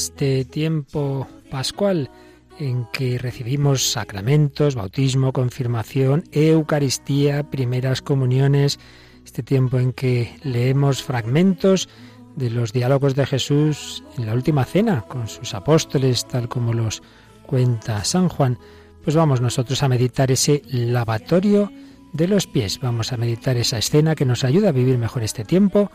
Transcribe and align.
este 0.00 0.46
tiempo 0.46 1.28
pascual 1.50 2.10
en 2.58 2.86
que 2.90 3.18
recibimos 3.18 3.92
sacramentos, 3.92 4.74
bautismo, 4.74 5.34
confirmación, 5.34 6.24
Eucaristía, 6.32 7.42
primeras 7.50 8.00
comuniones, 8.00 8.80
este 9.26 9.42
tiempo 9.42 9.78
en 9.78 9.92
que 9.92 10.34
leemos 10.42 11.02
fragmentos 11.02 11.90
de 12.34 12.48
los 12.48 12.72
diálogos 12.72 13.14
de 13.14 13.26
Jesús 13.26 14.02
en 14.16 14.24
la 14.24 14.32
última 14.32 14.64
cena 14.64 15.02
con 15.02 15.28
sus 15.28 15.52
apóstoles, 15.52 16.26
tal 16.26 16.48
como 16.48 16.72
los 16.72 17.02
cuenta 17.44 18.02
San 18.02 18.30
Juan, 18.30 18.58
pues 19.04 19.14
vamos 19.14 19.42
nosotros 19.42 19.82
a 19.82 19.88
meditar 19.88 20.32
ese 20.32 20.62
lavatorio 20.70 21.70
de 22.14 22.26
los 22.26 22.46
pies, 22.46 22.80
vamos 22.80 23.12
a 23.12 23.18
meditar 23.18 23.58
esa 23.58 23.76
escena 23.76 24.14
que 24.14 24.24
nos 24.24 24.44
ayuda 24.44 24.70
a 24.70 24.72
vivir 24.72 24.96
mejor 24.96 25.24
este 25.24 25.44
tiempo 25.44 25.90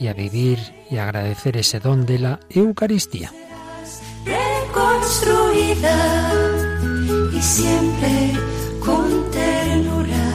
y 0.00 0.08
a 0.08 0.14
vivir 0.14 0.58
y 0.90 0.96
agradecer 0.96 1.56
ese 1.58 1.78
don 1.78 2.06
de 2.06 2.18
la 2.18 2.40
Eucaristía. 2.48 3.30
reconstruida 4.24 5.96
y 7.32 7.40
siempre 7.42 8.32
con 8.84 9.30
ternura 9.30 10.34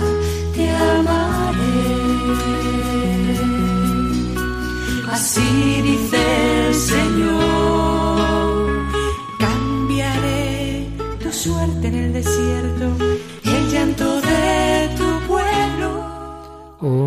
te 0.55 0.69
amaré. 0.69 1.65
Así 5.11 5.81
dice 5.81 6.67
el 6.67 6.75
Señor, 6.75 8.05
cambiaré 9.39 10.89
tu 11.21 11.31
suerte 11.31 11.87
en 11.87 11.95
el 11.95 12.13
desierto, 12.13 12.74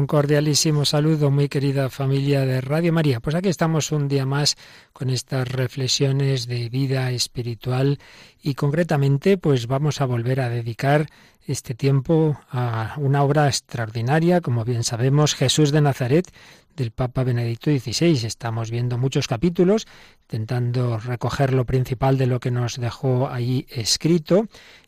cordialísimo 0.08 0.86
saludo, 0.86 1.30
muy 1.30 1.48
querida 1.48 1.90
familia 1.90 2.46
de 2.46 2.62
Radio 2.62 2.94
María. 2.94 3.20
Pues 3.20 3.36
aquí 3.36 3.50
estamos 3.50 3.92
un 3.92 4.08
día 4.08 4.24
más 4.24 4.56
con 4.94 5.10
estas 5.10 5.46
reflexiones 5.46 6.46
de 6.46 6.70
vida 6.70 7.12
espiritual 7.12 8.00
y 8.42 8.54
concretamente 8.54 9.36
pues 9.36 9.66
vamos 9.66 10.00
a 10.00 10.06
volver 10.06 10.40
a 10.40 10.48
dedicar 10.48 11.06
este 11.46 11.74
tiempo 11.74 12.40
a 12.50 12.94
una 12.96 13.22
obra 13.22 13.48
extraordinaria, 13.48 14.40
como 14.40 14.64
bien 14.64 14.82
sabemos, 14.82 15.34
Jesús 15.34 15.72
de 15.72 15.82
Nazaret 15.82 16.26
del 16.78 16.92
Papa 16.92 17.24
Benedicto 17.24 17.70
XVI. 17.70 18.24
Estamos 18.24 18.70
viendo 18.70 18.96
muchos 18.98 19.26
capítulos, 19.26 19.86
intentando 20.22 20.98
recoger 20.98 21.52
lo 21.52 21.66
principal 21.66 22.16
de 22.16 22.26
lo 22.26 22.40
que 22.40 22.50
nos 22.50 22.80
dejó 22.80 23.28
ahí 23.28 23.66
escrito 23.68 24.46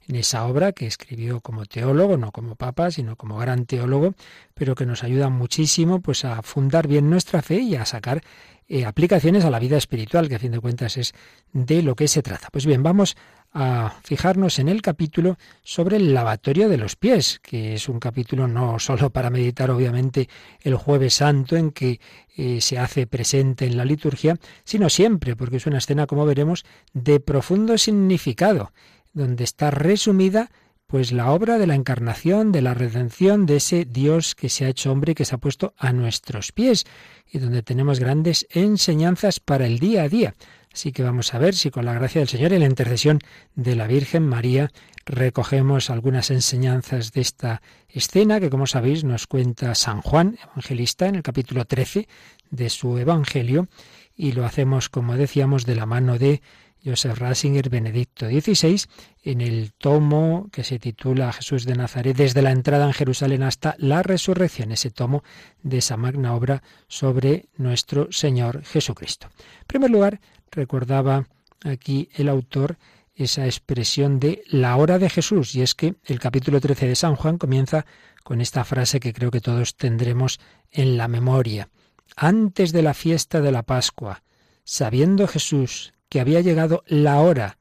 en 0.08 0.16
esa 0.16 0.46
obra 0.46 0.72
que 0.72 0.86
escribió 0.86 1.40
como 1.40 1.66
teólogo, 1.66 2.16
no 2.16 2.32
como 2.32 2.54
papa, 2.54 2.90
sino 2.90 3.16
como 3.16 3.38
gran 3.38 3.66
teólogo, 3.66 4.14
pero 4.54 4.74
que 4.74 4.86
nos 4.86 5.04
ayuda 5.04 5.28
muchísimo 5.28 6.00
pues 6.00 6.24
a 6.24 6.42
fundar 6.42 6.86
bien 6.86 7.10
nuestra 7.10 7.42
fe 7.42 7.58
y 7.58 7.74
a 7.74 7.84
sacar 7.84 8.22
eh, 8.68 8.84
aplicaciones 8.86 9.44
a 9.44 9.50
la 9.50 9.58
vida 9.58 9.76
espiritual, 9.76 10.28
que 10.28 10.36
a 10.36 10.38
fin 10.38 10.52
de 10.52 10.60
cuentas 10.60 10.96
es 10.96 11.12
de 11.52 11.82
lo 11.82 11.96
que 11.96 12.06
se 12.06 12.22
trata. 12.22 12.48
Pues 12.52 12.66
bien, 12.66 12.84
vamos 12.84 13.16
a 13.52 13.94
fijarnos 14.04 14.58
en 14.58 14.68
el 14.68 14.80
capítulo 14.80 15.36
sobre 15.62 15.96
el 15.96 16.14
lavatorio 16.14 16.68
de 16.68 16.76
los 16.76 16.96
pies, 16.96 17.40
que 17.42 17.74
es 17.74 17.88
un 17.88 17.98
capítulo 17.98 18.46
no 18.46 18.78
solo 18.78 19.10
para 19.10 19.30
meditar 19.30 19.70
obviamente 19.70 20.28
el 20.60 20.76
jueves 20.76 21.14
santo 21.14 21.56
en 21.56 21.72
que 21.72 22.00
eh, 22.36 22.60
se 22.60 22.78
hace 22.78 23.06
presente 23.06 23.66
en 23.66 23.76
la 23.76 23.84
liturgia, 23.84 24.36
sino 24.64 24.88
siempre, 24.88 25.34
porque 25.34 25.56
es 25.56 25.66
una 25.66 25.78
escena, 25.78 26.06
como 26.06 26.26
veremos, 26.26 26.64
de 26.92 27.18
profundo 27.18 27.76
significado, 27.76 28.72
donde 29.12 29.44
está 29.44 29.70
resumida 29.70 30.50
pues 30.86 31.12
la 31.12 31.30
obra 31.30 31.58
de 31.58 31.68
la 31.68 31.76
encarnación, 31.76 32.50
de 32.50 32.62
la 32.62 32.74
redención 32.74 33.46
de 33.46 33.56
ese 33.56 33.84
Dios 33.84 34.34
que 34.34 34.48
se 34.48 34.64
ha 34.64 34.68
hecho 34.68 34.90
hombre 34.90 35.12
y 35.12 35.14
que 35.14 35.24
se 35.24 35.36
ha 35.36 35.38
puesto 35.38 35.72
a 35.78 35.92
nuestros 35.92 36.50
pies 36.50 36.84
y 37.30 37.38
donde 37.38 37.62
tenemos 37.62 38.00
grandes 38.00 38.46
enseñanzas 38.50 39.38
para 39.38 39.66
el 39.66 39.78
día 39.78 40.02
a 40.02 40.08
día. 40.08 40.34
Así 40.72 40.92
que 40.92 41.02
vamos 41.02 41.34
a 41.34 41.38
ver 41.38 41.54
si 41.54 41.70
con 41.70 41.84
la 41.84 41.94
gracia 41.94 42.20
del 42.20 42.28
Señor 42.28 42.52
y 42.52 42.58
la 42.58 42.66
intercesión 42.66 43.18
de 43.56 43.74
la 43.74 43.88
Virgen 43.88 44.22
María 44.22 44.70
recogemos 45.04 45.90
algunas 45.90 46.30
enseñanzas 46.30 47.12
de 47.12 47.22
esta 47.22 47.60
escena 47.88 48.38
que, 48.38 48.50
como 48.50 48.66
sabéis, 48.68 49.02
nos 49.02 49.26
cuenta 49.26 49.74
San 49.74 50.00
Juan, 50.00 50.38
evangelista, 50.52 51.08
en 51.08 51.16
el 51.16 51.22
capítulo 51.22 51.64
13 51.64 52.06
de 52.50 52.70
su 52.70 52.98
Evangelio, 52.98 53.68
y 54.14 54.32
lo 54.32 54.44
hacemos, 54.44 54.88
como 54.88 55.16
decíamos, 55.16 55.66
de 55.66 55.74
la 55.74 55.86
mano 55.86 56.18
de 56.18 56.40
Joseph 56.84 57.18
Ratzinger, 57.18 57.68
Benedicto 57.68 58.26
XVI, 58.26 58.82
en 59.22 59.40
el 59.40 59.72
tomo 59.72 60.48
que 60.50 60.64
se 60.64 60.78
titula 60.78 61.32
Jesús 61.32 61.64
de 61.64 61.74
Nazaret, 61.74 62.16
desde 62.16 62.42
la 62.42 62.52
entrada 62.52 62.86
en 62.86 62.92
Jerusalén 62.92 63.42
hasta 63.42 63.74
la 63.78 64.02
resurrección, 64.02 64.72
ese 64.72 64.90
tomo 64.90 65.22
de 65.62 65.78
esa 65.78 65.96
magna 65.96 66.34
obra 66.34 66.62
sobre 66.88 67.46
nuestro 67.56 68.10
Señor 68.10 68.64
Jesucristo. 68.64 69.28
En 69.60 69.66
primer 69.66 69.90
lugar, 69.90 70.20
recordaba 70.50 71.26
aquí 71.64 72.08
el 72.14 72.28
autor 72.28 72.78
esa 73.14 73.44
expresión 73.44 74.18
de 74.18 74.42
la 74.46 74.76
hora 74.76 74.98
de 74.98 75.10
Jesús, 75.10 75.54
y 75.54 75.62
es 75.62 75.74
que 75.74 75.94
el 76.04 76.18
capítulo 76.18 76.60
13 76.60 76.88
de 76.88 76.96
San 76.96 77.16
Juan 77.16 77.36
comienza 77.36 77.84
con 78.24 78.40
esta 78.40 78.64
frase 78.64 79.00
que 79.00 79.12
creo 79.12 79.30
que 79.30 79.40
todos 79.40 79.76
tendremos 79.76 80.40
en 80.70 80.96
la 80.96 81.08
memoria. 81.08 81.68
Antes 82.16 82.72
de 82.72 82.82
la 82.82 82.94
fiesta 82.94 83.40
de 83.40 83.52
la 83.52 83.62
Pascua, 83.62 84.22
sabiendo 84.64 85.26
Jesús 85.26 85.92
que 86.10 86.20
había 86.20 86.42
llegado 86.42 86.82
la 86.86 87.20
hora 87.20 87.56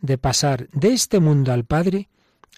de 0.00 0.18
pasar 0.18 0.68
de 0.70 0.92
este 0.92 1.18
mundo 1.18 1.52
al 1.52 1.64
Padre, 1.64 2.08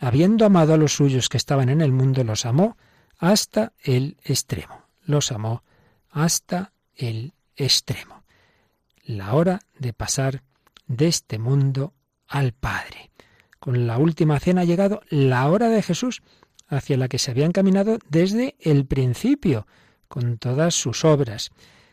habiendo 0.00 0.44
amado 0.44 0.74
a 0.74 0.76
los 0.76 0.92
suyos 0.92 1.30
que 1.30 1.38
estaban 1.38 1.70
en 1.70 1.80
el 1.80 1.92
mundo, 1.92 2.24
los 2.24 2.44
amó 2.44 2.76
hasta 3.16 3.72
el 3.82 4.18
extremo. 4.24 4.82
Los 5.02 5.32
amó 5.32 5.62
hasta 6.10 6.72
el 6.94 7.32
extremo. 7.54 8.24
La 9.04 9.34
hora 9.34 9.60
de 9.78 9.92
pasar 9.92 10.42
de 10.88 11.06
este 11.06 11.38
mundo 11.38 11.94
al 12.26 12.52
Padre. 12.52 13.12
Con 13.60 13.86
la 13.86 13.98
última 13.98 14.40
cena 14.40 14.62
ha 14.62 14.64
llegado 14.64 15.00
la 15.08 15.48
hora 15.48 15.68
de 15.68 15.82
Jesús, 15.82 16.22
hacia 16.66 16.96
la 16.96 17.06
que 17.06 17.18
se 17.18 17.30
había 17.30 17.46
encaminado 17.46 17.98
desde 18.08 18.56
el 18.58 18.86
principio, 18.86 19.68
con 20.08 20.38
todas 20.38 20.74
sus 20.74 21.04
obras. 21.04 21.50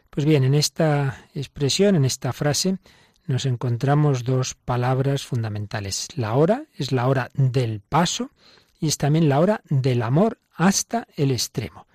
Pues 0.09 0.25
bien, 0.25 0.43
en 0.43 0.55
esta 0.55 1.27
expresión, 1.35 1.95
en 1.95 2.05
esta 2.05 2.33
frase, 2.33 2.79
nos 3.25 3.45
encontramos 3.45 4.23
dos 4.23 4.53
palabras 4.53 5.25
fundamentales. 5.25 6.07
La 6.15 6.33
hora 6.33 6.65
es 6.75 6.91
la 6.91 7.07
hora 7.07 7.29
del 7.33 7.79
paso 7.79 8.31
y 8.79 8.87
es 8.87 8.97
también 8.97 9.29
la 9.29 9.39
hora 9.39 9.61
del 9.69 10.01
amor 10.01 10.39
hasta 10.53 11.07
el 11.15 11.31
extremo. 11.31 11.87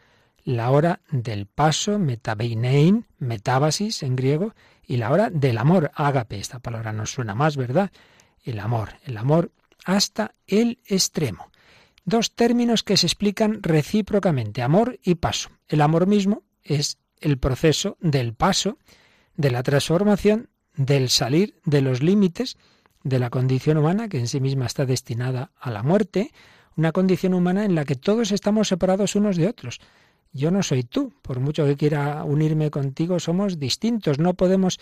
La 0.44 0.70
hora 0.70 1.00
del 1.10 1.46
paso, 1.46 1.98
metabeinein, 1.98 3.06
metábasis 3.18 4.02
en 4.02 4.16
griego, 4.16 4.54
y 4.86 4.96
la 4.96 5.10
hora 5.10 5.28
del 5.28 5.58
amor, 5.58 5.90
ágape. 5.94 6.38
Esta 6.38 6.60
palabra 6.60 6.92
nos 6.92 7.10
suena 7.12 7.34
más, 7.34 7.58
¿verdad? 7.58 7.92
El 8.42 8.58
amor, 8.58 8.94
el 9.04 9.18
amor 9.18 9.52
hasta 9.84 10.34
el 10.46 10.80
extremo. 10.86 11.50
Dos 12.06 12.34
términos 12.34 12.82
que 12.82 12.96
se 12.96 13.06
explican 13.06 13.62
recíprocamente, 13.62 14.62
amor 14.62 14.98
y 15.02 15.16
paso. 15.16 15.50
El 15.68 15.82
amor 15.82 16.06
mismo 16.06 16.42
es 16.62 16.96
el 17.20 17.38
proceso 17.38 17.98
del 18.00 18.32
paso, 18.32 18.78
de 19.36 19.50
la 19.50 19.62
transformación 19.62 20.48
del 20.78 21.10
salir 21.10 21.56
de 21.66 21.82
los 21.82 22.02
límites 22.02 22.56
de 23.02 23.18
la 23.18 23.28
condición 23.28 23.76
humana, 23.76 24.08
que 24.08 24.18
en 24.18 24.28
sí 24.28 24.40
misma 24.40 24.64
está 24.64 24.86
destinada 24.86 25.50
a 25.60 25.70
la 25.70 25.82
muerte, 25.82 26.30
una 26.76 26.92
condición 26.92 27.34
humana 27.34 27.64
en 27.64 27.74
la 27.74 27.84
que 27.84 27.96
todos 27.96 28.32
estamos 28.32 28.68
separados 28.68 29.16
unos 29.16 29.36
de 29.36 29.48
otros. 29.48 29.80
Yo 30.32 30.50
no 30.50 30.62
soy 30.62 30.84
tú, 30.84 31.12
por 31.22 31.40
mucho 31.40 31.66
que 31.66 31.76
quiera 31.76 32.22
unirme 32.24 32.70
contigo, 32.70 33.18
somos 33.18 33.58
distintos, 33.58 34.18
no 34.18 34.34
podemos 34.34 34.78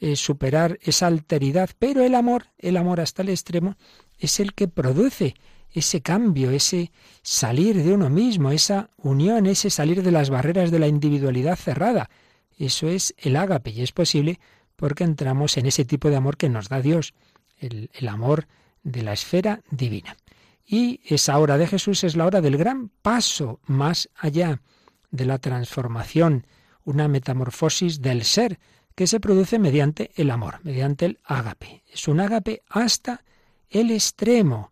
eh, 0.00 0.16
superar 0.16 0.78
esa 0.82 1.06
alteridad, 1.06 1.70
pero 1.78 2.02
el 2.02 2.14
amor, 2.14 2.46
el 2.58 2.76
amor 2.76 3.00
hasta 3.00 3.22
el 3.22 3.30
extremo, 3.30 3.76
es 4.18 4.40
el 4.40 4.52
que 4.52 4.68
produce 4.68 5.34
ese 5.72 6.02
cambio, 6.02 6.50
ese 6.50 6.92
salir 7.22 7.82
de 7.82 7.94
uno 7.94 8.10
mismo, 8.10 8.50
esa 8.50 8.90
unión, 8.98 9.46
ese 9.46 9.70
salir 9.70 10.02
de 10.02 10.12
las 10.12 10.30
barreras 10.30 10.70
de 10.70 10.78
la 10.78 10.88
individualidad 10.88 11.56
cerrada. 11.56 12.10
Eso 12.58 12.88
es 12.88 13.14
el 13.18 13.36
ágape 13.36 13.70
y 13.70 13.82
es 13.82 13.92
posible 13.92 14.40
porque 14.78 15.02
entramos 15.02 15.56
en 15.56 15.66
ese 15.66 15.84
tipo 15.84 16.08
de 16.08 16.14
amor 16.14 16.36
que 16.36 16.48
nos 16.48 16.68
da 16.68 16.80
Dios, 16.80 17.12
el, 17.58 17.90
amor 18.08 18.46
de 18.84 19.02
la 19.02 19.12
esfera 19.12 19.60
divina. 19.72 20.16
Y 20.64 21.00
esa 21.04 21.36
hora 21.38 21.58
de 21.58 21.66
Jesús 21.66 22.04
es 22.04 22.14
la 22.14 22.26
hora 22.26 22.40
del 22.40 22.56
gran 22.56 22.88
paso 23.02 23.58
más 23.66 24.08
allá 24.14 24.62
de 25.10 25.24
la 25.24 25.38
transformación, 25.38 26.46
una 26.84 27.08
metamorfosis 27.08 28.00
del 28.00 28.22
ser 28.22 28.60
que 28.94 29.08
se 29.08 29.18
produce 29.18 29.58
mediante 29.58 30.12
el 30.14 30.30
amor, 30.30 30.60
mediante 30.62 31.06
el 31.06 31.18
ágape. 31.24 31.82
Es 31.92 32.06
un 32.06 32.20
ágape 32.20 32.62
hasta 32.68 33.24
el 33.70 33.90
extremo, 33.90 34.70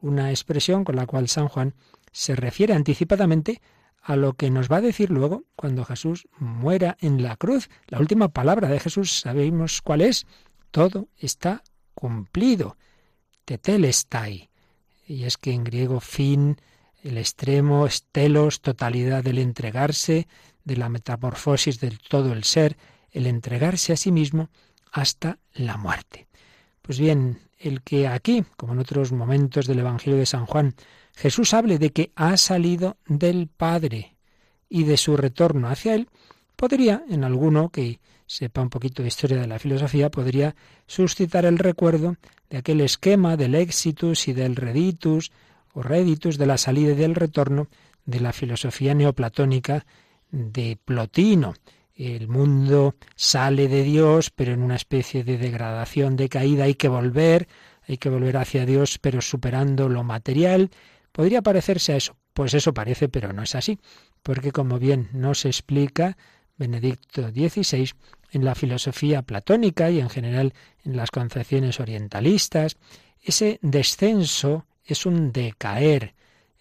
una 0.00 0.30
expresión 0.30 0.82
con 0.82 0.96
la 0.96 1.04
cual 1.04 1.28
San 1.28 1.48
Juan 1.48 1.74
se 2.10 2.34
refiere 2.34 2.72
anticipadamente 2.72 3.60
a 4.02 4.16
lo 4.16 4.34
que 4.34 4.50
nos 4.50 4.70
va 4.70 4.78
a 4.78 4.80
decir 4.80 5.10
luego 5.10 5.44
cuando 5.54 5.84
Jesús 5.84 6.26
muera 6.38 6.96
en 7.00 7.22
la 7.22 7.36
cruz. 7.36 7.70
La 7.86 8.00
última 8.00 8.28
palabra 8.28 8.68
de 8.68 8.80
Jesús, 8.80 9.20
sabemos 9.20 9.80
cuál 9.80 10.00
es. 10.00 10.26
Todo 10.72 11.08
está 11.18 11.62
cumplido. 11.94 12.76
Tetelestai. 13.44 14.50
Y 15.06 15.24
es 15.24 15.36
que 15.36 15.52
en 15.52 15.64
griego 15.64 16.00
fin, 16.00 16.56
el 17.02 17.16
extremo, 17.16 17.86
estelos, 17.86 18.60
totalidad 18.60 19.22
del 19.22 19.38
entregarse, 19.38 20.26
de 20.64 20.76
la 20.76 20.88
metamorfosis 20.88 21.80
del 21.80 21.98
todo 21.98 22.32
el 22.32 22.44
ser, 22.44 22.76
el 23.10 23.26
entregarse 23.26 23.92
a 23.92 23.96
sí 23.96 24.10
mismo 24.10 24.50
hasta 24.90 25.38
la 25.54 25.76
muerte. 25.76 26.28
Pues 26.82 26.98
bien, 26.98 27.40
el 27.58 27.82
que 27.82 28.08
aquí, 28.08 28.44
como 28.56 28.72
en 28.72 28.80
otros 28.80 29.12
momentos 29.12 29.66
del 29.66 29.78
Evangelio 29.80 30.18
de 30.18 30.26
San 30.26 30.46
Juan, 30.46 30.74
Jesús 31.14 31.54
hable 31.54 31.78
de 31.78 31.90
que 31.90 32.12
ha 32.16 32.36
salido 32.36 32.96
del 33.06 33.48
Padre 33.48 34.16
y 34.68 34.84
de 34.84 34.96
su 34.96 35.16
retorno 35.16 35.68
hacia 35.68 35.94
Él, 35.94 36.08
podría, 36.56 37.04
en 37.08 37.24
alguno 37.24 37.70
que 37.70 38.00
sepa 38.26 38.62
un 38.62 38.70
poquito 38.70 39.02
de 39.02 39.08
historia 39.08 39.40
de 39.40 39.46
la 39.46 39.58
filosofía, 39.58 40.10
podría 40.10 40.54
suscitar 40.86 41.44
el 41.44 41.58
recuerdo 41.58 42.16
de 42.48 42.58
aquel 42.58 42.80
esquema 42.80 43.36
del 43.36 43.54
exitus 43.54 44.28
y 44.28 44.32
del 44.32 44.56
reditus 44.56 45.32
o 45.74 45.82
reditus 45.82 46.38
de 46.38 46.46
la 46.46 46.58
salida 46.58 46.92
y 46.92 46.96
del 46.96 47.14
retorno 47.14 47.68
de 48.04 48.20
la 48.20 48.32
filosofía 48.32 48.94
neoplatónica 48.94 49.84
de 50.30 50.78
Plotino. 50.82 51.54
El 51.94 52.26
mundo 52.28 52.94
sale 53.14 53.68
de 53.68 53.82
Dios, 53.82 54.30
pero 54.30 54.52
en 54.52 54.62
una 54.62 54.76
especie 54.76 55.24
de 55.24 55.36
degradación, 55.36 56.16
de 56.16 56.28
caída, 56.28 56.64
hay 56.64 56.74
que 56.74 56.88
volver, 56.88 57.48
hay 57.86 57.98
que 57.98 58.08
volver 58.08 58.38
hacia 58.38 58.64
Dios, 58.64 58.98
pero 58.98 59.20
superando 59.20 59.88
lo 59.88 60.02
material. 60.02 60.70
Podría 61.12 61.42
parecerse 61.42 61.92
a 61.92 61.96
eso. 61.96 62.16
Pues 62.32 62.54
eso 62.54 62.72
parece, 62.72 63.08
pero 63.08 63.32
no 63.32 63.42
es 63.42 63.54
así, 63.54 63.78
porque 64.22 64.52
como 64.52 64.78
bien 64.78 65.08
nos 65.12 65.44
explica 65.44 66.16
Benedicto 66.56 67.28
XVI, 67.28 67.90
en 68.30 68.44
la 68.44 68.54
filosofía 68.54 69.22
platónica 69.22 69.90
y 69.90 70.00
en 70.00 70.08
general 70.08 70.54
en 70.84 70.96
las 70.96 71.10
concepciones 71.10 71.80
orientalistas, 71.80 72.76
ese 73.22 73.58
descenso 73.62 74.66
es 74.84 75.06
un 75.06 75.32
decaer, 75.32 76.14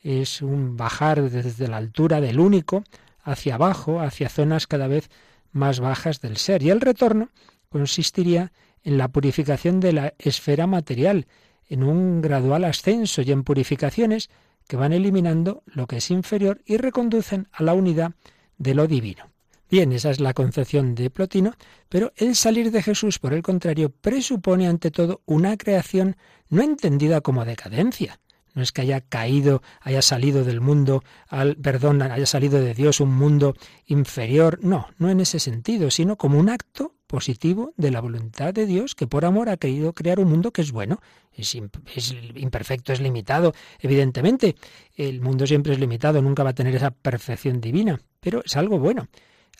es 0.03 0.41
un 0.41 0.75
bajar 0.75 1.29
desde 1.29 1.67
la 1.67 1.77
altura 1.77 2.19
del 2.19 2.39
único 2.39 2.83
hacia 3.23 3.55
abajo, 3.55 4.01
hacia 4.01 4.29
zonas 4.29 4.67
cada 4.67 4.87
vez 4.87 5.09
más 5.51 5.79
bajas 5.79 6.21
del 6.21 6.37
ser. 6.37 6.61
Y 6.63 6.69
el 6.69 6.81
retorno 6.81 7.29
consistiría 7.69 8.51
en 8.83 8.97
la 8.97 9.07
purificación 9.07 9.79
de 9.79 9.93
la 9.93 10.13
esfera 10.17 10.67
material, 10.67 11.27
en 11.71 11.83
un 11.83 12.21
gradual 12.21 12.65
ascenso 12.65 13.21
y 13.21 13.31
en 13.31 13.43
purificaciones 13.43 14.29
que 14.67 14.75
van 14.75 14.91
eliminando 14.91 15.63
lo 15.67 15.87
que 15.87 15.97
es 15.97 16.11
inferior 16.11 16.61
y 16.65 16.75
reconducen 16.75 17.47
a 17.53 17.63
la 17.63 17.73
unidad 17.73 18.11
de 18.57 18.75
lo 18.75 18.87
divino. 18.87 19.29
Bien, 19.69 19.93
esa 19.93 20.09
es 20.09 20.19
la 20.19 20.33
concepción 20.33 20.95
de 20.95 21.09
Plotino, 21.09 21.53
pero 21.87 22.11
el 22.17 22.35
salir 22.35 22.71
de 22.71 22.83
Jesús, 22.83 23.19
por 23.19 23.33
el 23.33 23.41
contrario, 23.41 23.89
presupone 23.89 24.67
ante 24.67 24.91
todo 24.91 25.21
una 25.25 25.55
creación 25.55 26.17
no 26.49 26.61
entendida 26.61 27.21
como 27.21 27.45
decadencia, 27.45 28.19
no 28.53 28.61
es 28.61 28.71
que 28.71 28.81
haya 28.81 29.01
caído, 29.01 29.61
haya 29.81 30.01
salido 30.01 30.43
del 30.43 30.61
mundo, 30.61 31.03
al, 31.27 31.55
perdón, 31.55 32.01
haya 32.01 32.25
salido 32.25 32.59
de 32.59 32.73
Dios 32.73 32.99
un 32.99 33.15
mundo 33.15 33.55
inferior. 33.85 34.59
No, 34.61 34.89
no 34.97 35.09
en 35.09 35.19
ese 35.19 35.39
sentido, 35.39 35.91
sino 35.91 36.17
como 36.17 36.39
un 36.39 36.49
acto 36.49 36.95
positivo 37.07 37.73
de 37.75 37.91
la 37.91 37.99
voluntad 37.99 38.53
de 38.53 38.65
Dios 38.65 38.95
que 38.95 39.07
por 39.07 39.25
amor 39.25 39.49
ha 39.49 39.57
querido 39.57 39.93
crear 39.93 40.19
un 40.19 40.29
mundo 40.29 40.51
que 40.51 40.61
es 40.61 40.71
bueno. 40.71 41.01
Es, 41.33 41.55
imperfecto, 41.55 42.93
es 42.93 43.01
limitado. 43.01 43.53
Evidentemente, 43.79 44.55
el 44.95 45.21
mundo 45.21 45.47
siempre 45.47 45.73
es 45.73 45.79
limitado, 45.79 46.21
nunca 46.21 46.43
va 46.43 46.51
a 46.51 46.55
tener 46.55 46.75
esa 46.75 46.91
perfección 46.91 47.61
divina, 47.61 48.01
pero 48.19 48.41
es 48.45 48.55
algo 48.55 48.79
bueno. 48.79 49.07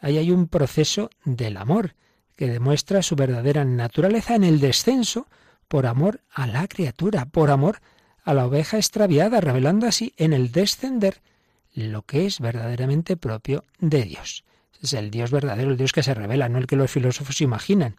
Ahí 0.02 0.18
hay 0.18 0.32
un 0.32 0.48
proceso 0.48 1.10
del 1.24 1.58
amor 1.58 1.96
que 2.36 2.48
demuestra 2.48 3.04
su 3.04 3.16
verdadera 3.16 3.64
naturaleza 3.66 4.36
en 4.36 4.44
el 4.44 4.60
descenso 4.60 5.28
por 5.68 5.86
amor 5.86 6.22
a 6.34 6.48
la 6.48 6.68
criatura, 6.68 7.26
por 7.26 7.52
amor 7.52 7.80
a 8.24 8.34
la 8.34 8.46
oveja 8.46 8.78
extraviada, 8.78 9.42
revelando 9.42 9.88
así 9.88 10.14
en 10.18 10.34
el 10.34 10.52
descender 10.52 11.22
lo 11.74 12.04
que 12.04 12.26
es 12.26 12.40
verdaderamente 12.40 13.18
propio 13.18 13.64
de 13.80 14.04
Dios. 14.04 14.44
Es 14.82 14.94
el 14.94 15.12
Dios 15.12 15.32
verdadero, 15.32 15.72
el 15.72 15.78
Dios 15.78 15.92
que 15.92 16.04
se 16.04 16.14
revela, 16.14 16.50
no 16.50 16.58
el 16.58 16.68
que 16.68 16.76
los 16.76 16.92
filósofos 16.92 17.42
imaginan. 17.42 17.96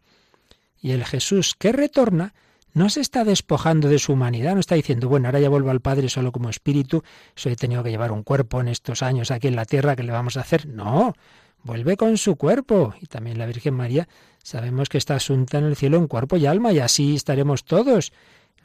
Y 0.80 0.90
el 0.90 1.04
Jesús 1.04 1.54
que 1.56 1.72
retorna 1.72 2.34
no 2.74 2.88
se 2.88 3.00
está 3.00 3.24
despojando 3.24 3.88
de 3.88 3.98
su 3.98 4.14
humanidad, 4.14 4.54
no 4.54 4.60
está 4.60 4.74
diciendo, 4.74 5.08
bueno, 5.08 5.28
ahora 5.28 5.40
ya 5.40 5.48
vuelvo 5.48 5.70
al 5.70 5.80
Padre 5.80 6.08
solo 6.08 6.32
como 6.32 6.48
espíritu, 6.48 7.02
eso 7.36 7.50
he 7.50 7.56
tenido 7.56 7.82
que 7.82 7.90
llevar 7.90 8.12
un 8.12 8.22
cuerpo 8.22 8.60
en 8.60 8.68
estos 8.68 9.02
años 9.02 9.30
aquí 9.30 9.48
en 9.48 9.56
la 9.56 9.66
tierra, 9.66 9.94
¿qué 9.94 10.02
le 10.02 10.12
vamos 10.12 10.36
a 10.36 10.40
hacer? 10.40 10.66
No, 10.66 11.14
vuelve 11.62 11.96
con 11.96 12.16
su 12.16 12.36
cuerpo. 12.36 12.94
Y 13.00 13.06
también 13.06 13.38
la 13.38 13.46
Virgen 13.46 13.74
María 13.74 14.08
sabemos 14.42 14.88
que 14.88 14.98
está 14.98 15.16
asunta 15.16 15.58
en 15.58 15.64
el 15.64 15.76
cielo 15.76 15.98
en 15.98 16.08
cuerpo 16.08 16.36
y 16.36 16.46
alma, 16.46 16.72
y 16.72 16.78
así 16.78 17.14
estaremos 17.14 17.64
todos 17.64 18.12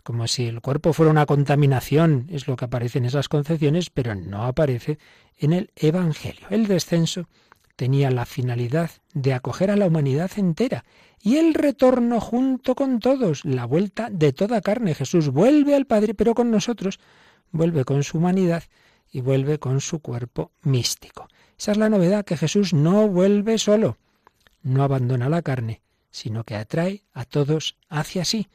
como 0.07 0.25
si 0.29 0.47
el 0.47 0.61
cuerpo 0.61 0.93
fuera 0.93 1.11
una 1.11 1.25
contaminación, 1.25 2.27
es 2.31 2.47
lo 2.47 2.55
que 2.55 2.63
aparece 2.63 2.97
en 2.97 3.03
esas 3.03 3.27
concepciones, 3.27 3.89
pero 3.89 4.15
no 4.15 4.45
aparece 4.45 4.99
en 5.37 5.51
el 5.51 5.69
Evangelio. 5.75 6.47
El 6.49 6.65
descenso 6.65 7.27
tenía 7.75 8.09
la 8.09 8.25
finalidad 8.25 8.89
de 9.13 9.33
acoger 9.33 9.69
a 9.69 9.75
la 9.75 9.85
humanidad 9.85 10.31
entera 10.37 10.85
y 11.21 11.35
el 11.35 11.53
retorno 11.53 12.21
junto 12.21 12.73
con 12.73 13.01
todos, 13.01 13.43
la 13.43 13.65
vuelta 13.65 14.07
de 14.09 14.31
toda 14.31 14.61
carne. 14.61 14.95
Jesús 14.95 15.27
vuelve 15.27 15.75
al 15.75 15.87
Padre, 15.87 16.13
pero 16.13 16.33
con 16.33 16.51
nosotros 16.51 17.01
vuelve 17.51 17.83
con 17.83 18.01
su 18.03 18.19
humanidad 18.19 18.63
y 19.11 19.19
vuelve 19.19 19.59
con 19.59 19.81
su 19.81 19.99
cuerpo 19.99 20.53
místico. 20.61 21.27
Esa 21.59 21.73
es 21.73 21.77
la 21.77 21.89
novedad, 21.89 22.23
que 22.23 22.37
Jesús 22.37 22.73
no 22.73 23.09
vuelve 23.09 23.57
solo, 23.57 23.97
no 24.63 24.83
abandona 24.83 25.27
la 25.27 25.41
carne, 25.41 25.81
sino 26.11 26.45
que 26.45 26.55
atrae 26.55 27.03
a 27.11 27.25
todos 27.25 27.75
hacia 27.89 28.23
sí 28.23 28.47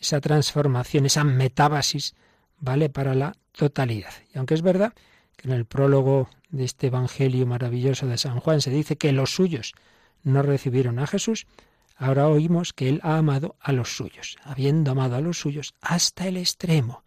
esa 0.00 0.20
transformación, 0.20 1.06
esa 1.06 1.24
metábasis, 1.24 2.14
vale 2.58 2.88
para 2.88 3.14
la 3.14 3.36
totalidad. 3.52 4.12
Y 4.34 4.38
aunque 4.38 4.54
es 4.54 4.62
verdad 4.62 4.92
que 5.36 5.48
en 5.48 5.54
el 5.54 5.64
prólogo 5.64 6.28
de 6.50 6.64
este 6.64 6.88
Evangelio 6.88 7.46
maravilloso 7.46 8.06
de 8.06 8.18
San 8.18 8.40
Juan 8.40 8.60
se 8.60 8.70
dice 8.70 8.96
que 8.96 9.12
los 9.12 9.34
suyos 9.34 9.74
no 10.22 10.42
recibieron 10.42 10.98
a 10.98 11.06
Jesús, 11.06 11.46
ahora 11.96 12.28
oímos 12.28 12.72
que 12.72 12.88
Él 12.88 13.00
ha 13.02 13.18
amado 13.18 13.56
a 13.60 13.72
los 13.72 13.96
suyos, 13.96 14.36
habiendo 14.44 14.92
amado 14.92 15.16
a 15.16 15.20
los 15.20 15.38
suyos 15.38 15.74
hasta 15.80 16.26
el 16.26 16.36
extremo. 16.36 17.04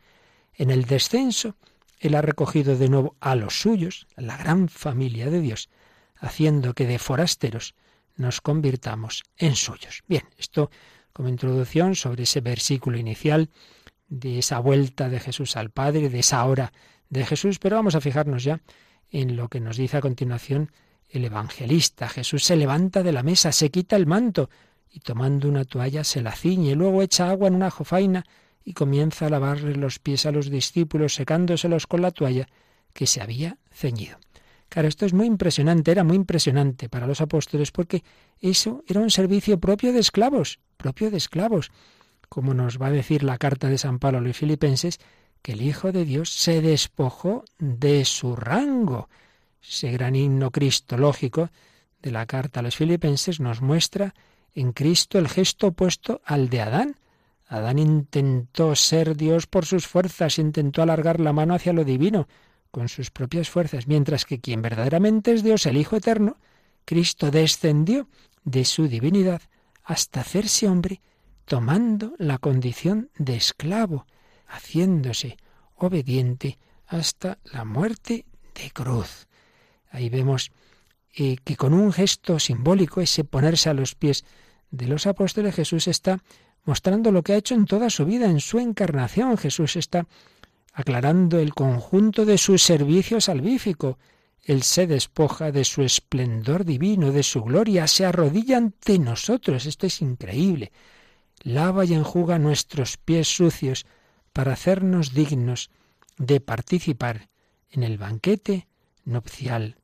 En 0.54 0.70
el 0.70 0.86
descenso, 0.86 1.56
Él 2.00 2.16
ha 2.16 2.22
recogido 2.22 2.78
de 2.78 2.90
nuevo 2.90 3.16
a 3.20 3.36
los 3.36 3.60
suyos, 3.60 4.08
la 4.16 4.38
gran 4.38 4.70
familia 4.70 5.30
de 5.30 5.42
Dios, 5.42 5.70
haciendo 6.18 6.74
que 6.74 6.86
de 6.86 7.00
forasteros 7.00 7.76
nos 8.16 8.42
convirtamos 8.42 9.24
en 9.38 9.56
suyos. 9.56 10.04
Bien, 10.08 10.24
esto 10.38 10.70
como 11.13 11.30
introducción 11.30 11.96
sobre 11.96 12.24
ese 12.24 12.41
versículo 12.41 12.98
inicial 12.98 13.50
de 14.08 14.39
esa 14.39 14.60
vuelta 14.60 15.10
de 15.10 15.20
Jesús 15.20 15.56
al 15.56 15.70
Padre, 15.70 16.10
de 16.10 16.20
esa 16.20 16.44
hora 16.46 16.74
de 17.10 17.25
Jesús, 17.25 17.60
pero 17.60 17.75
vamos 17.75 17.96
a 17.96 18.01
fijarnos 18.01 18.44
ya 18.44 18.62
en 19.10 19.36
lo 19.36 19.50
que 19.50 19.60
nos 19.60 19.77
dice 19.77 19.98
a 19.98 20.01
continuación 20.01 20.72
el 21.10 21.25
evangelista. 21.25 22.08
Jesús 22.08 22.44
se 22.44 22.56
levanta 22.56 23.03
de 23.03 23.12
la 23.12 23.24
mesa, 23.24 23.51
se 23.51 23.70
quita 23.70 23.96
el 23.96 24.08
manto 24.08 24.50
y 24.89 25.00
tomando 25.00 25.48
una 25.48 25.65
toalla 25.65 26.03
se 26.03 26.22
la 26.22 26.32
ciñe, 26.32 26.75
luego 26.75 27.01
echa 27.01 27.30
agua 27.30 27.48
en 27.48 27.56
una 27.56 27.72
jofaina 27.72 28.25
y 28.63 28.74
comienza 28.74 29.25
a 29.25 29.30
lavarle 29.30 29.75
los 29.75 30.00
pies 30.00 30.25
a 30.25 30.32
los 30.32 30.50
discípulos 30.50 31.15
secándoselos 31.15 31.88
con 31.88 32.01
la 32.01 32.12
toalla 32.12 32.48
que 32.94 33.08
se 33.08 33.22
había 33.22 33.58
ceñido. 33.72 34.18
Claro, 34.72 34.88
esto 34.88 35.06
es 35.06 35.12
muy 35.12 35.28
impresionante, 35.28 35.92
era 35.92 36.06
muy 36.06 36.16
impresionante 36.16 36.88
para 36.88 37.06
los 37.06 37.20
apóstoles 37.20 37.72
porque 37.72 38.06
eso 38.40 38.86
era 38.88 39.01
un 39.01 39.12
servicio 39.12 39.60
propio 39.60 39.92
de 39.92 40.00
esclavos, 40.00 40.60
propio 40.78 41.12
de 41.12 41.18
esclavos. 41.18 41.74
Como 42.30 42.54
nos 42.54 42.82
va 42.82 42.88
a 42.88 42.92
decir 42.92 43.22
la 43.22 43.38
carta 43.38 43.68
de 43.68 43.78
San 43.78 44.00
Pablo 44.00 44.20
a 44.20 44.22
los 44.22 44.38
filipenses, 44.38 44.98
que 45.42 45.51
el 45.51 45.62
Hijo 45.62 45.92
de 45.92 46.06
Dios 46.06 46.30
se 46.30 46.62
despojó 46.62 47.44
de 47.60 48.06
su 48.06 48.38
rango. 48.38 49.10
Ese 49.62 49.92
gran 49.92 50.16
himno 50.16 50.51
cristológico 50.51 51.50
de 52.01 52.12
la 52.12 52.25
carta 52.25 52.62
a 52.62 52.63
los 52.63 52.78
filipenses 52.78 53.42
nos 53.42 53.62
muestra 53.62 54.13
en 54.56 54.72
Cristo 54.72 55.20
el 55.20 55.28
gesto 55.28 55.68
opuesto 55.68 56.22
al 56.24 56.50
de 56.50 56.62
Adán. 56.62 56.96
Adán 57.46 57.78
intentó 57.78 58.74
ser 58.78 59.18
Dios 59.18 59.48
por 59.48 59.66
sus 59.66 59.86
fuerzas, 59.86 60.40
intentó 60.40 60.82
alargar 60.82 61.20
la 61.20 61.34
mano 61.34 61.56
hacia 61.56 61.74
lo 61.74 61.84
divino, 61.84 62.30
con 62.72 62.90
sus 62.90 63.12
propias 63.12 63.50
fuerzas, 63.50 63.88
mientras 63.88 64.25
que 64.25 64.40
quien 64.40 64.62
verdaderamente 64.62 65.34
es 65.34 65.44
Dios, 65.44 65.66
el 65.66 65.78
Hijo 65.78 65.98
Eterno, 65.98 66.38
Cristo 66.86 67.30
descendió 67.30 68.08
de 68.44 68.66
su 68.66 68.88
divinidad 68.88 69.42
hasta 69.84 70.22
hacerse 70.22 70.68
hombre, 70.68 71.01
tomando 71.46 72.13
la 72.18 72.38
condición 72.38 73.10
de 73.18 73.36
esclavo, 73.36 74.08
haciéndose 74.48 75.38
obediente 75.75 76.58
hasta 76.88 77.38
la 77.46 77.66
muerte 77.66 78.25
de 78.56 78.72
cruz. 78.72 79.28
Ahí 79.90 80.10
vemos 80.10 80.51
eh, 81.13 81.38
que 81.44 81.58
con 81.58 81.74
un 81.74 81.92
gesto 81.92 82.40
simbólico, 82.40 83.01
ese 83.01 83.24
ponerse 83.24 83.70
a 83.70 83.74
los 83.74 83.96
pies 83.96 84.24
de 84.70 84.88
los 84.88 85.06
apóstoles 85.08 85.56
Jesús 85.56 85.88
está 85.88 86.24
mostrando 86.63 87.12
lo 87.12 87.24
que 87.24 87.34
ha 87.34 87.38
hecho 87.38 87.56
en 87.56 87.66
toda 87.66 87.90
su 87.90 88.06
vida, 88.06 88.28
en 88.28 88.40
su 88.40 88.60
encarnación. 88.60 89.38
Jesús 89.38 89.75
está 89.75 90.08
aclarando 90.74 91.40
el 91.40 91.54
conjunto 91.54 92.25
de 92.25 92.38
su 92.38 92.58
servicio 92.58 93.20
salvífico. 93.22 94.00
Él 94.44 94.63
se 94.63 94.88
despoja 94.88 95.51
de 95.51 95.63
su 95.66 95.84
esplendor 95.84 96.66
divino, 96.66 97.12
de 97.12 97.24
su 97.24 97.44
gloria, 97.44 97.88
se 97.88 98.06
arrodilla 98.06 98.58
ante 98.58 98.98
nosotros. 98.98 99.66
Esto 99.66 99.86
es 99.86 100.01
increíble. 100.01 100.72
Lava 101.44 101.86
y 101.86 101.94
enjuga 101.94 102.40
nuestros 102.40 102.98
pies 102.98 103.28
sucios 103.28 103.86
para 104.34 104.54
hacernos 104.54 105.13
dignos 105.13 105.70
de 106.18 106.40
participar 106.40 107.30
en 107.70 107.84
el 107.84 107.98
banquete 107.98 108.68
nupcial 109.06 109.78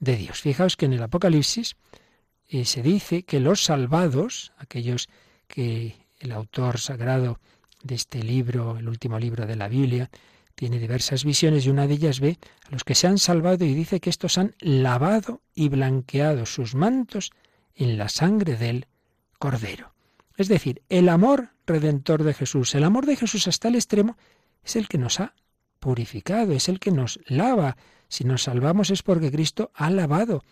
de 0.00 0.16
Dios. 0.16 0.40
Fijaos 0.40 0.76
que 0.76 0.86
en 0.86 0.94
el 0.94 1.02
Apocalipsis 1.02 1.76
eh, 2.48 2.64
se 2.64 2.82
dice 2.82 3.24
que 3.24 3.40
los 3.40 3.64
salvados, 3.64 4.52
aquellos 4.58 5.08
que 5.46 5.96
el 6.18 6.32
autor 6.32 6.78
sagrado 6.78 7.40
de 7.82 7.94
este 7.94 8.22
libro, 8.22 8.78
el 8.78 8.88
último 8.88 9.18
libro 9.18 9.46
de 9.46 9.56
la 9.56 9.68
Biblia, 9.68 10.10
tiene 10.54 10.78
diversas 10.78 11.24
visiones 11.24 11.66
y 11.66 11.70
una 11.70 11.86
de 11.86 11.94
ellas 11.94 12.20
ve 12.20 12.38
a 12.66 12.70
los 12.70 12.84
que 12.84 12.94
se 12.94 13.06
han 13.06 13.18
salvado 13.18 13.64
y 13.64 13.74
dice 13.74 14.00
que 14.00 14.10
estos 14.10 14.38
han 14.38 14.54
lavado 14.60 15.40
y 15.54 15.68
blanqueado 15.68 16.46
sus 16.46 16.74
mantos 16.74 17.32
en 17.74 17.98
la 17.98 18.08
sangre 18.08 18.56
del 18.56 18.86
Cordero. 19.38 19.94
Es 20.36 20.48
decir, 20.48 20.82
el 20.88 21.08
amor 21.08 21.50
redentor 21.66 22.22
de 22.22 22.34
Jesús, 22.34 22.74
el 22.74 22.84
amor 22.84 23.06
de 23.06 23.16
Jesús 23.16 23.48
hasta 23.48 23.68
el 23.68 23.74
extremo, 23.74 24.16
es 24.64 24.76
el 24.76 24.88
que 24.88 24.98
nos 24.98 25.20
ha 25.20 25.34
purificado, 25.80 26.52
es 26.52 26.68
el 26.68 26.78
que 26.78 26.90
nos 26.90 27.20
lava. 27.26 27.76
Si 28.08 28.24
nos 28.24 28.44
salvamos 28.44 28.90
es 28.90 29.02
porque 29.02 29.32
Cristo 29.32 29.72
ha 29.74 29.90
lavado 29.90 30.44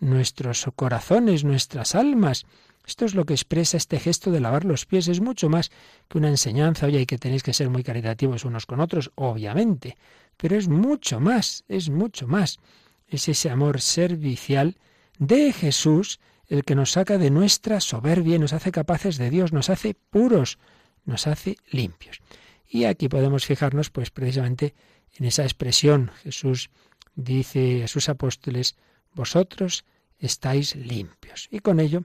nuestros 0.00 0.66
corazones, 0.74 1.44
nuestras 1.44 1.94
almas. 1.94 2.46
Esto 2.88 3.04
es 3.04 3.14
lo 3.14 3.26
que 3.26 3.34
expresa 3.34 3.76
este 3.76 4.00
gesto 4.00 4.30
de 4.30 4.40
lavar 4.40 4.64
los 4.64 4.86
pies. 4.86 5.08
Es 5.08 5.20
mucho 5.20 5.50
más 5.50 5.70
que 6.08 6.16
una 6.16 6.30
enseñanza. 6.30 6.86
Oye, 6.86 7.04
que 7.04 7.18
tenéis 7.18 7.42
que 7.42 7.52
ser 7.52 7.68
muy 7.68 7.84
caritativos 7.84 8.46
unos 8.46 8.64
con 8.64 8.80
otros, 8.80 9.12
obviamente. 9.14 9.98
Pero 10.38 10.56
es 10.56 10.68
mucho 10.68 11.20
más, 11.20 11.64
es 11.68 11.90
mucho 11.90 12.26
más. 12.26 12.58
Es 13.06 13.28
ese 13.28 13.50
amor 13.50 13.82
servicial 13.82 14.78
de 15.18 15.52
Jesús 15.52 16.18
el 16.46 16.64
que 16.64 16.74
nos 16.74 16.92
saca 16.92 17.18
de 17.18 17.28
nuestra 17.30 17.78
soberbia 17.80 18.38
nos 18.38 18.54
hace 18.54 18.72
capaces 18.72 19.18
de 19.18 19.28
Dios, 19.28 19.52
nos 19.52 19.68
hace 19.68 19.92
puros, 19.92 20.58
nos 21.04 21.26
hace 21.26 21.58
limpios. 21.70 22.22
Y 22.66 22.84
aquí 22.84 23.10
podemos 23.10 23.44
fijarnos, 23.44 23.90
pues 23.90 24.10
precisamente 24.10 24.74
en 25.16 25.26
esa 25.26 25.42
expresión. 25.42 26.10
Jesús 26.22 26.70
dice 27.14 27.84
a 27.84 27.88
sus 27.88 28.08
apóstoles, 28.08 28.76
vosotros 29.12 29.84
estáis 30.18 30.74
limpios. 30.74 31.48
Y 31.50 31.58
con 31.58 31.80
ello, 31.80 32.00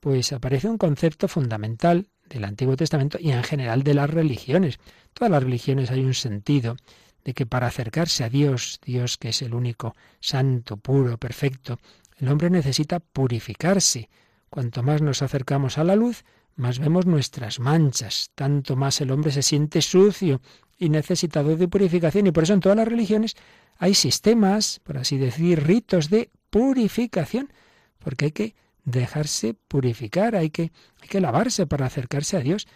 pues 0.00 0.32
aparece 0.32 0.68
un 0.68 0.78
concepto 0.78 1.28
fundamental 1.28 2.08
del 2.28 2.44
Antiguo 2.44 2.76
Testamento 2.76 3.18
y 3.20 3.32
en 3.32 3.42
general 3.42 3.82
de 3.82 3.94
las 3.94 4.10
religiones. 4.10 4.78
Todas 5.12 5.30
las 5.30 5.42
religiones 5.42 5.90
hay 5.90 6.04
un 6.04 6.14
sentido 6.14 6.76
de 7.24 7.34
que 7.34 7.46
para 7.46 7.66
acercarse 7.66 8.24
a 8.24 8.30
Dios, 8.30 8.80
Dios 8.84 9.18
que 9.18 9.28
es 9.28 9.42
el 9.42 9.54
único 9.54 9.94
santo, 10.20 10.76
puro, 10.78 11.18
perfecto, 11.18 11.78
el 12.16 12.28
hombre 12.28 12.50
necesita 12.50 13.00
purificarse. 13.00 14.08
Cuanto 14.48 14.82
más 14.82 15.02
nos 15.02 15.22
acercamos 15.22 15.78
a 15.78 15.84
la 15.84 15.96
luz, 15.96 16.24
más 16.56 16.78
vemos 16.78 17.06
nuestras 17.06 17.60
manchas, 17.60 18.30
tanto 18.34 18.76
más 18.76 19.00
el 19.00 19.10
hombre 19.10 19.32
se 19.32 19.42
siente 19.42 19.82
sucio 19.82 20.40
y 20.78 20.88
necesitado 20.88 21.56
de 21.56 21.68
purificación. 21.68 22.26
Y 22.26 22.32
por 22.32 22.44
eso 22.44 22.54
en 22.54 22.60
todas 22.60 22.76
las 22.76 22.88
religiones 22.88 23.36
hay 23.78 23.94
sistemas, 23.94 24.80
por 24.82 24.98
así 24.98 25.18
decir, 25.18 25.62
ritos 25.62 26.10
de 26.10 26.30
purificación, 26.50 27.52
porque 27.98 28.26
hay 28.26 28.32
que 28.32 28.54
dejarse 28.84 29.54
purificar, 29.68 30.36
hay 30.36 30.50
que, 30.50 30.72
hay 31.02 31.08
que 31.08 31.20
lavarse 31.20 31.66
para 31.66 31.86
acercarse 31.86 32.36
a 32.36 32.40
Dios. 32.40 32.66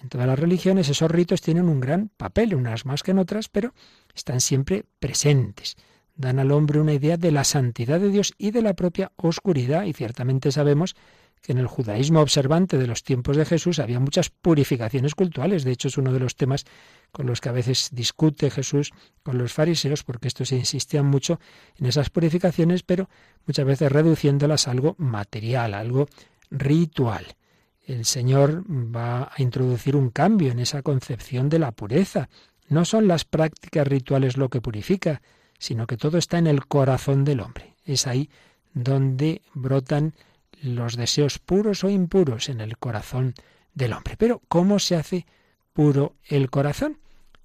En 0.00 0.08
todas 0.08 0.26
las 0.26 0.38
religiones 0.38 0.88
esos 0.88 1.10
ritos 1.10 1.40
tienen 1.40 1.68
un 1.68 1.80
gran 1.80 2.10
papel, 2.16 2.54
unas 2.54 2.84
más 2.86 3.02
que 3.02 3.12
en 3.12 3.18
otras, 3.18 3.48
pero 3.48 3.72
están 4.14 4.40
siempre 4.40 4.84
presentes 4.98 5.76
dan 6.16 6.38
al 6.38 6.52
hombre 6.52 6.80
una 6.80 6.92
idea 6.92 7.16
de 7.16 7.32
la 7.32 7.44
santidad 7.44 8.00
de 8.00 8.10
Dios 8.10 8.34
y 8.38 8.50
de 8.50 8.62
la 8.62 8.74
propia 8.74 9.12
oscuridad, 9.16 9.84
y 9.84 9.92
ciertamente 9.92 10.52
sabemos 10.52 10.94
que 10.94 11.00
en 11.46 11.58
el 11.58 11.66
judaísmo 11.66 12.20
observante 12.20 12.78
de 12.78 12.86
los 12.86 13.02
tiempos 13.02 13.36
de 13.36 13.44
Jesús 13.44 13.78
había 13.78 14.00
muchas 14.00 14.30
purificaciones 14.30 15.14
cultuales. 15.14 15.64
De 15.64 15.72
hecho, 15.72 15.88
es 15.88 15.98
uno 15.98 16.12
de 16.12 16.20
los 16.20 16.36
temas 16.36 16.64
con 17.12 17.26
los 17.26 17.40
que 17.40 17.50
a 17.50 17.52
veces 17.52 17.90
discute 17.92 18.50
Jesús 18.50 18.92
con 19.22 19.36
los 19.36 19.52
fariseos, 19.52 20.04
porque 20.04 20.28
estos 20.28 20.52
insistían 20.52 21.06
mucho 21.06 21.38
en 21.78 21.86
esas 21.86 22.10
purificaciones, 22.10 22.82
pero 22.82 23.08
muchas 23.46 23.66
veces 23.66 23.92
reduciéndolas 23.92 24.66
a 24.66 24.70
algo 24.70 24.94
material, 24.98 25.74
algo 25.74 26.08
ritual. 26.50 27.36
El 27.86 28.06
Señor 28.06 28.64
va 28.68 29.24
a 29.24 29.42
introducir 29.42 29.96
un 29.96 30.08
cambio 30.08 30.50
en 30.50 30.58
esa 30.58 30.82
concepción 30.82 31.50
de 31.50 31.58
la 31.58 31.72
pureza. 31.72 32.30
No 32.68 32.86
son 32.86 33.06
las 33.06 33.26
prácticas 33.26 33.86
rituales 33.86 34.38
lo 34.38 34.48
que 34.48 34.62
purifica, 34.62 35.20
sino 35.58 35.86
que 35.86 35.98
todo 35.98 36.16
está 36.16 36.38
en 36.38 36.46
el 36.46 36.66
corazón 36.66 37.24
del 37.24 37.40
hombre. 37.40 37.74
Es 37.84 38.06
ahí 38.06 38.30
donde 38.72 39.42
brotan 39.52 40.14
los 40.64 40.96
deseos 40.96 41.38
puros 41.38 41.84
o 41.84 41.90
impuros 41.90 42.48
en 42.48 42.60
el 42.60 42.78
corazón 42.78 43.34
del 43.74 43.92
hombre. 43.92 44.16
Pero 44.16 44.42
¿cómo 44.48 44.78
se 44.78 44.96
hace 44.96 45.26
puro 45.72 46.16
el 46.24 46.50
corazón? 46.50 46.98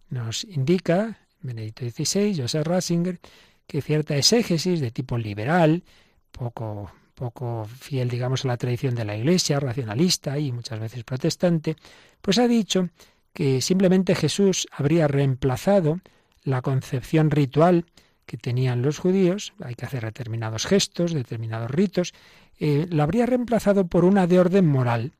Nos 0.10 0.44
indica 0.46 1.20
Benedicto 1.42 1.86
XVI, 1.88 2.42
Joseph 2.42 2.66
Ratzinger, 2.66 3.20
que 3.68 3.82
cierta 3.82 4.16
exégesis 4.16 4.80
de 4.80 4.92
tipo 4.92 5.18
liberal, 5.18 5.84
poco, 6.32 6.92
poco 7.14 7.66
fiel, 7.66 8.10
digamos, 8.10 8.46
a 8.46 8.48
la 8.48 8.58
tradición 8.58 8.96
de 8.96 9.06
la 9.06 9.16
Iglesia, 9.16 9.60
racionalista 9.60 10.40
y 10.40 10.52
muchas 10.52 10.80
veces 10.80 11.04
protestante, 11.04 11.76
pues 12.22 12.40
ha 12.40 12.48
dicho 12.48 12.90
que 13.34 13.62
simplemente 13.62 14.16
Jesús 14.16 14.68
habría 14.72 15.08
reemplazado 15.08 16.00
la 16.44 16.62
concepción 16.62 17.30
ritual 17.30 17.86
que 18.30 18.38
tenían 18.38 18.84
los 18.84 19.00
judíos, 19.00 19.54
hay 19.60 19.74
que 19.74 19.86
hacer 19.86 20.06
determinados 20.06 20.68
gestos, 20.68 21.14
determinados 21.14 21.72
ritos, 21.72 22.14
eh, 22.60 22.86
la 22.92 23.02
habría 23.02 23.26
reemplazado 23.26 23.88
por 23.88 24.06
una 24.06 24.28
de 24.28 24.40
orden 24.40 24.68
moral. 24.68 25.14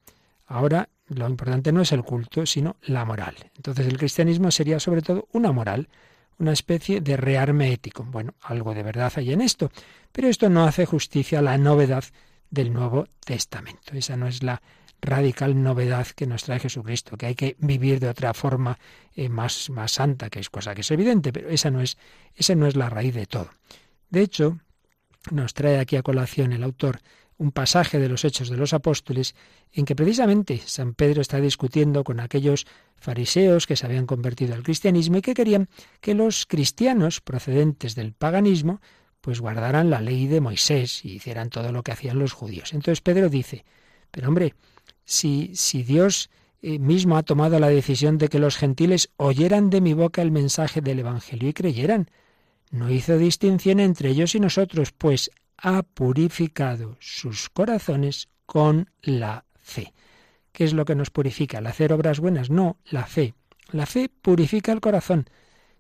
Ahora 0.46 0.90
lo 1.08 1.28
importante 1.28 1.72
no 1.72 1.82
es 1.82 1.92
el 1.92 2.04
culto, 2.04 2.46
sino 2.46 2.76
la 2.84 3.06
moral. 3.06 3.36
Entonces 3.56 3.88
el 3.88 3.98
cristianismo 3.98 4.52
sería 4.52 4.80
sobre 4.80 5.02
todo 5.02 5.28
una 5.32 5.52
moral, 5.52 5.90
una 6.38 6.54
especie 6.54 7.02
de 7.02 7.18
rearme 7.18 7.74
ético. 7.74 8.04
Bueno, 8.04 8.36
algo 8.44 8.76
de 8.76 8.84
verdad 8.84 9.12
hay 9.16 9.34
en 9.34 9.42
esto, 9.42 9.72
pero 10.12 10.28
esto 10.28 10.48
no 10.48 10.66
hace 10.66 10.86
justicia 10.86 11.40
a 11.40 11.42
la 11.42 11.58
novedad 11.58 12.04
del 12.52 12.72
Nuevo 12.72 13.08
Testamento. 13.26 13.94
Esa 13.94 14.18
no 14.18 14.28
es 14.28 14.44
la 14.44 14.62
radical 15.02 15.62
novedad 15.62 16.08
que 16.08 16.28
nos 16.28 16.44
trae 16.44 16.60
Jesucristo, 16.60 17.18
que 17.18 17.28
hay 17.28 17.36
que 17.36 17.56
vivir 17.60 18.00
de 18.00 18.10
otra 18.10 18.34
forma 18.34 18.78
eh, 19.16 19.30
más, 19.30 19.70
más 19.70 19.94
santa, 19.94 20.30
que 20.30 20.40
es 20.40 20.50
cosa 20.50 20.76
que 20.76 20.82
es 20.82 20.92
evidente, 20.92 21.32
pero 21.32 21.50
esa 21.50 21.72
no 21.72 21.82
es, 21.82 21.98
esa 22.36 22.56
no 22.56 22.68
es 22.68 22.76
la 22.76 22.90
raíz 22.90 23.16
de 23.16 23.26
todo. 23.26 23.50
De 24.10 24.22
hecho, 24.22 24.60
nos 25.32 25.54
trae 25.54 25.80
aquí 25.80 25.96
a 25.96 26.04
colación 26.04 26.54
el 26.54 26.64
autor 26.64 27.00
un 27.40 27.52
pasaje 27.52 28.00
de 28.00 28.10
los 28.10 28.26
Hechos 28.26 28.50
de 28.50 28.58
los 28.58 28.74
Apóstoles 28.74 29.34
en 29.72 29.86
que 29.86 29.96
precisamente 29.96 30.62
San 30.66 30.94
Pedro 30.94 31.22
está 31.22 31.40
discutiendo 31.40 32.04
con 32.04 32.20
aquellos 32.20 32.68
fariseos 32.98 33.66
que 33.66 33.78
se 33.78 33.86
habían 33.86 34.06
convertido 34.06 34.56
al 34.56 34.64
cristianismo 34.64 35.18
y 35.18 35.22
que 35.22 35.34
querían 35.34 35.70
que 36.02 36.14
los 36.14 36.46
cristianos 36.46 37.22
procedentes 37.22 37.96
del 37.96 38.12
paganismo 38.12 38.82
pues 39.22 39.40
guardaran 39.40 39.90
la 39.90 40.02
ley 40.02 40.28
de 40.28 40.42
Moisés 40.42 41.06
y 41.06 41.14
hicieran 41.14 41.50
todo 41.50 41.72
lo 41.72 41.82
que 41.82 41.94
hacían 41.94 42.20
los 42.20 42.34
judíos. 42.34 42.74
Entonces 42.74 43.00
Pedro 43.00 43.30
dice, 43.30 43.64
pero 44.12 44.28
hombre, 44.28 44.54
si, 45.10 45.52
si 45.56 45.82
Dios 45.82 46.30
eh, 46.62 46.78
mismo 46.78 47.18
ha 47.18 47.24
tomado 47.24 47.60
la 47.60 47.70
decisión 47.70 48.20
de 48.20 48.28
que 48.28 48.38
los 48.38 48.58
gentiles 48.58 49.10
oyeran 49.18 49.72
de 49.72 49.82
mi 49.82 49.94
boca 49.94 50.22
el 50.22 50.32
mensaje 50.32 50.82
del 50.82 51.00
Evangelio 51.00 51.50
y 51.50 51.54
creyeran, 51.54 52.12
no 52.70 52.92
hizo 52.92 53.18
distinción 53.18 53.80
entre 53.80 54.10
ellos 54.10 54.36
y 54.36 54.40
nosotros, 54.40 54.92
pues 54.92 55.32
ha 55.58 55.82
purificado 55.82 56.96
sus 57.00 57.50
corazones 57.50 58.30
con 58.46 58.92
la 59.02 59.46
fe. 59.58 59.94
¿Qué 60.52 60.64
es 60.64 60.74
lo 60.74 60.86
que 60.86 60.94
nos 60.96 61.10
purifica? 61.10 61.58
¿El 61.58 61.66
hacer 61.66 61.92
obras 61.92 62.20
buenas? 62.20 62.52
No, 62.52 62.78
la 62.86 63.08
fe. 63.08 63.34
La 63.72 63.88
fe 63.88 64.10
purifica 64.10 64.72
el 64.72 64.80
corazón 64.80 65.28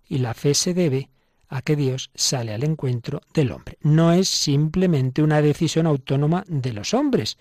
y 0.08 0.18
la 0.18 0.34
fe 0.34 0.56
se 0.56 0.74
debe 0.74 1.10
a 1.50 1.62
que 1.62 1.76
Dios 1.76 2.10
sale 2.16 2.52
al 2.52 2.64
encuentro 2.64 3.22
del 3.32 3.52
hombre. 3.52 3.78
No 3.82 4.12
es 4.12 4.28
simplemente 4.28 5.22
una 5.22 5.44
decisión 5.44 5.86
autónoma 5.86 6.44
de 6.48 6.74
los 6.74 6.96
hombres. 6.96 7.38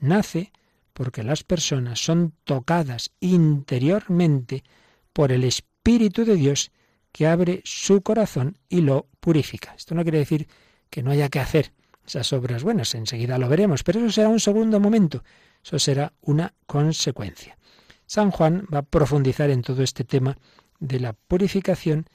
Nace 0.00 0.52
porque 0.92 1.22
las 1.22 1.44
personas 1.44 2.00
son 2.00 2.34
tocadas 2.44 3.10
interiormente 3.20 4.64
por 5.12 5.32
el 5.32 5.44
Espíritu 5.44 6.24
de 6.24 6.34
Dios 6.34 6.70
que 7.12 7.26
abre 7.26 7.62
su 7.64 8.02
corazón 8.02 8.58
y 8.68 8.80
lo 8.80 9.08
purifica. 9.20 9.74
Esto 9.74 9.94
no 9.94 10.02
quiere 10.02 10.18
decir 10.18 10.48
que 10.90 11.02
no 11.02 11.10
haya 11.10 11.28
que 11.28 11.40
hacer 11.40 11.72
esas 12.06 12.32
obras 12.32 12.62
buenas, 12.62 12.94
enseguida 12.94 13.38
lo 13.38 13.48
veremos, 13.48 13.82
pero 13.82 14.00
eso 14.00 14.10
será 14.10 14.28
un 14.28 14.40
segundo 14.40 14.80
momento, 14.80 15.22
eso 15.62 15.78
será 15.78 16.12
una 16.22 16.54
consecuencia. 16.66 17.58
San 18.06 18.30
Juan 18.30 18.66
va 18.72 18.78
a 18.78 18.82
profundizar 18.82 19.50
en 19.50 19.62
todo 19.62 19.82
este 19.82 20.04
tema 20.04 20.38
de 20.80 21.00
la 21.00 21.12
purificación, 21.12 22.06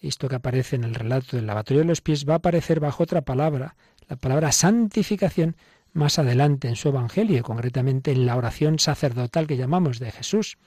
esto 0.00 0.28
que 0.28 0.36
aparece 0.36 0.76
en 0.76 0.84
el 0.84 0.94
relato 0.94 1.36
del 1.36 1.46
lavatorio 1.46 1.80
de 1.80 1.88
los 1.88 2.00
pies 2.00 2.28
va 2.28 2.34
a 2.34 2.36
aparecer 2.36 2.78
bajo 2.78 3.02
otra 3.02 3.22
palabra, 3.22 3.74
la 4.08 4.16
palabra 4.16 4.52
santificación, 4.52 5.56
más 5.92 6.18
adelante 6.18 6.68
en 6.68 6.76
su 6.76 6.88
Evangelio 6.88 7.42
concretamente 7.42 8.12
en 8.12 8.26
la 8.26 8.36
oración 8.36 8.78
sacerdotal 8.78 9.46
que 9.46 9.56
llamamos 9.56 9.98
de 9.98 10.10
Jesús. 10.10 10.58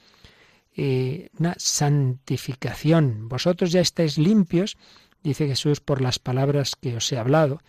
Eh, 0.75 1.29
una 1.37 1.55
santificación. 1.57 3.29
Vosotros 3.29 3.71
ya 3.71 3.81
estáis 3.81 4.17
limpios, 4.17 4.77
dice 5.21 5.47
Jesús, 5.47 5.79
por 5.79 6.01
las 6.01 6.19
palabras 6.19 6.75
que 6.79 6.95
os 6.95 7.11
he 7.11 7.17
hablado. 7.17 7.61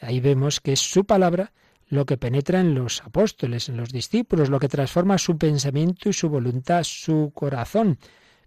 Ahí 0.00 0.20
vemos 0.20 0.60
que 0.60 0.72
es 0.72 0.80
su 0.80 1.04
palabra 1.04 1.52
lo 1.88 2.06
que 2.06 2.16
penetra 2.16 2.60
en 2.60 2.74
los 2.74 3.02
apóstoles, 3.02 3.68
en 3.68 3.76
los 3.76 3.90
discípulos, 3.90 4.50
lo 4.50 4.60
que 4.60 4.68
transforma 4.68 5.18
su 5.18 5.36
pensamiento 5.36 6.08
y 6.08 6.12
su 6.12 6.28
voluntad, 6.28 6.82
su 6.84 7.32
corazón. 7.34 7.98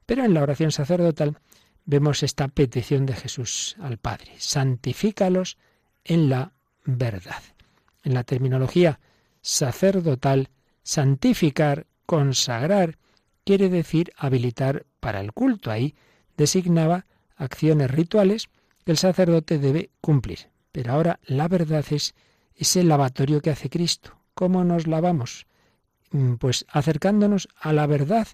Pero 0.06 0.24
en 0.24 0.34
la 0.34 0.42
oración 0.42 0.72
sacerdotal 0.72 1.38
vemos 1.86 2.24
esta 2.24 2.48
petición 2.48 3.06
de 3.06 3.14
Jesús 3.14 3.76
al 3.80 3.98
Padre, 3.98 4.34
santifícalos 4.38 5.58
en 6.04 6.30
la 6.30 6.54
verdad. 6.86 7.42
En 8.04 8.14
la 8.14 8.24
terminología 8.24 9.00
sacerdotal, 9.42 10.50
santificar, 10.84 11.88
consagrar, 12.06 12.98
quiere 13.46 13.70
decir 13.70 14.12
habilitar 14.18 14.86
para 15.00 15.22
el 15.22 15.34
culto. 15.34 15.72
Ahí 15.72 15.96
designaba 16.36 17.06
acciones 17.36 17.92
rituales 17.92 18.50
que 18.84 18.92
el 18.92 18.98
sacerdote 18.98 19.60
debe 19.60 19.90
cumplir. 20.02 20.50
Pero 20.72 20.94
ahora 20.94 21.20
la 21.26 21.48
verdad 21.48 21.86
es 21.92 22.14
ese 22.56 22.84
lavatorio 22.84 23.42
que 23.42 23.52
hace 23.52 23.70
Cristo. 23.70 24.20
¿Cómo 24.34 24.64
nos 24.64 24.88
lavamos? 24.88 25.48
Mm, 26.12 26.36
pues 26.36 26.66
acercándonos 26.70 27.50
a 27.60 27.74
la 27.74 27.88
verdad, 27.88 28.28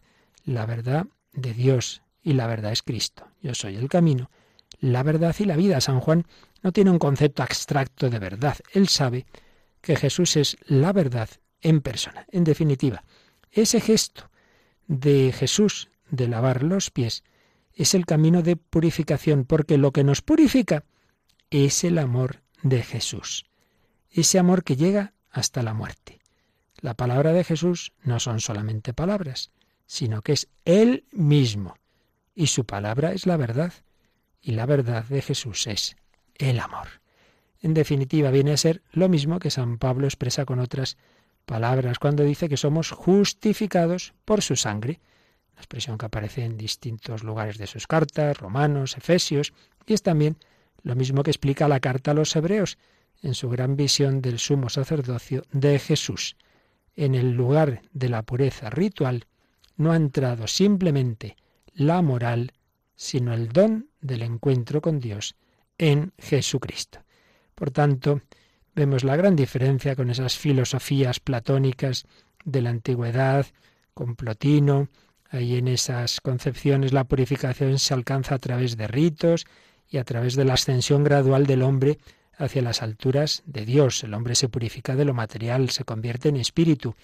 la 0.45 0.65
verdad 0.65 1.07
de 1.31 1.53
Dios, 1.53 2.03
y 2.23 2.33
la 2.33 2.47
verdad 2.47 2.71
es 2.71 2.81
Cristo. 2.81 3.27
Yo 3.41 3.53
soy 3.53 3.75
el 3.75 3.89
camino, 3.89 4.31
la 4.79 5.03
verdad 5.03 5.35
y 5.37 5.45
la 5.45 5.55
vida. 5.55 5.81
San 5.81 5.99
Juan 5.99 6.25
no 6.61 6.71
tiene 6.71 6.89
un 6.89 6.99
concepto 6.99 7.43
abstracto 7.43 8.09
de 8.09 8.19
verdad. 8.19 8.57
Él 8.71 8.87
sabe 8.87 9.25
que 9.83 9.95
Jesús 9.95 10.35
es 10.35 10.57
la 10.65 10.91
verdad 10.91 11.29
en 11.61 11.81
persona. 11.81 12.25
En 12.31 12.43
definitiva, 12.43 13.03
ese 13.51 13.79
gesto 13.79 14.31
de 14.87 15.31
Jesús 15.31 15.89
de 16.09 16.27
lavar 16.27 16.63
los 16.63 16.89
pies 16.89 17.23
es 17.75 17.93
el 17.93 18.07
camino 18.07 18.41
de 18.41 18.55
purificación, 18.55 19.45
porque 19.45 19.77
lo 19.77 19.91
que 19.91 20.03
nos 20.03 20.23
purifica 20.23 20.85
es 21.51 21.83
el 21.83 21.99
amor 21.99 22.41
de 22.63 22.81
Jesús 22.81 23.45
ese 24.13 24.39
amor 24.39 24.63
que 24.63 24.75
llega 24.75 25.13
hasta 25.29 25.63
la 25.63 25.73
muerte. 25.73 26.19
La 26.79 26.93
palabra 26.93 27.33
de 27.33 27.43
Jesús 27.43 27.93
no 28.03 28.19
son 28.19 28.39
solamente 28.39 28.93
palabras, 28.93 29.51
sino 29.85 30.21
que 30.21 30.33
es 30.33 30.49
Él 30.65 31.05
mismo. 31.11 31.75
Y 32.35 32.47
su 32.47 32.65
palabra 32.65 33.13
es 33.13 33.25
la 33.25 33.37
verdad. 33.37 33.73
Y 34.41 34.51
la 34.51 34.65
verdad 34.65 35.05
de 35.05 35.21
Jesús 35.21 35.67
es 35.67 35.95
el 36.35 36.59
amor. 36.59 36.87
En 37.63 37.73
definitiva, 37.73 38.29
viene 38.29 38.51
a 38.51 38.57
ser 38.57 38.81
lo 38.91 39.07
mismo 39.07 39.39
que 39.39 39.49
San 39.49 39.77
Pablo 39.77 40.05
expresa 40.05 40.43
con 40.43 40.59
otras 40.59 40.97
palabras 41.45 41.97
cuando 41.97 42.23
dice 42.23 42.49
que 42.49 42.57
somos 42.57 42.91
justificados 42.91 44.13
por 44.25 44.41
su 44.41 44.57
sangre. 44.57 44.99
La 45.55 45.61
expresión 45.61 45.97
que 45.97 46.05
aparece 46.05 46.43
en 46.43 46.57
distintos 46.57 47.23
lugares 47.23 47.57
de 47.57 47.67
sus 47.67 47.87
cartas, 47.87 48.37
Romanos, 48.37 48.97
Efesios, 48.97 49.53
y 49.85 49.93
es 49.93 50.03
también 50.03 50.35
lo 50.81 50.95
mismo 50.95 51.23
que 51.23 51.31
explica 51.31 51.69
la 51.69 51.79
carta 51.79 52.11
a 52.11 52.13
los 52.13 52.35
Hebreos, 52.35 52.77
en 53.21 53.33
su 53.33 53.49
gran 53.49 53.77
visión 53.77 54.21
del 54.21 54.39
sumo 54.39 54.67
sacerdocio 54.67 55.45
de 55.53 55.79
Jesús. 55.79 56.35
En 56.97 57.15
el 57.15 57.31
lugar 57.31 57.81
de 57.93 58.09
la 58.09 58.23
pureza 58.23 58.69
ritual 58.71 59.25
no 59.77 59.93
ha 59.93 59.95
entrado 59.95 60.47
simplemente 60.47 61.37
la 61.73 62.01
moral, 62.01 62.51
sino 62.97 63.33
el 63.33 63.47
don 63.53 63.87
del 64.01 64.21
encuentro 64.21 64.81
con 64.81 64.99
Dios 64.99 65.37
en 65.77 66.11
Jesucristo. 66.17 66.99
Por 67.55 67.71
tanto, 67.71 68.21
vemos 68.75 69.03
la 69.03 69.15
gran 69.15 69.35
diferencia 69.35 69.95
con 69.95 70.09
esas 70.09 70.37
filosofías 70.37 71.19
platónicas 71.19 72.05
de 72.45 72.61
la 72.61 72.69
antigüedad, 72.69 73.45
con 73.93 74.15
Plotino, 74.15 74.89
ahí 75.29 75.57
en 75.57 75.67
esas 75.67 76.21
concepciones 76.21 76.93
la 76.93 77.03
purificación 77.05 77.79
se 77.79 77.93
alcanza 77.93 78.35
a 78.35 78.39
través 78.39 78.77
de 78.77 78.87
ritos 78.87 79.45
y 79.89 79.97
a 79.97 80.03
través 80.03 80.35
de 80.35 80.45
la 80.45 80.53
ascensión 80.53 81.03
gradual 81.03 81.45
del 81.45 81.61
hombre 81.61 81.99
hacia 82.37 82.61
las 82.61 82.81
alturas 82.81 83.43
de 83.45 83.65
Dios. 83.65 84.03
El 84.03 84.13
hombre 84.13 84.35
se 84.35 84.49
purifica 84.49 84.95
de 84.95 85.05
lo 85.05 85.13
material, 85.13 85.69
se 85.69 85.83
convierte 85.83 86.29
en 86.29 86.37
espíritu. 86.37 86.95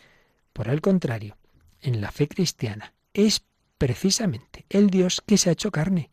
Por 0.54 0.68
el 0.68 0.82
contrario, 0.82 1.38
en 1.82 2.02
la 2.02 2.12
fe 2.12 2.28
cristiana 2.28 2.94
es 3.14 3.44
precisamente 3.78 4.66
el 4.70 4.90
Dios 4.90 5.22
que 5.26 5.38
se 5.38 5.50
ha 5.50 5.54
hecho 5.54 5.72
carne, 5.72 6.10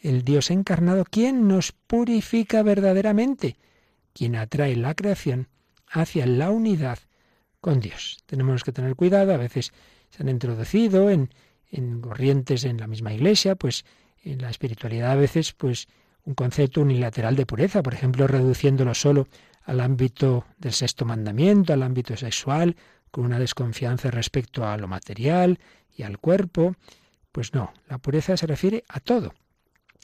el 0.00 0.22
Dios 0.22 0.50
encarnado, 0.50 1.04
quien 1.04 1.48
nos 1.48 1.72
purifica 1.72 2.62
verdaderamente, 2.62 3.56
quien 4.14 4.36
atrae 4.36 4.76
la 4.76 4.94
creación 4.94 5.48
hacia 5.86 6.26
la 6.26 6.50
unidad 6.50 6.98
con 7.60 7.80
Dios. 7.80 8.18
Tenemos 8.26 8.64
que 8.64 8.72
tener 8.72 8.94
cuidado, 8.96 9.34
a 9.34 9.36
veces 9.36 9.72
se 10.10 10.22
han 10.22 10.28
introducido 10.28 11.10
en, 11.10 11.30
en 11.70 12.00
corrientes 12.00 12.64
en 12.64 12.78
la 12.78 12.86
misma 12.86 13.12
iglesia, 13.12 13.56
pues 13.56 13.84
en 14.22 14.40
la 14.40 14.50
espiritualidad 14.50 15.12
a 15.12 15.16
veces 15.16 15.52
pues 15.52 15.88
un 16.24 16.34
concepto 16.34 16.80
unilateral 16.80 17.36
de 17.36 17.46
pureza, 17.46 17.82
por 17.82 17.94
ejemplo, 17.94 18.26
reduciéndolo 18.26 18.94
solo 18.94 19.28
al 19.64 19.80
ámbito 19.80 20.46
del 20.58 20.72
sexto 20.72 21.04
mandamiento, 21.04 21.72
al 21.72 21.82
ámbito 21.82 22.16
sexual, 22.16 22.76
con 23.10 23.24
una 23.24 23.38
desconfianza 23.38 24.10
respecto 24.10 24.66
a 24.66 24.76
lo 24.76 24.88
material 24.88 25.58
y 25.94 26.02
al 26.02 26.18
cuerpo. 26.18 26.76
Pues 27.32 27.54
no, 27.54 27.72
la 27.88 27.98
pureza 27.98 28.36
se 28.36 28.46
refiere 28.46 28.84
a 28.88 29.00
todo. 29.00 29.34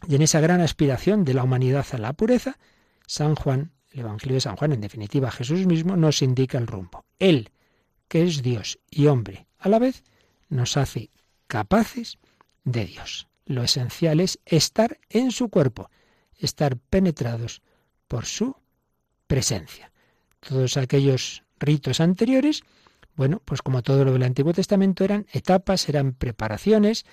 Y 0.09 0.15
en 0.15 0.23
esa 0.23 0.41
gran 0.41 0.61
aspiración 0.61 1.25
de 1.25 1.35
la 1.35 1.43
humanidad 1.45 1.87
a 1.93 1.99
la 1.99 2.13
pureza, 2.13 2.59
San 3.07 3.35
Juan, 3.35 3.73
el 3.91 4.01
Evangelio 4.01 4.35
de 4.35 4.41
San 4.41 4.57
Juan, 4.57 4.73
en 4.73 4.81
definitiva 4.81 5.31
Jesús 5.31 5.67
mismo, 5.67 5.97
nos 5.97 6.23
indica 6.23 6.59
el 6.59 6.67
rumbo. 6.67 7.05
Él, 7.19 7.51
que 8.09 8.23
es 8.23 8.43
Dios 8.43 8.79
y 8.91 9.07
hombre 9.07 9.47
a 9.59 9.69
la 9.69 9.79
vez, 9.79 10.05
nos 10.49 10.77
hace 10.77 11.11
capaces 11.47 12.19
de 12.65 12.85
Dios. 12.85 13.29
Lo 13.47 13.63
esencial 13.63 14.21
es 14.21 14.39
estar 14.45 14.99
en 15.09 15.33
su 15.33 15.49
cuerpo, 15.49 15.91
estar 16.37 16.77
penetrados 16.77 17.63
por 18.07 18.27
su 18.27 18.57
presencia. 19.27 19.93
Todos 20.41 20.77
aquellos 20.77 21.43
ritos 21.59 22.01
anteriores, 22.01 22.63
bueno, 23.17 23.43
pues 23.45 23.63
como 23.63 23.83
todo 23.83 24.05
lo 24.05 24.13
del 24.13 24.23
Antiguo 24.23 24.53
Testamento 24.53 25.05
eran 25.05 25.27
etapas, 25.33 25.89
eran 25.89 26.13
preparaciones, 26.13 27.05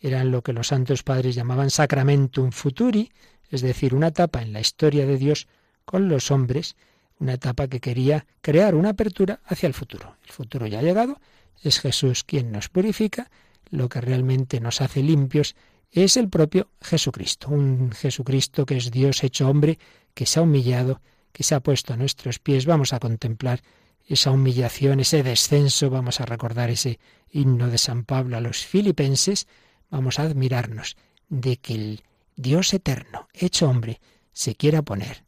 eran 0.00 0.30
lo 0.30 0.42
que 0.42 0.52
los 0.52 0.68
santos 0.68 1.02
padres 1.02 1.34
llamaban 1.34 1.70
sacramentum 1.70 2.52
futuri, 2.52 3.10
es 3.50 3.62
decir, 3.62 3.94
una 3.94 4.08
etapa 4.08 4.42
en 4.42 4.52
la 4.52 4.60
historia 4.60 5.06
de 5.06 5.16
Dios 5.16 5.48
con 5.88 6.10
los 6.10 6.30
hombres, 6.30 6.76
una 7.18 7.32
etapa 7.32 7.66
que 7.66 7.80
quería 7.80 8.26
crear 8.42 8.74
una 8.74 8.90
apertura 8.90 9.40
hacia 9.46 9.66
el 9.66 9.72
futuro. 9.72 10.18
El 10.26 10.32
futuro 10.32 10.66
ya 10.66 10.80
ha 10.80 10.82
llegado, 10.82 11.18
es 11.62 11.80
Jesús 11.80 12.24
quien 12.24 12.52
nos 12.52 12.68
purifica, 12.68 13.30
lo 13.70 13.88
que 13.88 14.02
realmente 14.02 14.60
nos 14.60 14.82
hace 14.82 15.02
limpios 15.02 15.56
es 15.90 16.18
el 16.18 16.28
propio 16.28 16.68
Jesucristo, 16.82 17.48
un 17.48 17.90
Jesucristo 17.92 18.66
que 18.66 18.76
es 18.76 18.90
Dios 18.90 19.24
hecho 19.24 19.48
hombre, 19.48 19.78
que 20.12 20.26
se 20.26 20.38
ha 20.38 20.42
humillado, 20.42 21.00
que 21.32 21.42
se 21.42 21.54
ha 21.54 21.60
puesto 21.60 21.94
a 21.94 21.96
nuestros 21.96 22.38
pies. 22.38 22.66
Vamos 22.66 22.92
a 22.92 22.98
contemplar 22.98 23.62
esa 24.04 24.30
humillación, 24.30 25.00
ese 25.00 25.22
descenso, 25.22 25.88
vamos 25.88 26.20
a 26.20 26.26
recordar 26.26 26.68
ese 26.68 26.98
himno 27.30 27.68
de 27.68 27.78
San 27.78 28.04
Pablo 28.04 28.36
a 28.36 28.40
los 28.42 28.58
filipenses, 28.66 29.46
vamos 29.88 30.18
a 30.18 30.24
admirarnos 30.24 30.98
de 31.30 31.56
que 31.56 31.74
el 31.74 32.02
Dios 32.36 32.74
eterno, 32.74 33.28
hecho 33.32 33.70
hombre, 33.70 34.02
se 34.34 34.54
quiera 34.54 34.82
poner 34.82 35.27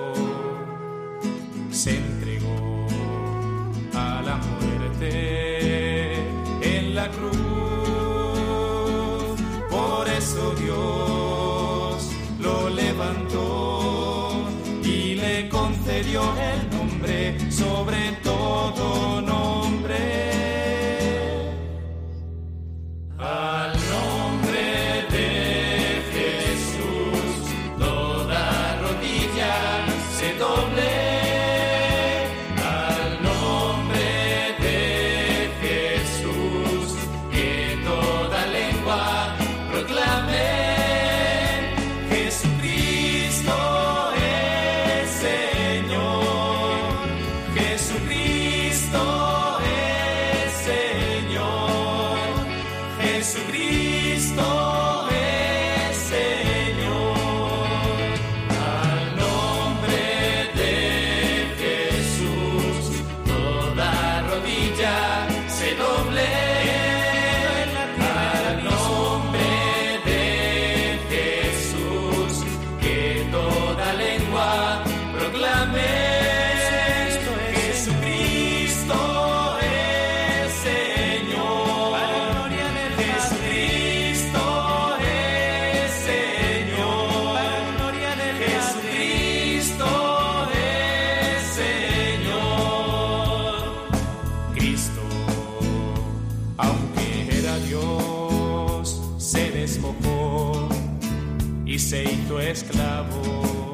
se 101.81 102.03
hizo 102.03 102.39
esclavo. 102.39 103.73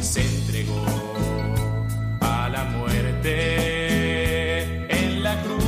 Se 0.00 0.20
entregó 0.22 0.84
a 2.20 2.48
la 2.48 2.64
muerte 2.64 3.34
en 4.88 5.22
la 5.22 5.42
cruz. 5.42 5.62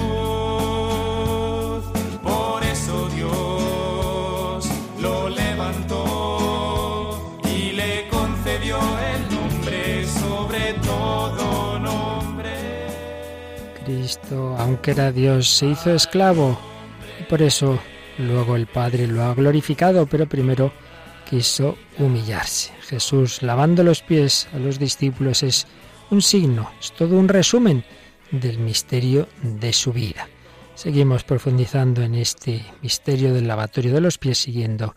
Por 2.22 2.62
eso 2.64 3.08
Dios 3.10 4.68
lo 5.00 5.28
levantó 5.28 5.98
y 7.44 7.72
le 7.72 8.08
concedió 8.08 8.78
el 9.12 9.28
nombre 9.34 10.06
sobre 10.06 10.74
todo 10.74 11.78
nombre. 11.80 12.54
Cristo, 13.84 14.56
aunque 14.58 14.92
era 14.92 15.10
Dios, 15.12 15.48
se 15.48 15.66
hizo 15.66 15.92
esclavo. 15.92 16.58
Por 17.28 17.42
eso 17.42 17.78
luego 18.18 18.56
el 18.56 18.66
Padre 18.66 19.06
lo 19.06 19.22
ha 19.22 19.34
glorificado, 19.34 20.06
pero 20.06 20.28
primero 20.28 20.72
quiso 21.28 21.76
humillarse. 21.98 22.72
Jesús 22.82 23.42
lavando 23.42 23.82
los 23.82 24.02
pies 24.02 24.48
a 24.52 24.58
los 24.58 24.78
discípulos 24.78 25.42
es 25.42 25.66
un 26.10 26.22
signo, 26.22 26.70
es 26.80 26.92
todo 26.92 27.18
un 27.18 27.28
resumen 27.28 27.84
del 28.30 28.58
misterio 28.58 29.28
de 29.42 29.72
su 29.72 29.92
vida. 29.92 30.28
Seguimos 30.74 31.24
profundizando 31.24 32.02
en 32.02 32.14
este 32.14 32.64
misterio 32.82 33.34
del 33.34 33.48
lavatorio 33.48 33.92
de 33.92 34.00
los 34.00 34.16
pies 34.18 34.38
siguiendo 34.38 34.94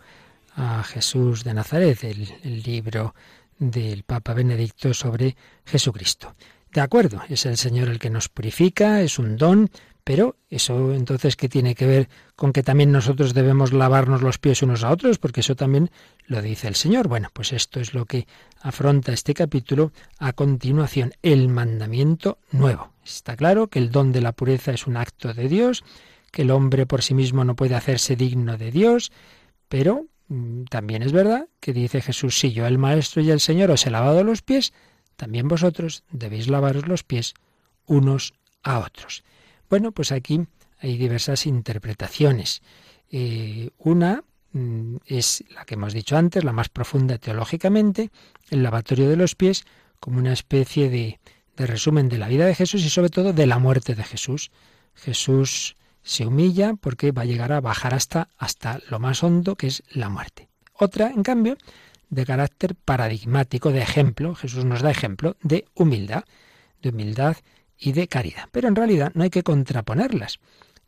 a 0.54 0.82
Jesús 0.84 1.44
de 1.44 1.54
Nazaret, 1.54 2.04
el, 2.04 2.32
el 2.44 2.62
libro 2.62 3.14
del 3.58 4.04
Papa 4.04 4.34
Benedicto 4.34 4.94
sobre 4.94 5.36
Jesucristo. 5.64 6.34
De 6.72 6.80
acuerdo, 6.80 7.22
es 7.28 7.44
el 7.46 7.56
Señor 7.56 7.88
el 7.88 7.98
que 7.98 8.10
nos 8.10 8.28
purifica, 8.28 9.02
es 9.02 9.18
un 9.18 9.36
don, 9.36 9.70
pero 10.04 10.36
eso 10.50 10.92
entonces 10.92 11.36
qué 11.36 11.48
tiene 11.48 11.74
que 11.74 11.86
ver 11.86 12.08
con 12.34 12.52
que 12.52 12.62
también 12.62 12.90
nosotros 12.90 13.34
debemos 13.34 13.72
lavarnos 13.72 14.22
los 14.22 14.38
pies 14.38 14.62
unos 14.62 14.82
a 14.82 14.90
otros, 14.90 15.18
porque 15.18 15.40
eso 15.40 15.54
también 15.54 15.90
lo 16.26 16.42
dice 16.42 16.68
el 16.68 16.74
Señor. 16.74 17.08
Bueno, 17.08 17.28
pues 17.32 17.52
esto 17.52 17.80
es 17.80 17.94
lo 17.94 18.06
que 18.06 18.26
afronta 18.60 19.12
este 19.12 19.34
capítulo 19.34 19.92
a 20.18 20.32
continuación, 20.32 21.12
el 21.22 21.48
mandamiento 21.48 22.38
nuevo. 22.50 22.92
Está 23.04 23.36
claro 23.36 23.68
que 23.68 23.78
el 23.78 23.90
don 23.90 24.12
de 24.12 24.20
la 24.20 24.32
pureza 24.32 24.72
es 24.72 24.86
un 24.86 24.96
acto 24.96 25.34
de 25.34 25.48
Dios, 25.48 25.84
que 26.32 26.42
el 26.42 26.50
hombre 26.50 26.86
por 26.86 27.02
sí 27.02 27.14
mismo 27.14 27.44
no 27.44 27.54
puede 27.54 27.74
hacerse 27.74 28.16
digno 28.16 28.56
de 28.56 28.70
Dios, 28.70 29.12
pero 29.68 30.06
mm, 30.28 30.64
también 30.64 31.02
es 31.02 31.12
verdad 31.12 31.48
que 31.60 31.72
dice 31.72 32.00
Jesús, 32.00 32.38
si 32.38 32.52
yo 32.52 32.66
el 32.66 32.78
Maestro 32.78 33.22
y 33.22 33.30
el 33.30 33.40
Señor 33.40 33.70
os 33.70 33.86
he 33.86 33.90
lavado 33.90 34.24
los 34.24 34.42
pies, 34.42 34.72
también 35.16 35.46
vosotros 35.46 36.02
debéis 36.10 36.48
lavaros 36.48 36.88
los 36.88 37.04
pies 37.04 37.34
unos 37.86 38.34
a 38.62 38.78
otros. 38.80 39.22
Bueno, 39.72 39.92
pues 39.92 40.12
aquí 40.12 40.38
hay 40.80 40.98
diversas 40.98 41.46
interpretaciones. 41.46 42.60
Eh, 43.10 43.70
una 43.78 44.22
mm, 44.52 44.96
es 45.06 45.44
la 45.48 45.64
que 45.64 45.76
hemos 45.76 45.94
dicho 45.94 46.18
antes, 46.18 46.44
la 46.44 46.52
más 46.52 46.68
profunda 46.68 47.16
teológicamente, 47.16 48.10
el 48.50 48.62
lavatorio 48.62 49.08
de 49.08 49.16
los 49.16 49.34
pies 49.34 49.64
como 49.98 50.18
una 50.18 50.34
especie 50.34 50.90
de, 50.90 51.20
de 51.56 51.66
resumen 51.66 52.10
de 52.10 52.18
la 52.18 52.28
vida 52.28 52.44
de 52.44 52.54
Jesús 52.54 52.84
y 52.84 52.90
sobre 52.90 53.08
todo 53.08 53.32
de 53.32 53.46
la 53.46 53.58
muerte 53.58 53.94
de 53.94 54.04
Jesús. 54.04 54.50
Jesús 54.92 55.78
se 56.02 56.26
humilla 56.26 56.74
porque 56.74 57.10
va 57.10 57.22
a 57.22 57.24
llegar 57.24 57.50
a 57.50 57.62
bajar 57.62 57.94
hasta, 57.94 58.28
hasta 58.36 58.78
lo 58.90 58.98
más 58.98 59.22
hondo 59.22 59.56
que 59.56 59.68
es 59.68 59.84
la 59.88 60.10
muerte. 60.10 60.50
Otra, 60.74 61.12
en 61.12 61.22
cambio, 61.22 61.56
de 62.10 62.26
carácter 62.26 62.74
paradigmático, 62.74 63.72
de 63.72 63.80
ejemplo, 63.80 64.34
Jesús 64.34 64.66
nos 64.66 64.82
da 64.82 64.90
ejemplo 64.90 65.38
de 65.42 65.64
humildad, 65.74 66.24
de 66.82 66.90
humildad 66.90 67.38
y 67.82 67.92
de 67.92 68.06
caridad. 68.06 68.48
Pero 68.52 68.68
en 68.68 68.76
realidad 68.76 69.10
no 69.14 69.24
hay 69.24 69.30
que 69.30 69.42
contraponerlas. 69.42 70.38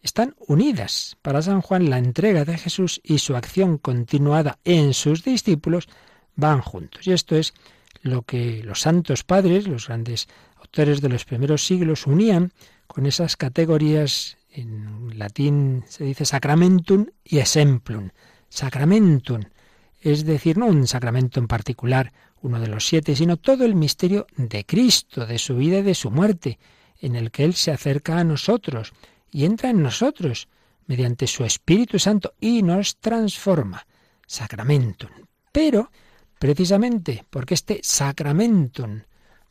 Están 0.01 0.37
unidas. 0.47 1.17
Para 1.23 1.43
San 1.43 1.61
Juan 1.61 1.91
la 1.91 1.99
entrega 1.99 2.45
de 2.45 2.57
Jesús 2.57 3.01
y 3.03 3.19
su 3.19 3.35
acción 3.35 3.79
continuada 3.79 4.59
en 4.65 4.95
sus 4.95 5.25
discípulos 5.25 5.89
van 6.37 6.61
juntos. 6.61 7.07
Y 7.07 7.13
esto 7.13 7.37
es 7.37 7.53
lo 8.03 8.23
que 8.23 8.63
los 8.63 8.81
santos 8.81 9.25
padres, 9.25 9.67
los 9.67 9.89
grandes 9.89 10.29
autores 10.61 11.01
de 11.01 11.09
los 11.09 11.25
primeros 11.25 11.67
siglos, 11.67 12.07
unían 12.07 12.53
con 12.87 13.07
esas 13.07 13.37
categorías, 13.37 14.37
en 14.53 15.19
latín 15.19 15.85
se 15.89 16.05
dice 16.05 16.25
sacramentum 16.25 17.07
y 17.25 17.39
exemplum. 17.39 18.11
Sacramentum, 18.51 19.43
es 20.01 20.25
decir, 20.25 20.59
no 20.59 20.67
un 20.67 20.87
sacramento 20.87 21.41
en 21.41 21.49
particular, 21.49 22.13
uno 22.43 22.61
de 22.61 22.69
los 22.69 22.87
siete, 22.87 23.17
sino 23.17 23.39
todo 23.39 23.65
el 23.65 23.75
misterio 23.75 24.27
de 24.37 24.65
Cristo, 24.65 25.27
de 25.27 25.39
su 25.39 25.57
vida 25.57 25.79
y 25.79 25.83
de 25.83 25.95
su 25.95 26.11
muerte, 26.11 26.59
en 27.01 27.17
el 27.17 27.31
que 27.31 27.45
Él 27.45 27.55
se 27.55 27.71
acerca 27.71 28.19
a 28.19 28.25
nosotros 28.25 28.93
y 29.31 29.45
entra 29.45 29.71
en 29.71 29.83
nosotros 29.83 30.49
mediante 30.87 31.27
su 31.27 31.45
Espíritu 31.45 31.99
Santo 31.99 32.35
y 32.41 32.63
nos 32.63 32.97
transforma. 32.97 33.87
Sacramentum. 34.27 35.11
Pero, 35.53 35.91
precisamente 36.39 37.25
porque 37.31 37.55
este 37.55 37.81
sacramentum 37.83 39.03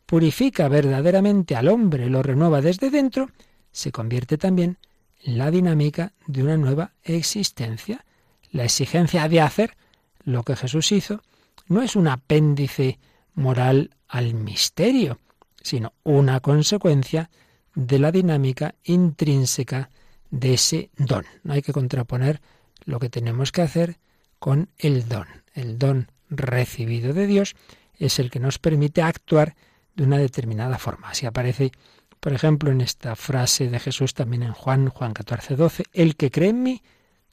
purifica 0.06 0.67
verdaderamente 0.67 1.56
al 1.56 1.67
hombre, 1.67 2.10
lo 2.10 2.21
renueva 2.21 2.62
desde 2.62 2.89
dentro, 2.89 3.29
se 3.71 3.91
convierte 3.91 4.38
también 4.38 4.77
en 5.23 5.38
la 5.38 5.49
dinámica 5.51 6.13
de 6.27 6.43
una 6.43 6.58
nueva 6.58 6.93
existencia. 7.03 8.06
La 8.51 8.65
exigencia 8.65 9.27
de 9.27 9.41
hacer 9.41 9.77
lo 10.23 10.43
que 10.43 10.56
Jesús 10.56 10.91
hizo 10.91 11.21
no 11.67 11.82
es 11.82 11.95
un 11.95 12.08
apéndice 12.08 12.99
moral 13.34 13.95
al 14.08 14.34
misterio, 14.34 15.19
sino 15.63 15.93
una 16.04 16.39
consecuencia 16.41 17.32
de 17.73 17.97
la 17.97 18.12
dinámica 18.12 18.76
intrínseca 18.84 19.89
de 20.30 20.54
ese 20.54 20.91
don. 20.97 21.26
No 21.43 21.54
hay 21.54 21.62
que 21.62 21.73
contraponer 21.73 22.41
lo 22.86 22.99
que 22.99 23.10
tenemos 23.10 23.52
que 23.52 23.63
hacer 23.63 23.97
con 24.39 24.69
el 24.78 25.08
don. 25.08 25.28
El 25.54 25.80
don 25.80 26.12
recibido 26.30 27.13
de 27.13 27.28
Dios 27.28 27.56
es 27.97 28.19
el 28.19 28.30
que 28.30 28.39
nos 28.39 28.60
permite 28.60 29.02
actuar 29.02 29.56
de 29.95 30.04
una 30.04 30.17
determinada 30.17 30.78
forma. 30.78 31.10
Así 31.10 31.26
aparece, 31.26 31.71
por 32.19 32.34
ejemplo, 32.34 32.71
en 32.71 32.82
esta 32.82 33.15
frase 33.15 33.69
de 33.69 33.80
Jesús 33.80 34.13
también 34.13 34.43
en 34.43 34.54
Juan, 34.54 34.89
Juan 34.89 35.13
14, 35.13 35.56
12, 35.56 35.84
el 35.93 36.15
que 36.15 36.32
cree 36.32 36.49
en 36.49 36.63
mí, 36.63 36.82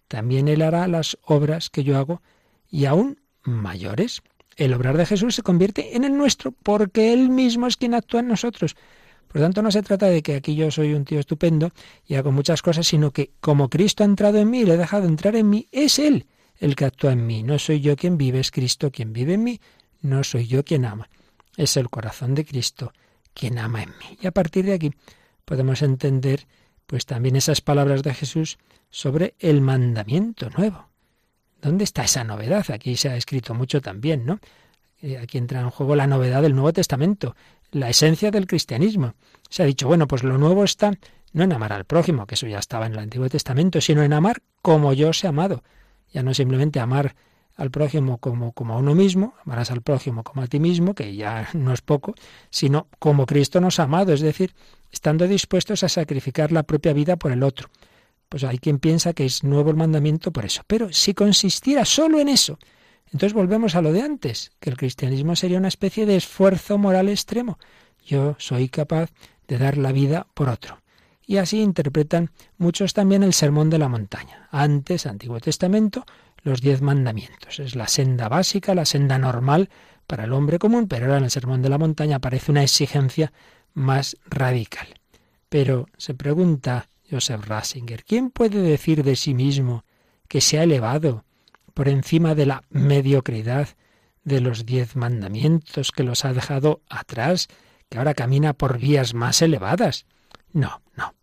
también 0.09 0.49
él 0.49 0.63
hará 0.63 0.87
las 0.89 1.19
obras 1.23 1.71
que 1.71 1.85
yo 1.85 1.97
hago 1.97 2.23
y 2.69 2.85
aún 2.85 3.21
mayores. 3.43 4.23
El 4.57 4.75
obrar 4.75 4.97
de 4.97 5.07
Jesús 5.07 5.35
se 5.35 5.43
convierte 5.43 5.97
en 5.97 6.05
el 6.05 6.17
nuestro 6.17 6.53
porque 6.53 7.13
Él 7.13 7.31
mismo 7.31 7.67
es 7.67 7.77
quien 7.77 7.95
actúa 7.95 8.21
en 8.21 8.29
nosotros. 8.29 8.77
Por 9.29 9.41
lo 9.41 9.47
tanto, 9.47 9.63
no 9.63 9.71
se 9.71 9.83
trata 9.83 10.07
de 10.07 10.23
que 10.23 10.35
aquí 10.35 10.57
yo 10.57 10.71
soy 10.71 10.93
un 10.93 11.05
tío 11.05 11.21
estupendo 11.21 11.71
y 12.07 12.17
hago 12.17 12.33
muchas 12.33 12.63
cosas, 12.63 12.87
sino 12.87 13.13
que 13.13 13.31
como 13.41 13.71
Cristo 13.71 14.03
ha 14.03 14.07
entrado 14.07 14.39
en 14.39 14.51
mí 14.51 14.61
y 14.61 14.65
le 14.65 14.75
he 14.75 14.77
dejado 14.77 15.07
entrar 15.07 15.37
en 15.37 15.49
mí, 15.49 15.69
es 15.71 15.99
Él 15.99 16.27
el 16.59 16.77
que 16.77 16.85
actúa 16.85 17.13
en 17.13 17.27
mí. 17.27 17.43
No 17.43 17.59
soy 17.59 17.81
yo 17.81 17.97
quien 17.97 18.19
vive, 18.19 18.41
es 18.41 18.51
Cristo 18.51 18.91
quien 18.91 19.13
vive 19.13 19.35
en 19.35 19.45
mí, 19.45 19.61
no 20.03 20.25
soy 20.25 20.47
yo 20.47 20.65
quien 20.65 20.85
ama. 20.85 21.09
Es 21.57 21.77
el 21.77 21.91
corazón 21.91 22.35
de 22.35 22.45
Cristo 22.45 22.93
quien 23.35 23.59
ama 23.59 23.83
en 23.83 23.91
mí. 23.91 24.19
Y 24.21 24.27
a 24.27 24.33
partir 24.33 24.65
de 24.65 24.75
aquí 24.75 24.93
podemos 25.45 25.83
entender 25.83 26.47
pues 26.87 27.07
también 27.07 27.37
esas 27.37 27.61
palabras 27.61 28.03
de 28.03 28.15
Jesús 28.15 28.59
sobre 28.91 29.35
el 29.39 29.61
mandamiento 29.61 30.51
nuevo. 30.51 30.90
¿Dónde 31.61 31.85
está 31.85 32.05
esa 32.05 32.25
novedad? 32.25 32.71
Aquí 32.71 32.97
se 32.97 33.09
ha 33.09 33.17
escrito 33.17 33.55
mucho 33.55 33.81
también, 33.81 34.25
¿no? 34.25 34.41
Eh, 35.03 35.19
aquí 35.19 35.39
entra 35.39 35.61
en 35.61 35.71
juego 35.71 35.97
la 35.97 36.07
novedad 36.07 36.43
del 36.43 36.55
Nuevo 36.55 36.73
Testamento, 36.73 37.37
la 37.71 37.89
esencia 37.89 38.31
del 38.31 38.47
cristianismo. 38.47 39.15
Se 39.49 39.63
ha 39.63 39.67
dicho, 39.67 39.87
bueno, 39.87 40.07
pues 40.07 40.23
lo 40.23 40.39
nuevo 40.39 40.65
está 40.65 40.93
no 41.33 41.45
en 41.45 41.53
amar 41.53 41.73
al 41.73 41.85
prójimo, 41.85 42.27
que 42.27 42.35
eso 42.35 42.47
ya 42.47 42.59
estaba 42.59 42.87
en 42.87 42.93
el 42.93 42.99
Antiguo 42.99 43.29
Testamento, 43.29 43.81
sino 43.81 44.03
en 44.03 44.13
amar 44.13 44.43
como 44.63 44.93
yo 44.93 45.11
os 45.11 45.23
he 45.25 45.29
amado. 45.29 45.63
Ya 46.13 46.23
no 46.23 46.35
simplemente 46.35 46.81
amar 46.81 47.15
al 47.57 47.71
prójimo 47.71 48.19
como, 48.19 48.53
como 48.53 48.75
a 48.75 48.79
uno 48.79 48.95
mismo, 48.95 49.35
amarás 49.45 49.71
al 49.71 49.83
prójimo 49.83 50.25
como 50.25 50.43
a 50.43 50.47
ti 50.47 50.59
mismo, 50.59 50.95
que 50.95 51.15
ya 51.15 51.49
no 51.53 51.73
es 51.73 51.83
poco, 51.83 52.15
sino 52.51 52.89
como 52.99 53.27
Cristo 53.27 53.61
nos 53.61 53.79
ha 53.79 53.85
amado, 53.85 54.13
es 54.13 54.21
decir, 54.21 54.55
estando 54.91 55.29
dispuestos 55.29 55.85
a 55.85 55.89
sacrificar 55.89 56.53
la 56.53 56.63
propia 56.63 56.93
vida 56.93 57.17
por 57.17 57.33
el 57.33 57.43
otro. 57.43 57.69
Pues 58.31 58.45
hay 58.45 58.59
quien 58.59 58.79
piensa 58.79 59.13
que 59.13 59.27
es 59.27 59.43
nuevo 59.43 59.71
el 59.71 59.77
mandamiento 59.77 60.31
por 60.31 60.45
eso. 60.45 60.63
Pero 60.67 60.93
si 60.93 61.15
consistiera 61.15 61.85
solo 61.85 62.21
en 62.21 62.29
eso, 62.29 62.59
entonces 63.07 63.35
volvemos 63.35 63.75
a 63.75 63.83
lo 63.83 63.93
de 63.93 64.03
antes, 64.03 64.53
que 64.61 64.71
el 64.71 64.77
cristianismo 64.77 65.35
sería 65.35 65.59
una 65.59 65.69
especie 65.69 66.07
de 66.07 66.17
esfuerzo 66.17 66.79
moral 66.79 67.09
extremo. 67.09 67.59
Yo 68.07 68.37
soy 68.39 68.69
capaz 68.69 69.11
de 69.49 69.59
dar 69.59 69.77
la 69.77 69.91
vida 69.91 70.29
por 70.33 70.49
otro. 70.49 70.81
Y 71.27 71.39
así 71.39 71.61
interpretan 71.61 72.31
muchos 72.57 72.95
también 72.95 73.25
el 73.25 73.35
sermón 73.35 73.69
de 73.69 73.79
la 73.79 73.89
montaña. 73.89 74.49
Antes, 74.53 75.07
Antiguo 75.07 75.41
Testamento, 75.41 76.07
los 76.43 76.61
diez 76.61 76.83
mandamientos. 76.83 77.59
Es 77.59 77.75
la 77.75 77.89
senda 77.89 78.29
básica, 78.29 78.77
la 78.77 78.85
senda 78.85 79.19
normal 79.19 79.71
para 80.07 80.25
el 80.25 80.33
hombre 80.33 80.61
común, 80.61 80.87
pero 80.87 81.07
ahora 81.07 81.19
en 81.19 81.25
el 81.25 81.31
sermón 81.33 81.63
de 81.63 81.69
la 81.69 81.79
montaña 81.79 82.17
aparece 82.17 82.53
una 82.53 82.63
exigencia 82.63 83.33
más 83.75 84.17
radical. 84.25 84.87
Pero 85.49 85.87
se 85.97 86.15
pregunta 86.15 86.89
Joseph 87.11 87.47
Rasinger, 87.47 88.05
¿quién 88.05 88.31
puede 88.31 88.63
decir 88.63 89.03
de 89.03 89.17
sí 89.17 89.35
mismo 89.35 89.85
que 90.29 90.41
se 90.41 90.59
ha 90.59 90.63
elevado 90.63 91.25
por 91.75 91.89
encima 91.89 92.35
de 92.35 92.47
la 92.47 92.65
mediocridad 92.71 93.69
de 94.23 94.41
los 94.41 94.67
diez 94.67 94.97
mandamientos 94.97 95.93
que 95.93 96.05
los 96.05 96.25
ha 96.25 96.33
dejado 96.33 96.83
atrás, 96.89 97.49
que 97.89 97.99
ahora 97.99 98.15
camina 98.15 98.53
por 98.53 98.79
vías 98.79 99.15
más 99.15 99.43
elevadas? 99.43 100.07
No, 100.53 100.83
no. 100.97 101.15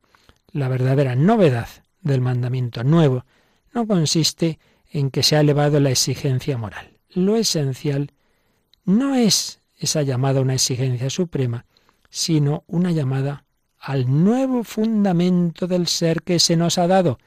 La 0.52 0.68
verdadera 0.68 1.16
novedad 1.16 1.70
del 2.02 2.22
mandamiento 2.22 2.84
nuevo 2.84 3.26
no 3.74 3.88
consiste 3.88 4.60
en 4.92 5.12
que 5.12 5.24
se 5.24 5.36
ha 5.36 5.42
elevado 5.42 5.80
la 5.80 5.92
exigencia 5.92 6.58
moral. 6.58 6.98
Lo 7.10 7.36
esencial 7.36 8.14
no 8.84 9.16
es 9.16 9.62
esa 9.78 10.02
llamada 10.02 10.42
una 10.42 10.56
exigencia 10.56 11.10
suprema, 11.10 11.66
sino 12.10 12.64
una 12.68 12.92
llamada 12.92 13.46
al 13.80 14.24
nuevo 14.24 14.64
fundamento 14.64 15.68
del 15.68 15.88
ser 15.88 16.24
que 16.24 16.40
se 16.40 16.56
nos 16.56 16.78
ha 16.78 16.88
dado. 16.88 17.20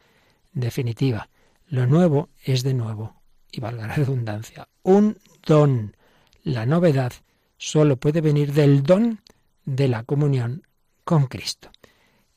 En 0.54 0.60
definitiva, 0.62 1.28
lo 1.68 1.86
nuevo 1.86 2.28
es 2.44 2.62
de 2.62 2.74
nuevo, 2.74 3.14
y 3.50 3.60
valga 3.60 3.86
la 3.86 3.94
redundancia, 3.94 4.68
un 4.82 5.18
don. 5.46 5.96
La 6.42 6.66
novedad 6.66 7.12
solo 7.58 7.96
puede 7.96 8.20
venir 8.20 8.52
del 8.52 8.82
don 8.82 9.20
de 9.64 9.88
la 9.88 10.02
comunión 10.02 10.66
con 11.04 11.26
Cristo. 11.26 11.70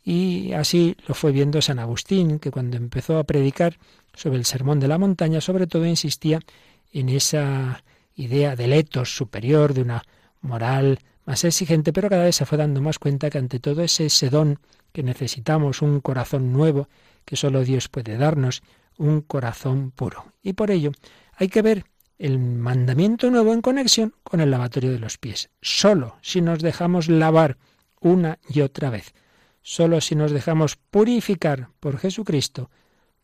Y 0.04 0.52
así 0.54 0.97
lo 1.08 1.15
fue 1.15 1.32
viendo 1.32 1.62
San 1.62 1.80
Agustín, 1.80 2.39
que 2.39 2.52
cuando 2.52 2.76
empezó 2.76 3.17
a 3.17 3.23
predicar 3.23 3.78
sobre 4.13 4.38
el 4.38 4.45
sermón 4.45 4.80
de 4.80 4.89
la 4.89 4.97
montaña, 4.97 5.39
sobre 5.39 5.65
todo 5.65 5.86
insistía 5.86 6.41
en 6.91 7.10
esa 7.10 7.84
idea 8.15 8.56
del 8.56 8.73
etos 8.73 9.15
superior, 9.15 9.73
de 9.73 9.82
una 9.82 10.04
moral 10.41 10.99
más 11.25 11.43
exigente, 11.43 11.93
pero 11.93 12.09
cada 12.09 12.25
vez 12.25 12.36
se 12.36 12.45
fue 12.45 12.57
dando 12.57 12.81
más 12.81 12.99
cuenta 12.99 13.29
que 13.29 13.38
ante 13.38 13.59
todo 13.59 13.81
ese, 13.81 14.07
ese 14.07 14.29
don 14.29 14.59
que 14.91 15.03
necesitamos, 15.03 15.81
un 15.81 16.01
corazón 16.01 16.51
nuevo 16.53 16.88
que 17.25 17.36
solo 17.36 17.63
Dios 17.63 17.89
puede 17.89 18.17
darnos, 18.17 18.62
un 18.97 19.21
corazón 19.21 19.91
puro. 19.91 20.33
Y 20.41 20.53
por 20.53 20.71
ello 20.71 20.91
hay 21.36 21.47
que 21.47 21.62
ver 21.62 21.86
el 22.19 22.39
mandamiento 22.39 23.31
nuevo 23.31 23.53
en 23.53 23.62
conexión 23.62 24.13
con 24.23 24.39
el 24.39 24.51
lavatorio 24.51 24.91
de 24.91 24.99
los 24.99 25.17
pies. 25.17 25.49
Solo 25.62 26.17
si 26.21 26.41
nos 26.41 26.59
dejamos 26.59 27.09
lavar 27.09 27.57
una 27.99 28.39
y 28.47 28.62
otra 28.62 28.89
vez, 28.89 29.13
solo 29.62 30.01
si 30.01 30.15
nos 30.15 30.31
dejamos 30.31 30.75
purificar 30.75 31.69
por 31.79 31.97
Jesucristo, 31.97 32.69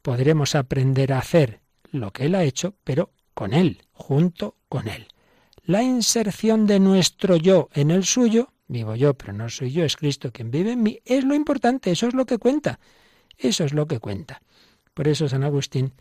podremos 0.01 0.55
aprender 0.55 1.13
a 1.13 1.19
hacer 1.19 1.61
lo 1.91 2.11
que 2.11 2.25
Él 2.25 2.35
ha 2.35 2.43
hecho, 2.43 2.75
pero 2.83 3.11
con 3.33 3.53
Él, 3.53 3.83
junto 3.91 4.55
con 4.69 4.87
Él 4.87 5.08
la 5.69 5.83
inserción 5.83 6.65
de 6.65 6.79
nuestro 6.79 7.35
yo 7.35 7.69
en 7.75 7.91
el 7.91 8.03
suyo, 8.03 8.53
vivo 8.67 8.95
yo, 8.95 9.13
pero 9.13 9.33
no 9.33 9.49
soy 9.49 9.71
yo, 9.71 9.85
es 9.85 9.97
Cristo 9.97 10.31
quien 10.31 10.49
vive 10.49 10.71
en 10.71 10.81
mí, 10.81 10.99
es 11.05 11.23
lo 11.23 11.35
importante, 11.35 11.91
eso 11.91 12.07
es 12.07 12.15
lo 12.15 12.25
que 12.25 12.39
cuenta, 12.39 12.79
eso 13.37 13.65
es 13.65 13.73
lo 13.73 13.85
que 13.85 13.99
cuenta. 13.99 14.41
Por 14.95 15.07
eso 15.07 15.29
San 15.29 15.43
Agustín 15.43 15.93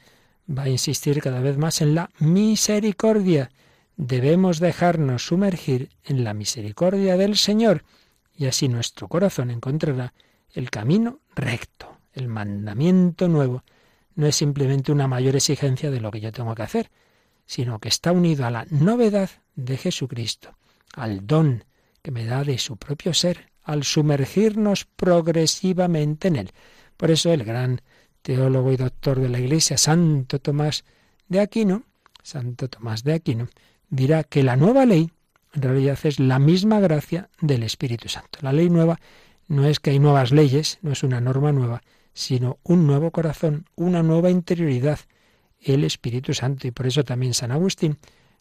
va 0.49 0.63
a 0.63 0.69
insistir 0.71 1.21
cada 1.21 1.41
vez 1.41 1.59
más 1.59 1.83
en 1.83 1.95
la 1.95 2.09
misericordia. 2.19 3.51
Debemos 3.99 4.59
dejarnos 4.59 5.27
sumergir 5.27 5.91
en 6.03 6.25
la 6.25 6.33
misericordia 6.33 7.19
del 7.19 7.37
Señor 7.37 7.85
y 8.35 8.47
así 8.47 8.69
nuestro 8.69 9.07
corazón 9.07 9.51
encontrará 9.51 10.15
el 10.55 10.71
camino 10.71 11.21
recto. 11.37 11.99
El 12.15 12.29
mandamiento 12.29 13.29
nuevo 13.29 13.65
no 14.15 14.27
es 14.27 14.35
simplemente 14.35 14.93
una 14.93 15.09
mayor 15.09 15.37
exigencia 15.37 15.91
de 15.91 16.01
lo 16.01 16.11
que 16.11 16.21
yo 16.21 16.33
tengo 16.33 16.55
que 16.55 16.63
hacer, 16.63 16.91
sino 17.49 17.79
que 17.79 17.89
está 17.89 18.13
unido 18.13 18.45
a 18.45 18.51
la 18.51 18.67
novedad 18.69 19.31
de 19.57 19.79
Jesucristo, 19.79 20.55
al 20.93 21.27
don 21.27 21.65
que 22.03 22.11
me 22.11 22.27
da 22.27 22.45
de 22.45 22.59
su 22.59 22.77
propio 22.77 23.15
ser, 23.15 23.49
al 23.63 23.85
sumergirnos 23.85 24.85
progresivamente 24.85 26.29
en 26.29 26.37
él. 26.37 26.51
Por 26.99 27.11
eso 27.11 27.33
el 27.33 27.45
gran 27.45 27.81
teólogo 28.21 28.71
y 28.71 28.77
doctor 28.77 29.19
de 29.19 29.31
la 29.31 29.39
Iglesia, 29.39 29.79
Santo 29.79 30.39
Tomás 30.39 30.85
de 31.29 31.41
Aquino, 31.41 31.85
Santo 32.23 32.69
Tomás 32.69 33.03
de 33.03 33.15
Aquino, 33.15 33.49
dirá 33.89 34.25
que 34.25 34.43
la 34.43 34.57
nueva 34.57 34.85
ley 34.85 35.11
en 35.55 35.63
realidad 35.63 35.99
es 36.05 36.21
la 36.21 36.39
misma 36.39 36.81
gracia 36.81 37.31
del 37.41 37.63
Espíritu 37.63 38.11
Santo. 38.11 38.41
La 38.43 38.53
ley 38.53 38.69
nueva 38.69 39.01
no 39.47 39.67
es 39.67 39.81
que 39.81 39.89
hay 39.89 39.99
nuevas 39.99 40.33
leyes, 40.33 40.79
no 40.83 40.93
es 40.93 41.03
una 41.03 41.23
norma 41.23 41.53
nueva, 41.53 41.83
sino 42.13 42.59
un 42.63 42.87
nuevo 42.87 43.11
corazón, 43.11 43.65
una 43.75 44.03
nueva 44.03 44.29
interioridad, 44.29 44.99
el 45.61 45.85
Espíritu 45.85 46.35
Santo. 46.35 46.67
Y 46.67 46.71
por 46.71 46.87
eso 46.87 47.05
también 47.05 47.35
San 47.35 47.53
Agustín, 47.53 47.99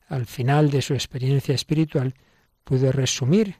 al 0.07 0.25
final 0.25 0.69
de 0.69 0.81
su 0.81 0.93
experiencia 0.93 1.55
espiritual, 1.55 2.13
pudo 2.63 2.91
resumir 2.91 3.55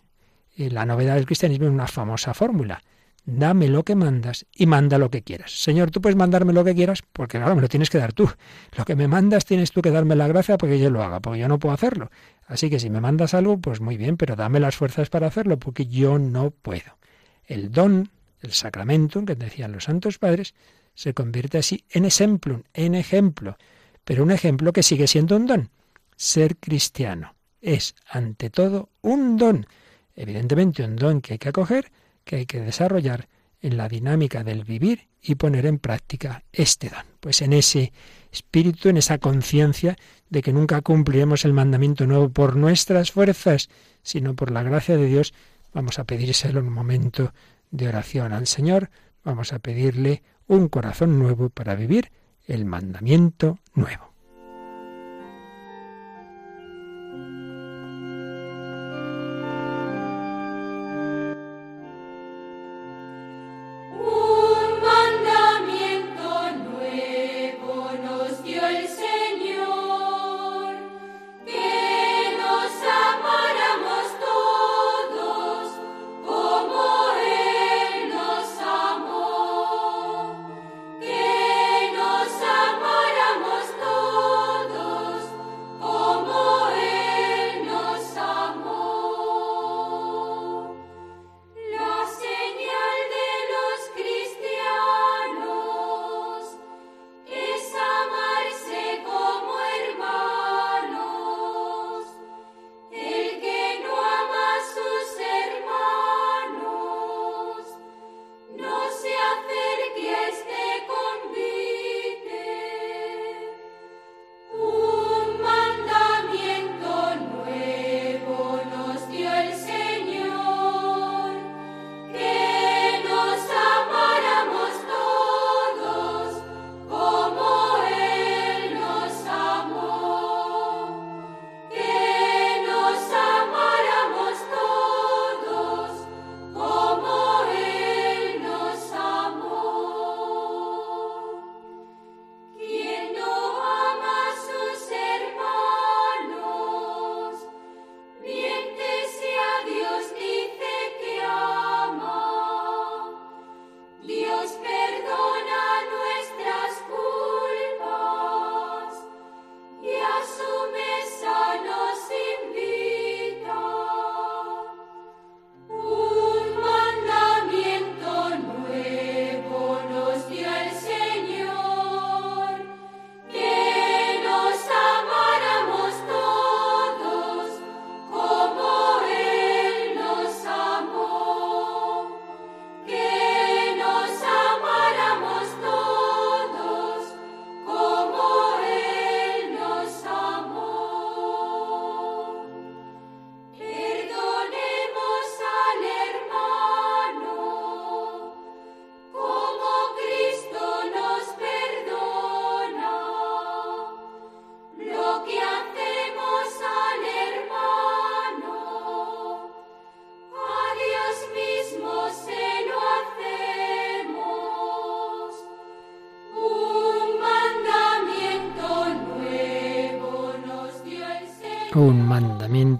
eh, 0.56 0.70
la 0.70 0.86
novedad 0.86 1.16
del 1.16 1.26
cristianismo 1.26 1.68
en 1.68 1.74
una 1.74 1.88
famosa 1.88 2.34
fórmula. 2.34 2.82
Dame 3.30 3.68
lo 3.68 3.84
que 3.84 3.94
mandas 3.94 4.46
y 4.56 4.68
manda 4.68 4.98
lo 4.98 5.12
que 5.12 5.22
quieras. 5.22 5.52
Señor, 5.52 5.92
tú 5.92 6.00
puedes 6.00 6.16
mandarme 6.16 6.54
lo 6.54 6.64
que 6.64 6.74
quieras 6.74 7.04
porque 7.12 7.38
claro, 7.38 7.56
me 7.56 7.62
lo 7.62 7.68
tienes 7.68 7.90
que 7.90 7.98
dar 7.98 8.14
tú. 8.14 8.30
Lo 8.78 8.86
que 8.86 8.96
me 8.96 9.10
mandas 9.10 9.44
tienes 9.44 9.72
tú 9.72 9.82
que 9.82 9.92
darme 9.92 10.16
la 10.16 10.30
gracia 10.30 10.58
porque 10.58 10.80
yo 10.80 10.90
lo 10.90 11.04
haga, 11.04 11.20
porque 11.20 11.40
yo 11.40 11.50
no 11.50 11.60
puedo 11.60 11.74
hacerlo. 11.74 12.10
Así 12.46 12.70
que 12.70 12.80
si 12.80 12.90
me 12.90 13.02
mandas 13.02 13.34
algo, 13.34 13.58
pues 13.58 13.82
muy 13.82 13.98
bien, 13.98 14.16
pero 14.16 14.38
dame 14.38 14.62
las 14.62 14.78
fuerzas 14.78 15.10
para 15.10 15.28
hacerlo 15.28 15.60
porque 15.60 15.88
yo 15.88 16.18
no 16.20 16.52
puedo. 16.52 16.98
El 17.44 17.70
don, 17.70 18.10
el 18.40 18.54
sacramento, 18.54 19.26
que 19.26 19.36
decían 19.36 19.74
los 19.74 19.84
santos 19.84 20.20
padres, 20.20 20.54
se 20.98 21.14
convierte 21.14 21.60
así 21.60 21.84
en 21.92 22.06
ejemplo, 22.06 22.64
en 22.74 22.96
ejemplo, 22.96 23.56
pero 24.04 24.24
un 24.24 24.32
ejemplo 24.32 24.74
que 24.74 24.82
sigue 24.82 25.06
siendo 25.06 25.36
un 25.36 25.46
don. 25.46 25.70
Ser 26.16 26.58
cristiano 26.58 27.36
es, 27.62 27.94
ante 28.10 28.50
todo, 28.50 28.90
un 29.04 29.38
don. 29.38 29.68
Evidentemente 30.16 30.84
un 30.84 30.96
don 30.96 31.22
que 31.22 31.34
hay 31.34 31.38
que 31.38 31.50
acoger, 31.50 31.92
que 32.24 32.38
hay 32.38 32.46
que 32.48 32.62
desarrollar 32.62 33.28
en 33.62 33.78
la 33.78 33.88
dinámica 33.88 34.44
del 34.44 34.64
vivir 34.64 35.08
y 35.22 35.36
poner 35.36 35.68
en 35.68 35.78
práctica 35.78 36.44
este 36.52 36.90
don. 36.90 37.06
Pues 37.20 37.44
en 37.44 37.54
ese 37.54 37.94
espíritu, 38.32 38.90
en 38.90 38.98
esa 38.98 39.20
conciencia 39.20 39.98
de 40.32 40.42
que 40.42 40.52
nunca 40.52 40.82
cumpliremos 40.82 41.46
el 41.46 41.54
mandamiento 41.54 42.08
nuevo 42.08 42.30
por 42.30 42.56
nuestras 42.56 43.12
fuerzas, 43.12 43.70
sino 44.02 44.36
por 44.36 44.50
la 44.50 44.64
gracia 44.64 44.98
de 44.98 45.06
Dios, 45.06 45.36
vamos 45.76 46.00
a 46.00 46.06
pedírselo 46.06 46.60
en 46.60 46.68
un 46.68 46.74
momento 46.74 47.34
de 47.70 47.88
oración 47.88 48.34
al 48.34 48.48
Señor, 48.48 48.90
vamos 49.24 49.54
a 49.54 49.60
pedirle 49.60 50.24
un 50.48 50.70
corazón 50.70 51.20
nuevo 51.20 51.50
para 51.50 51.76
vivir 51.76 52.12
el 52.48 52.66
mandamiento 52.66 53.60
nuevo. 53.74 54.17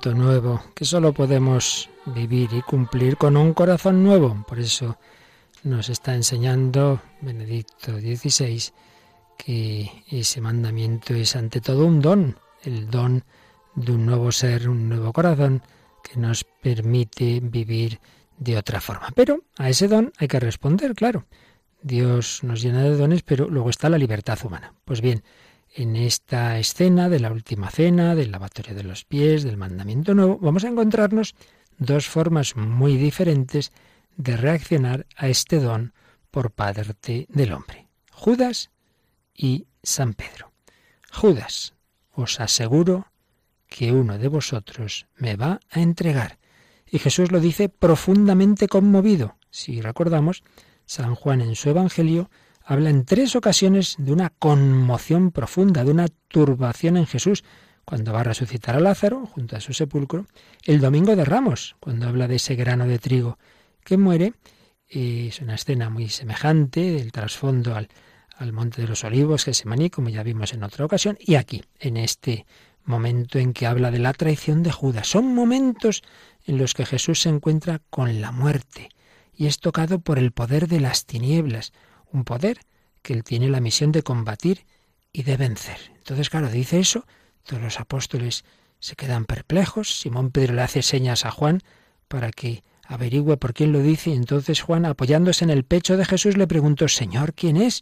Nuevo 0.06 0.64
que 0.76 0.86
solo 0.86 1.14
podemos 1.14 1.90
vivir 2.06 2.50
y 2.54 2.62
cumplir 2.62 3.18
con 3.18 3.36
un 3.36 3.54
corazón 3.54 4.04
nuevo. 4.04 4.46
Por 4.48 4.60
eso 4.60 4.98
nos 5.64 5.90
está 5.90 6.16
enseñando 6.16 7.02
Benedicto 7.22 7.98
XVI 8.00 8.72
que 9.38 10.04
ese 10.10 10.42
mandamiento 10.42 11.14
es 11.14 11.36
ante 11.36 11.62
todo 11.62 11.86
un 11.86 12.02
don, 12.02 12.38
el 12.64 12.90
don 12.90 13.24
de 13.76 13.92
un 13.92 14.06
nuevo 14.06 14.32
ser, 14.32 14.70
un 14.70 14.88
nuevo 14.88 15.12
corazón 15.12 15.62
que 16.04 16.20
nos 16.20 16.44
permite 16.44 17.40
vivir 17.42 18.00
de 18.38 18.58
otra 18.58 18.80
forma. 18.80 19.10
Pero 19.16 19.42
a 19.58 19.70
ese 19.70 19.88
don 19.88 20.14
hay 20.18 20.28
que 20.28 20.40
responder, 20.40 20.96
claro. 20.96 21.26
Dios 21.82 22.44
nos 22.44 22.62
llena 22.62 22.84
de 22.84 22.96
dones, 22.96 23.22
pero 23.24 23.50
luego 23.50 23.70
está 23.70 23.90
la 23.90 23.98
libertad 23.98 24.40
humana. 24.44 24.74
Pues 24.86 25.02
bien, 25.02 25.24
en 25.74 25.96
esta 25.96 26.58
escena 26.60 27.10
de 27.10 27.20
la 27.20 27.32
última 27.32 27.70
cena, 27.70 28.16
del 28.16 28.32
lavatorio 28.32 28.76
de 28.76 28.84
los 28.84 29.06
pies, 29.06 29.44
del 29.44 29.58
mandamiento 29.58 30.14
nuevo, 30.14 30.38
vamos 30.40 30.64
a 30.64 30.70
encontrarnos 30.70 31.36
dos 31.78 32.08
formas 32.08 32.56
muy 32.56 32.98
diferentes 32.98 33.72
de 34.16 34.38
reaccionar 34.38 35.06
a 35.16 35.28
este 35.28 35.60
don 35.60 35.94
por 36.32 36.52
parte 36.52 37.28
del 37.30 37.54
hombre. 37.54 37.88
Judas 38.12 38.72
y 39.34 39.68
San 39.84 40.14
Pedro. 40.14 40.52
Judas, 41.12 41.74
os 42.12 42.40
aseguro 42.40 43.12
que 43.68 43.92
uno 43.92 44.18
de 44.18 44.28
vosotros 44.28 45.08
me 45.16 45.36
va 45.36 45.60
a 45.70 45.82
entregar. 45.82 46.40
Y 46.90 47.00
Jesús 47.00 47.32
lo 47.32 47.40
dice 47.40 47.70
profundamente 47.70 48.68
conmovido. 48.68 49.38
Si 49.50 49.82
recordamos, 49.82 50.44
San 50.86 51.16
Juan 51.16 51.42
en 51.42 51.56
su 51.56 51.70
Evangelio 51.70 52.30
habla 52.68 52.90
en 52.90 53.06
tres 53.06 53.38
ocasiones 53.38 53.96
de 53.98 54.12
una 54.12 54.30
conmoción 54.30 55.32
profunda, 55.32 55.86
de 55.86 55.92
una 55.92 56.10
turbación 56.28 56.98
en 56.98 57.08
Jesús, 57.08 57.46
cuando 57.86 58.12
va 58.12 58.20
a 58.20 58.24
resucitar 58.26 58.76
a 58.76 58.82
Lázaro 58.82 59.26
junto 59.26 59.56
a 59.56 59.62
su 59.62 59.74
sepulcro, 59.74 60.26
el 60.66 60.82
domingo 60.82 61.16
de 61.16 61.24
Ramos, 61.24 61.78
cuando 61.80 62.10
habla 62.10 62.28
de 62.28 62.36
ese 62.36 62.56
grano 62.56 62.86
de 62.86 63.00
trigo 63.00 63.38
que 63.86 63.96
muere, 63.96 64.34
es 64.90 65.40
una 65.40 65.56
escena 65.56 65.90
muy 65.90 66.10
semejante 66.10 66.82
del 66.92 67.14
trasfondo 67.14 67.74
al, 67.74 67.88
al 68.36 68.52
Monte 68.52 68.82
de 68.82 68.90
los 68.90 69.06
Olivos, 69.06 69.46
Gesemaní, 69.46 69.90
como 69.90 70.10
ya 70.10 70.24
vimos 70.24 70.54
en 70.54 70.64
otra 70.64 70.84
ocasión, 70.84 71.18
y 71.22 71.36
aquí, 71.36 71.64
en 71.80 71.96
este 71.96 72.46
momento 72.84 73.40
en 73.40 73.54
que 73.54 73.66
habla 73.66 73.92
de 73.92 74.00
la 74.00 74.12
traición 74.12 74.62
de 74.62 74.74
Judas. 74.74 75.08
Son 75.08 75.34
momentos 75.34 76.04
en 76.46 76.58
los 76.58 76.74
que 76.74 76.86
Jesús 76.86 77.22
se 77.22 77.30
encuentra 77.30 77.82
con 77.90 78.20
la 78.20 78.34
muerte 78.34 78.90
y 79.34 79.46
es 79.46 79.60
tocado 79.60 80.00
por 80.00 80.20
el 80.20 80.32
poder 80.34 80.68
de 80.68 80.82
las 80.82 81.06
tinieblas, 81.06 81.72
un 82.12 82.24
poder 82.24 82.60
que 83.02 83.14
él 83.14 83.24
tiene 83.24 83.50
la 83.50 83.62
misión 83.62 83.92
de 83.92 84.04
combatir 84.04 84.66
y 85.12 85.24
de 85.24 85.38
vencer. 85.38 85.78
Entonces, 85.98 86.30
claro, 86.30 86.50
dice 86.50 86.80
eso, 86.80 87.06
todos 87.44 87.62
los 87.62 87.80
apóstoles 87.80 88.44
se 88.80 88.96
quedan 88.96 89.26
perplejos, 89.26 90.00
Simón 90.00 90.32
Pedro 90.32 90.54
le 90.54 90.62
hace 90.62 90.82
señas 90.82 91.26
a 91.26 91.32
Juan 91.32 91.62
para 92.08 92.32
que 92.32 92.64
averigüe 92.86 93.38
por 93.38 93.54
quién 93.54 93.72
lo 93.72 93.82
dice, 93.82 94.12
y 94.12 94.14
entonces 94.14 94.62
Juan, 94.62 94.86
apoyándose 94.86 95.44
en 95.44 95.50
el 95.50 95.64
pecho 95.64 95.98
de 95.98 96.06
Jesús, 96.06 96.38
le 96.38 96.48
preguntó, 96.48 96.88
Señor, 96.88 97.34
¿quién 97.34 97.58
es? 97.58 97.82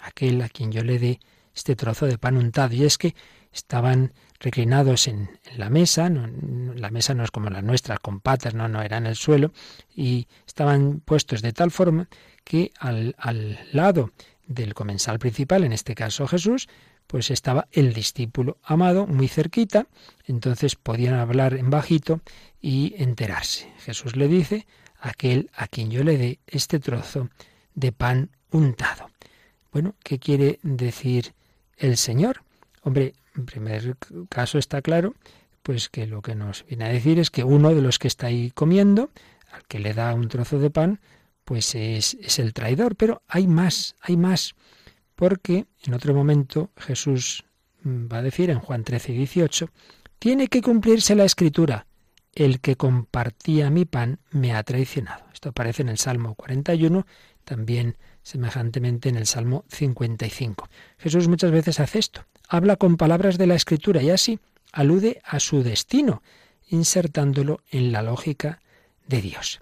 Aquel 0.00 0.42
a 0.42 0.48
quien 0.48 0.72
yo 0.72 0.82
le 0.82 0.98
dé 0.98 1.20
este 1.54 1.74
trozo 1.74 2.06
de 2.06 2.18
pan 2.18 2.36
untado. 2.36 2.74
Y 2.74 2.84
es 2.84 2.98
que 2.98 3.14
estaban 3.52 4.12
reclinados 4.38 5.08
en, 5.08 5.30
la 5.56 5.70
mesa, 5.70 6.10
la 6.10 6.90
mesa 6.90 7.14
no 7.14 7.24
es 7.24 7.30
como 7.30 7.48
la 7.48 7.62
nuestra, 7.62 7.96
con 7.96 8.20
patas, 8.20 8.54
no, 8.54 8.68
no, 8.68 8.82
era 8.82 8.98
en 8.98 9.06
el 9.06 9.16
suelo, 9.16 9.52
y 9.94 10.28
estaban 10.46 11.00
puestos 11.00 11.40
de 11.40 11.52
tal 11.52 11.70
forma 11.70 12.08
que 12.46 12.70
al, 12.78 13.16
al 13.18 13.58
lado 13.72 14.12
del 14.46 14.72
comensal 14.72 15.18
principal, 15.18 15.64
en 15.64 15.72
este 15.72 15.96
caso 15.96 16.28
Jesús, 16.28 16.68
pues 17.08 17.30
estaba 17.32 17.66
el 17.72 17.92
discípulo 17.92 18.58
amado 18.62 19.06
muy 19.08 19.26
cerquita, 19.26 19.88
entonces 20.26 20.76
podían 20.76 21.14
hablar 21.14 21.54
en 21.54 21.70
bajito 21.70 22.20
y 22.60 22.94
enterarse. 22.98 23.72
Jesús 23.78 24.14
le 24.14 24.28
dice, 24.28 24.66
aquel 25.00 25.50
a 25.56 25.66
quien 25.66 25.90
yo 25.90 26.04
le 26.04 26.16
dé 26.16 26.38
este 26.46 26.78
trozo 26.78 27.28
de 27.74 27.90
pan 27.90 28.30
untado. 28.52 29.10
Bueno, 29.72 29.96
¿qué 30.04 30.20
quiere 30.20 30.60
decir 30.62 31.34
el 31.76 31.96
Señor? 31.96 32.42
Hombre, 32.82 33.14
en 33.34 33.44
primer 33.44 33.96
caso 34.28 34.58
está 34.58 34.82
claro, 34.82 35.14
pues 35.64 35.88
que 35.88 36.06
lo 36.06 36.22
que 36.22 36.36
nos 36.36 36.64
viene 36.66 36.84
a 36.84 36.88
decir 36.88 37.18
es 37.18 37.30
que 37.30 37.42
uno 37.42 37.74
de 37.74 37.82
los 37.82 37.98
que 37.98 38.06
está 38.06 38.28
ahí 38.28 38.52
comiendo, 38.52 39.10
al 39.50 39.64
que 39.64 39.80
le 39.80 39.94
da 39.94 40.14
un 40.14 40.28
trozo 40.28 40.60
de 40.60 40.70
pan, 40.70 41.00
pues 41.46 41.76
es, 41.76 42.38
el 42.38 42.52
traidor. 42.52 42.96
Pero 42.96 43.22
hay 43.28 43.46
más, 43.46 43.94
hay 44.00 44.18
más, 44.18 44.54
porque 45.14 45.64
en 45.84 45.94
otro 45.94 46.12
momento 46.12 46.70
Jesús 46.76 47.44
mm, 47.82 48.08
va 48.12 48.18
a 48.18 48.22
decir 48.22 48.50
en 48.50 48.58
Juan 48.58 48.84
13 48.84 49.12
y 49.12 49.16
18, 49.18 49.70
tiene 50.18 50.48
que 50.48 50.60
cumplirse 50.60 51.14
la 51.14 51.24
escritura, 51.24 51.86
el 52.34 52.60
que 52.60 52.76
compartía 52.76 53.70
mi 53.70 53.84
pan 53.84 54.18
me 54.30 54.54
ha 54.54 54.62
traicionado. 54.64 55.24
Esto 55.32 55.50
aparece 55.50 55.82
en 55.82 55.88
el 55.88 55.98
Salmo 55.98 56.34
41, 56.34 57.06
también 57.44 57.96
semejantemente 58.22 59.08
en 59.08 59.16
el 59.16 59.26
Salmo 59.26 59.64
55. 59.68 60.68
Jesús 60.98 61.28
muchas 61.28 61.52
veces 61.52 61.78
hace 61.78 62.00
esto, 62.00 62.26
habla 62.48 62.74
con 62.74 62.96
palabras 62.96 63.38
de 63.38 63.46
la 63.46 63.54
Escritura 63.54 64.02
y 64.02 64.10
así 64.10 64.40
alude 64.72 65.22
a 65.24 65.38
su 65.38 65.62
destino, 65.62 66.22
insertándolo 66.68 67.60
en 67.70 67.92
la 67.92 68.02
lógica 68.02 68.60
de 69.06 69.22
Dios. 69.22 69.60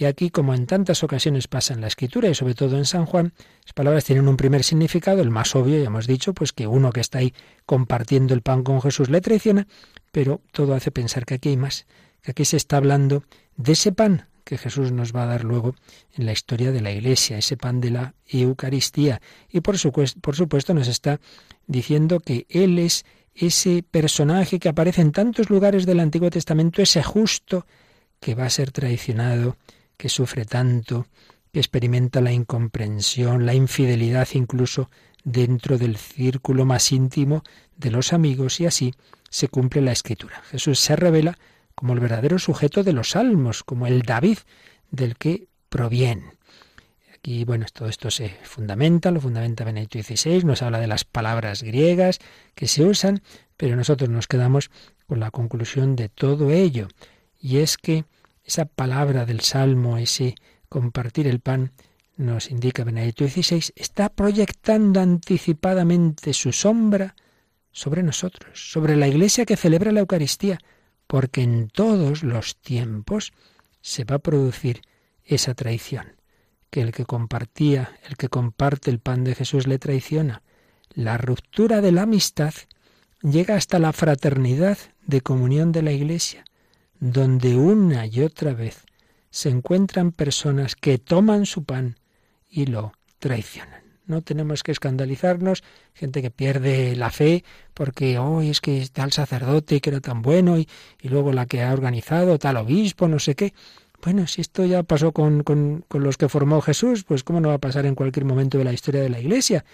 Y 0.00 0.06
aquí, 0.06 0.30
como 0.30 0.54
en 0.54 0.64
tantas 0.64 1.04
ocasiones 1.04 1.46
pasa 1.46 1.74
en 1.74 1.82
la 1.82 1.86
Escritura 1.86 2.30
y 2.30 2.34
sobre 2.34 2.54
todo 2.54 2.78
en 2.78 2.86
San 2.86 3.04
Juan, 3.04 3.34
las 3.64 3.74
palabras 3.74 4.02
tienen 4.02 4.28
un 4.28 4.38
primer 4.38 4.64
significado, 4.64 5.20
el 5.20 5.28
más 5.28 5.54
obvio, 5.54 5.78
ya 5.78 5.88
hemos 5.88 6.06
dicho, 6.06 6.32
pues 6.32 6.54
que 6.54 6.66
uno 6.66 6.90
que 6.90 7.00
está 7.00 7.18
ahí 7.18 7.34
compartiendo 7.66 8.32
el 8.32 8.40
pan 8.40 8.62
con 8.62 8.80
Jesús 8.80 9.10
le 9.10 9.20
traiciona, 9.20 9.66
pero 10.10 10.40
todo 10.52 10.72
hace 10.72 10.90
pensar 10.90 11.26
que 11.26 11.34
aquí 11.34 11.50
hay 11.50 11.58
más, 11.58 11.86
que 12.22 12.30
aquí 12.30 12.46
se 12.46 12.56
está 12.56 12.78
hablando 12.78 13.24
de 13.58 13.72
ese 13.72 13.92
pan 13.92 14.26
que 14.42 14.56
Jesús 14.56 14.90
nos 14.90 15.14
va 15.14 15.24
a 15.24 15.26
dar 15.26 15.44
luego 15.44 15.74
en 16.16 16.24
la 16.24 16.32
historia 16.32 16.72
de 16.72 16.80
la 16.80 16.92
Iglesia, 16.92 17.36
ese 17.36 17.58
pan 17.58 17.82
de 17.82 17.90
la 17.90 18.14
Eucaristía. 18.26 19.20
Y 19.50 19.60
por 19.60 19.76
supuesto, 19.76 20.18
por 20.22 20.34
supuesto 20.34 20.72
nos 20.72 20.88
está 20.88 21.20
diciendo 21.66 22.20
que 22.20 22.46
Él 22.48 22.78
es 22.78 23.04
ese 23.34 23.84
personaje 23.90 24.60
que 24.60 24.70
aparece 24.70 25.02
en 25.02 25.12
tantos 25.12 25.50
lugares 25.50 25.84
del 25.84 26.00
Antiguo 26.00 26.30
Testamento, 26.30 26.80
ese 26.80 27.02
justo 27.02 27.66
que 28.18 28.34
va 28.34 28.46
a 28.46 28.50
ser 28.50 28.70
traicionado, 28.70 29.58
que 30.00 30.08
sufre 30.08 30.46
tanto, 30.46 31.06
que 31.52 31.60
experimenta 31.60 32.22
la 32.22 32.32
incomprensión, 32.32 33.44
la 33.44 33.52
infidelidad 33.52 34.26
incluso 34.32 34.90
dentro 35.24 35.76
del 35.76 35.98
círculo 35.98 36.64
más 36.64 36.90
íntimo 36.90 37.42
de 37.76 37.90
los 37.90 38.14
amigos 38.14 38.60
y 38.60 38.66
así 38.66 38.94
se 39.28 39.48
cumple 39.48 39.82
la 39.82 39.92
escritura. 39.92 40.40
Jesús 40.50 40.80
se 40.80 40.96
revela 40.96 41.38
como 41.74 41.92
el 41.92 42.00
verdadero 42.00 42.38
sujeto 42.38 42.82
de 42.82 42.94
los 42.94 43.10
salmos, 43.10 43.62
como 43.62 43.86
el 43.86 44.00
David 44.00 44.38
del 44.90 45.16
que 45.16 45.48
proviene. 45.68 46.32
Aquí, 47.14 47.44
bueno, 47.44 47.66
todo 47.70 47.90
esto 47.90 48.10
se 48.10 48.30
fundamenta, 48.42 49.10
lo 49.10 49.20
fundamenta 49.20 49.64
Benedicto 49.64 50.02
XVI, 50.02 50.44
nos 50.44 50.62
habla 50.62 50.80
de 50.80 50.86
las 50.86 51.04
palabras 51.04 51.62
griegas 51.62 52.20
que 52.54 52.68
se 52.68 52.86
usan, 52.86 53.20
pero 53.58 53.76
nosotros 53.76 54.08
nos 54.08 54.26
quedamos 54.26 54.70
con 55.06 55.20
la 55.20 55.30
conclusión 55.30 55.94
de 55.94 56.08
todo 56.08 56.50
ello, 56.50 56.88
y 57.38 57.58
es 57.58 57.76
que 57.76 58.06
esa 58.44 58.64
palabra 58.64 59.26
del 59.26 59.40
Salmo, 59.40 59.98
ese 59.98 60.34
compartir 60.68 61.26
el 61.26 61.40
pan, 61.40 61.72
nos 62.16 62.50
indica 62.50 62.84
Benedicto 62.84 63.26
XVI, 63.26 63.72
está 63.76 64.10
proyectando 64.10 65.00
anticipadamente 65.00 66.32
su 66.34 66.52
sombra 66.52 67.16
sobre 67.72 68.02
nosotros, 68.02 68.70
sobre 68.70 68.96
la 68.96 69.08
Iglesia 69.08 69.46
que 69.46 69.56
celebra 69.56 69.92
la 69.92 70.00
Eucaristía, 70.00 70.58
porque 71.06 71.42
en 71.42 71.68
todos 71.68 72.22
los 72.22 72.56
tiempos 72.56 73.32
se 73.80 74.04
va 74.04 74.16
a 74.16 74.20
producir 74.20 74.82
esa 75.24 75.54
traición, 75.54 76.16
que 76.70 76.82
el 76.82 76.92
que 76.92 77.04
compartía, 77.04 77.98
el 78.08 78.16
que 78.16 78.28
comparte 78.28 78.90
el 78.90 78.98
pan 78.98 79.24
de 79.24 79.34
Jesús 79.34 79.66
le 79.66 79.78
traiciona. 79.78 80.42
La 80.92 81.16
ruptura 81.16 81.80
de 81.80 81.92
la 81.92 82.02
amistad 82.02 82.52
llega 83.22 83.54
hasta 83.54 83.78
la 83.78 83.92
fraternidad 83.92 84.78
de 85.06 85.20
comunión 85.20 85.72
de 85.72 85.82
la 85.82 85.92
Iglesia, 85.92 86.44
donde 87.00 87.56
una 87.56 88.06
y 88.06 88.20
otra 88.20 88.52
vez 88.52 88.84
se 89.30 89.48
encuentran 89.48 90.12
personas 90.12 90.76
que 90.76 90.98
toman 90.98 91.46
su 91.46 91.64
pan 91.64 91.96
y 92.48 92.66
lo 92.66 92.92
traicionan. 93.18 93.80
No 94.06 94.22
tenemos 94.22 94.62
que 94.62 94.72
escandalizarnos, 94.72 95.62
gente 95.94 96.20
que 96.20 96.30
pierde 96.30 96.96
la 96.96 97.10
fe 97.10 97.44
porque 97.74 98.18
hoy 98.18 98.48
oh, 98.48 98.50
es 98.50 98.60
que 98.60 98.86
tal 98.92 99.12
sacerdote 99.12 99.80
que 99.80 99.90
era 99.90 100.00
tan 100.00 100.20
bueno 100.20 100.58
y, 100.58 100.68
luego 101.02 101.32
la 101.32 101.46
que 101.46 101.62
ha 101.62 101.72
organizado 101.72 102.38
tal 102.38 102.56
obispo, 102.56 103.08
no 103.08 103.18
sé 103.18 103.34
qué. 103.34 103.54
Bueno, 104.02 104.26
si 104.26 104.40
esto 104.40 104.64
ya 104.64 104.82
pasó 104.82 105.12
con, 105.12 105.42
con, 105.44 105.84
los 105.92 106.16
que 106.16 106.28
formó 106.28 106.60
Jesús, 106.60 107.04
pues 107.04 107.22
cómo 107.22 107.40
no 107.40 107.48
va 107.48 107.54
a 107.54 107.58
pasar 107.58 107.86
en 107.86 107.94
cualquier 107.94 108.24
momento 108.24 108.58
de 108.58 108.64
la 108.64 108.72
historia 108.72 109.02
de 109.02 109.10
la 109.10 109.20
Iglesia. 109.20 109.64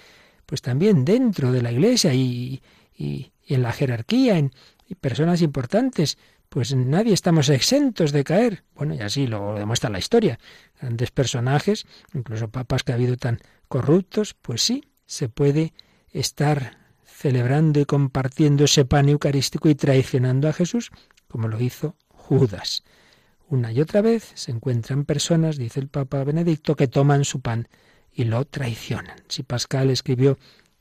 Pues 0.45 0.63
también 0.63 1.05
dentro 1.05 1.51
de 1.51 1.63
la 1.63 1.73
Iglesia 1.73 2.13
y, 2.13 2.61
y, 2.97 3.33
en 3.49 3.63
la 3.63 3.73
jerarquía, 3.73 4.37
en 4.37 4.53
personas 5.01 5.41
importantes, 5.43 6.19
pues 6.49 6.75
nadie 6.75 7.13
estamos 7.13 7.49
exentos 7.49 8.13
de 8.13 8.25
caer. 8.25 8.65
Bueno, 8.75 8.95
y 8.95 9.01
así 9.01 9.27
lo 9.27 9.55
demuestra 9.55 9.91
la 9.91 9.99
historia. 9.99 10.39
Grandes 10.81 11.11
personajes, 11.11 11.87
incluso 12.15 12.49
papas 12.49 12.83
que 12.83 12.93
ha 12.93 12.95
habido 12.95 13.17
tan 13.17 13.41
corruptos, 13.69 14.35
pues 14.35 14.63
sí, 14.63 14.85
se 15.07 15.29
puede 15.29 15.73
estar 16.11 16.79
celebrando 17.05 17.81
y 17.81 17.85
compartiendo 17.85 18.65
ese 18.65 18.85
pan 18.85 19.09
eucarístico 19.09 19.69
y 19.69 19.75
traicionando 19.75 20.49
a 20.49 20.53
Jesús, 20.53 20.91
como 21.29 21.49
lo 21.49 21.61
hizo 21.61 21.97
Judas. 22.09 22.85
Una 23.49 23.73
y 23.73 23.81
otra 23.81 24.01
vez 24.01 24.33
se 24.35 24.51
encuentran 24.51 25.05
personas, 25.05 25.57
dice 25.57 25.81
el 25.81 25.89
Papa 25.89 26.25
Benedicto, 26.25 26.75
que 26.75 26.89
toman 26.89 27.25
su 27.25 27.41
pan 27.41 27.69
y 28.13 28.25
lo 28.25 28.45
traicionan. 28.45 29.17
Si 29.29 29.43
Pascal 29.45 29.91
escribió 29.91 30.39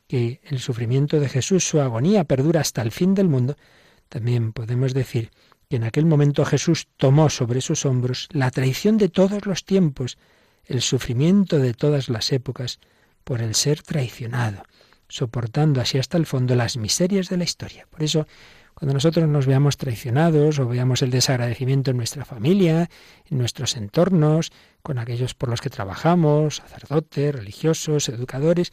que 0.07 0.41
el 0.43 0.59
sufrimiento 0.59 1.19
de 1.19 1.29
Jesús, 1.29 1.67
su 1.67 1.79
agonía, 1.79 2.23
perdura 2.23 2.61
hasta 2.61 2.81
el 2.81 2.91
fin 2.91 3.13
del 3.13 3.27
mundo, 3.27 3.55
también 4.09 4.53
podemos 4.53 4.93
decir 4.93 5.31
en 5.75 5.83
aquel 5.83 6.05
momento 6.05 6.45
Jesús 6.45 6.87
tomó 6.97 7.29
sobre 7.29 7.61
sus 7.61 7.85
hombros 7.85 8.27
la 8.31 8.51
traición 8.51 8.97
de 8.97 9.09
todos 9.09 9.45
los 9.45 9.65
tiempos, 9.65 10.17
el 10.65 10.81
sufrimiento 10.81 11.59
de 11.59 11.73
todas 11.73 12.09
las 12.09 12.31
épocas, 12.31 12.79
por 13.23 13.41
el 13.41 13.55
ser 13.55 13.81
traicionado, 13.81 14.63
soportando 15.07 15.81
así 15.81 15.97
hasta 15.97 16.17
el 16.17 16.25
fondo 16.25 16.55
las 16.55 16.77
miserias 16.77 17.29
de 17.29 17.37
la 17.37 17.43
historia. 17.43 17.87
Por 17.89 18.03
eso, 18.03 18.27
cuando 18.75 18.93
nosotros 18.93 19.27
nos 19.27 19.47
veamos 19.47 19.77
traicionados 19.77 20.59
o 20.59 20.67
veamos 20.67 21.01
el 21.01 21.09
desagradecimiento 21.09 21.91
en 21.91 21.97
nuestra 21.97 22.25
familia, 22.25 22.89
en 23.29 23.37
nuestros 23.37 23.77
entornos, 23.77 24.51
con 24.83 24.99
aquellos 24.99 25.33
por 25.33 25.49
los 25.49 25.61
que 25.61 25.69
trabajamos, 25.69 26.57
sacerdotes, 26.57 27.33
religiosos, 27.33 28.09
educadores, 28.09 28.71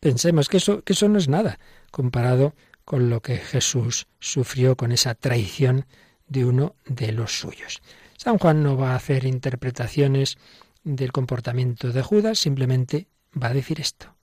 pensemos 0.00 0.48
que 0.48 0.58
eso, 0.58 0.82
que 0.82 0.92
eso 0.92 1.08
no 1.08 1.18
es 1.18 1.28
nada 1.28 1.58
comparado 1.90 2.54
con 2.84 3.10
lo 3.10 3.20
que 3.20 3.36
Jesús 3.36 4.06
sufrió 4.20 4.76
con 4.76 4.92
esa 4.92 5.14
traición 5.14 5.86
de 6.28 6.44
uno 6.44 6.74
de 6.86 7.12
los 7.12 7.38
suyos. 7.38 7.80
San 8.16 8.38
Juan 8.38 8.62
no 8.62 8.76
va 8.76 8.92
a 8.92 8.96
hacer 8.96 9.24
interpretaciones 9.24 10.38
del 10.84 11.12
comportamiento 11.12 11.92
de 11.92 12.02
Judas, 12.02 12.38
simplemente 12.38 13.08
va 13.40 13.48
a 13.48 13.54
decir 13.54 13.80
esto. 13.80 14.14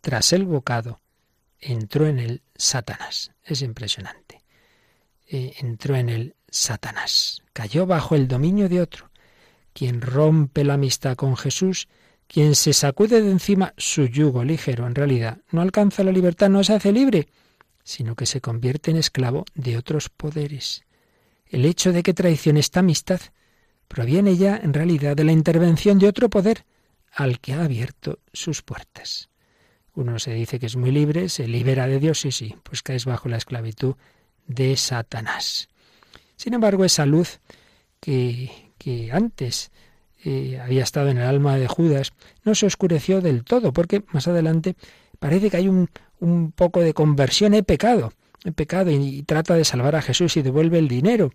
Tras 0.00 0.32
el 0.32 0.44
bocado 0.44 1.00
entró 1.58 2.06
en 2.06 2.18
él 2.18 2.42
Satanás. 2.56 3.32
Es 3.42 3.62
impresionante. 3.62 4.42
Eh, 5.26 5.54
entró 5.60 5.96
en 5.96 6.08
él 6.08 6.34
Satanás. 6.48 7.42
Cayó 7.52 7.86
bajo 7.86 8.14
el 8.14 8.28
dominio 8.28 8.68
de 8.68 8.80
otro. 8.80 9.10
Quien 9.72 10.00
rompe 10.00 10.64
la 10.64 10.74
amistad 10.74 11.16
con 11.16 11.36
Jesús, 11.36 11.88
quien 12.26 12.54
se 12.54 12.72
sacude 12.72 13.22
de 13.22 13.30
encima 13.30 13.74
su 13.76 14.06
yugo 14.06 14.44
ligero, 14.44 14.86
en 14.86 14.94
realidad 14.94 15.38
no 15.50 15.60
alcanza 15.60 16.02
la 16.02 16.12
libertad, 16.12 16.48
no 16.48 16.64
se 16.64 16.74
hace 16.74 16.92
libre, 16.92 17.28
sino 17.84 18.14
que 18.16 18.26
se 18.26 18.40
convierte 18.40 18.90
en 18.90 18.96
esclavo 18.96 19.44
de 19.54 19.76
otros 19.76 20.08
poderes. 20.08 20.82
El 21.50 21.64
hecho 21.64 21.92
de 21.92 22.04
que 22.04 22.14
traicione 22.14 22.60
esta 22.60 22.80
amistad 22.80 23.20
proviene 23.88 24.36
ya, 24.36 24.56
en 24.56 24.72
realidad, 24.72 25.16
de 25.16 25.24
la 25.24 25.32
intervención 25.32 25.98
de 25.98 26.06
otro 26.06 26.30
poder 26.30 26.64
al 27.12 27.40
que 27.40 27.54
ha 27.54 27.64
abierto 27.64 28.20
sus 28.32 28.62
puertas. 28.62 29.30
Uno 29.94 30.20
se 30.20 30.32
dice 30.32 30.60
que 30.60 30.66
es 30.66 30.76
muy 30.76 30.92
libre, 30.92 31.28
se 31.28 31.48
libera 31.48 31.88
de 31.88 31.98
Dios, 31.98 32.20
sí, 32.20 32.30
sí, 32.30 32.54
pues 32.62 32.82
caes 32.82 33.04
bajo 33.04 33.28
la 33.28 33.36
esclavitud 33.36 33.96
de 34.46 34.76
Satanás. 34.76 35.68
Sin 36.36 36.54
embargo, 36.54 36.84
esa 36.84 37.04
luz 37.04 37.40
que, 37.98 38.72
que 38.78 39.10
antes 39.10 39.72
eh, 40.24 40.60
había 40.62 40.84
estado 40.84 41.08
en 41.08 41.18
el 41.18 41.24
alma 41.24 41.56
de 41.56 41.66
Judas 41.66 42.12
no 42.44 42.54
se 42.54 42.66
oscureció 42.66 43.20
del 43.20 43.42
todo, 43.42 43.72
porque 43.72 44.04
más 44.12 44.28
adelante 44.28 44.76
parece 45.18 45.50
que 45.50 45.56
hay 45.56 45.68
un, 45.68 45.90
un 46.20 46.52
poco 46.52 46.80
de 46.80 46.94
conversión, 46.94 47.54
he 47.54 47.64
pecado, 47.64 48.12
he 48.44 48.52
pecado 48.52 48.90
y 48.90 49.22
trata 49.22 49.54
de 49.54 49.64
salvar 49.64 49.96
a 49.96 50.02
Jesús 50.02 50.36
y 50.36 50.42
devuelve 50.42 50.78
el 50.78 50.88
dinero. 50.88 51.32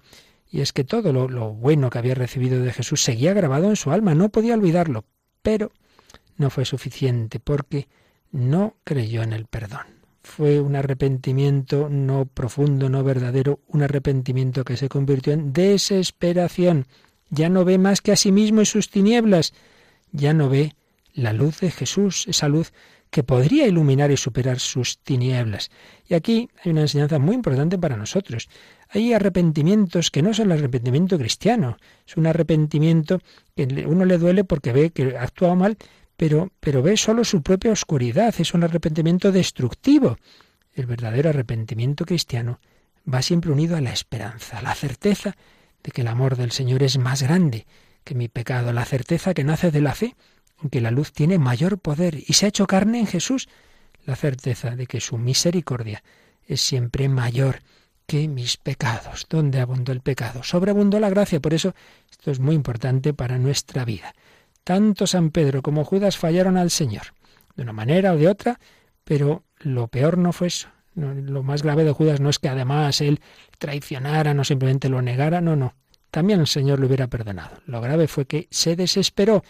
Y 0.50 0.62
es 0.62 0.74
que 0.74 0.84
todo 0.84 1.12
lo, 1.12 1.54
bueno 1.54 1.90
que 1.90 1.98
había 1.98 2.16
recibido 2.16 2.62
de 2.62 2.72
Jesús 2.72 3.04
seguía 3.04 3.34
grabado 3.34 3.70
en 3.70 3.76
su 3.76 3.92
alma, 3.92 4.16
no 4.16 4.30
podía 4.30 4.54
olvidarlo, 4.54 5.06
pero 5.42 5.72
no 6.38 6.50
fue 6.50 6.66
suficiente 6.66 7.40
porque 7.40 7.88
no 8.32 8.76
creyó 8.84 9.24
en 9.24 9.34
el 9.34 9.46
perdón. 9.46 10.04
Fue 10.24 10.60
un 10.60 10.76
arrepentimiento 10.76 11.88
no 11.90 12.26
profundo, 12.26 12.90
no 12.90 13.04
verdadero, 13.04 13.60
un 13.68 13.84
arrepentimiento 13.84 14.64
que 14.64 14.78
se 14.78 14.90
convirtió 14.90 15.34
en 15.34 15.54
desesperación. 15.54 16.88
Ya 17.30 17.50
no 17.50 17.64
ve 17.64 17.78
más 17.78 18.02
que 18.02 18.12
a 18.12 18.16
sí 18.16 18.32
mismo 18.32 18.62
y 18.62 18.66
sus 18.66 18.90
tinieblas, 18.90 19.54
ya 20.12 20.34
no 20.34 20.50
ve 20.50 20.74
la 21.14 21.32
luz 21.34 21.60
de 21.60 21.72
Jesús, 21.72 22.28
esa 22.28 22.50
luz 22.50 22.74
que 23.16 23.24
podría 23.24 23.66
iluminar 23.66 24.12
y 24.12 24.18
superar 24.18 24.60
sus 24.60 25.00
tinieblas. 25.00 25.72
Y 26.06 26.16
aquí 26.16 26.50
hay 26.62 26.74
una 26.74 26.82
enseñanza 26.82 27.18
muy 27.18 27.36
importante 27.36 27.78
para 27.78 27.96
nosotros. 27.96 28.50
Hay 28.90 29.14
arrepentimientos 29.14 30.12
que 30.12 30.22
no 30.22 30.34
son 30.34 30.52
el 30.52 30.58
arrepentimiento 30.58 31.18
cristiano, 31.18 31.78
es 32.06 32.18
un 32.18 32.28
arrepentimiento 32.28 33.22
que 33.56 33.86
uno 33.88 34.04
le 34.04 34.18
duele 34.18 34.44
porque 34.44 34.74
ve 34.74 34.90
que 34.90 35.16
ha 35.16 35.24
actuado 35.24 35.56
mal, 35.56 35.78
pero, 36.18 36.52
pero 36.60 36.84
ve 36.84 36.98
solo 36.98 37.24
su 37.24 37.42
propia 37.42 37.72
oscuridad, 37.72 38.36
es 38.38 38.54
un 38.54 38.66
arrepentimiento 38.66 39.32
destructivo. 39.32 40.18
El 40.74 40.86
verdadero 40.86 41.30
arrepentimiento 41.30 42.04
cristiano 42.04 42.60
va 43.08 43.22
siempre 43.22 43.50
unido 43.50 43.78
a 43.78 43.82
la 43.82 43.94
esperanza, 43.94 44.58
a 44.58 44.62
la 44.62 44.76
certeza 44.76 45.38
de 45.82 45.92
que 45.92 46.02
el 46.02 46.10
amor 46.10 46.36
del 46.36 46.52
Señor 46.52 46.84
es 46.84 46.98
más 46.98 47.24
grande 47.24 47.66
que 48.04 48.14
mi 48.14 48.28
pecado, 48.28 48.74
la 48.74 48.84
certeza 48.84 49.34
que 49.34 49.46
nace 49.46 49.72
de 49.72 49.80
la 49.80 49.96
fe 49.96 50.16
que 50.72 50.82
la 50.82 50.92
luz 50.92 51.12
tiene 51.12 51.38
mayor 51.38 51.80
poder 51.80 52.16
y 52.16 52.34
se 52.34 52.46
ha 52.46 52.50
hecho 52.50 52.68
carne 52.68 53.00
en 53.00 53.08
Jesús, 53.08 53.48
la 54.06 54.16
certeza 54.16 54.76
de 54.76 54.88
que 54.88 55.02
su 55.02 55.18
misericordia 55.18 56.04
es 56.46 56.62
siempre 56.62 57.10
mayor 57.10 57.62
que 58.06 58.28
mis 58.28 58.58
pecados. 58.58 59.26
¿Dónde 59.30 59.60
abundó 59.60 59.92
el 59.92 60.02
pecado? 60.02 60.44
Sobreabundó 60.44 61.00
la 61.00 61.10
gracia, 61.10 61.40
por 61.40 61.54
eso 61.54 61.74
esto 62.10 62.32
es 62.32 62.40
muy 62.40 62.56
importante 62.56 63.14
para 63.14 63.38
nuestra 63.38 63.84
vida. 63.86 64.14
Tanto 64.64 65.08
San 65.08 65.32
Pedro 65.32 65.62
como 65.62 65.84
Judas 65.84 66.18
fallaron 66.18 66.58
al 66.58 66.72
Señor, 66.72 67.14
de 67.56 67.64
una 67.64 67.74
manera 67.74 68.14
o 68.14 68.18
de 68.18 68.28
otra, 68.28 68.60
pero 69.04 69.44
lo 69.60 69.88
peor 69.88 70.18
no 70.18 70.34
fue 70.34 70.48
eso. 70.48 70.70
lo 70.96 71.44
más 71.44 71.64
grave 71.64 71.84
de 71.84 71.92
Judas 71.92 72.20
no 72.20 72.30
es 72.30 72.40
que 72.40 72.50
además 72.50 73.02
él 73.02 73.20
traicionara, 73.60 74.34
no 74.34 74.44
simplemente 74.44 74.90
lo 74.90 75.02
negara, 75.02 75.42
no, 75.42 75.56
no. 75.56 75.76
También 76.12 76.40
el 76.40 76.48
Señor 76.48 76.80
lo 76.80 76.88
hubiera 76.88 77.08
perdonado. 77.08 77.58
Lo 77.66 77.82
grave 77.82 78.08
fue 78.08 78.26
que 78.26 78.48
se 78.50 78.76
desesperó, 78.76 79.44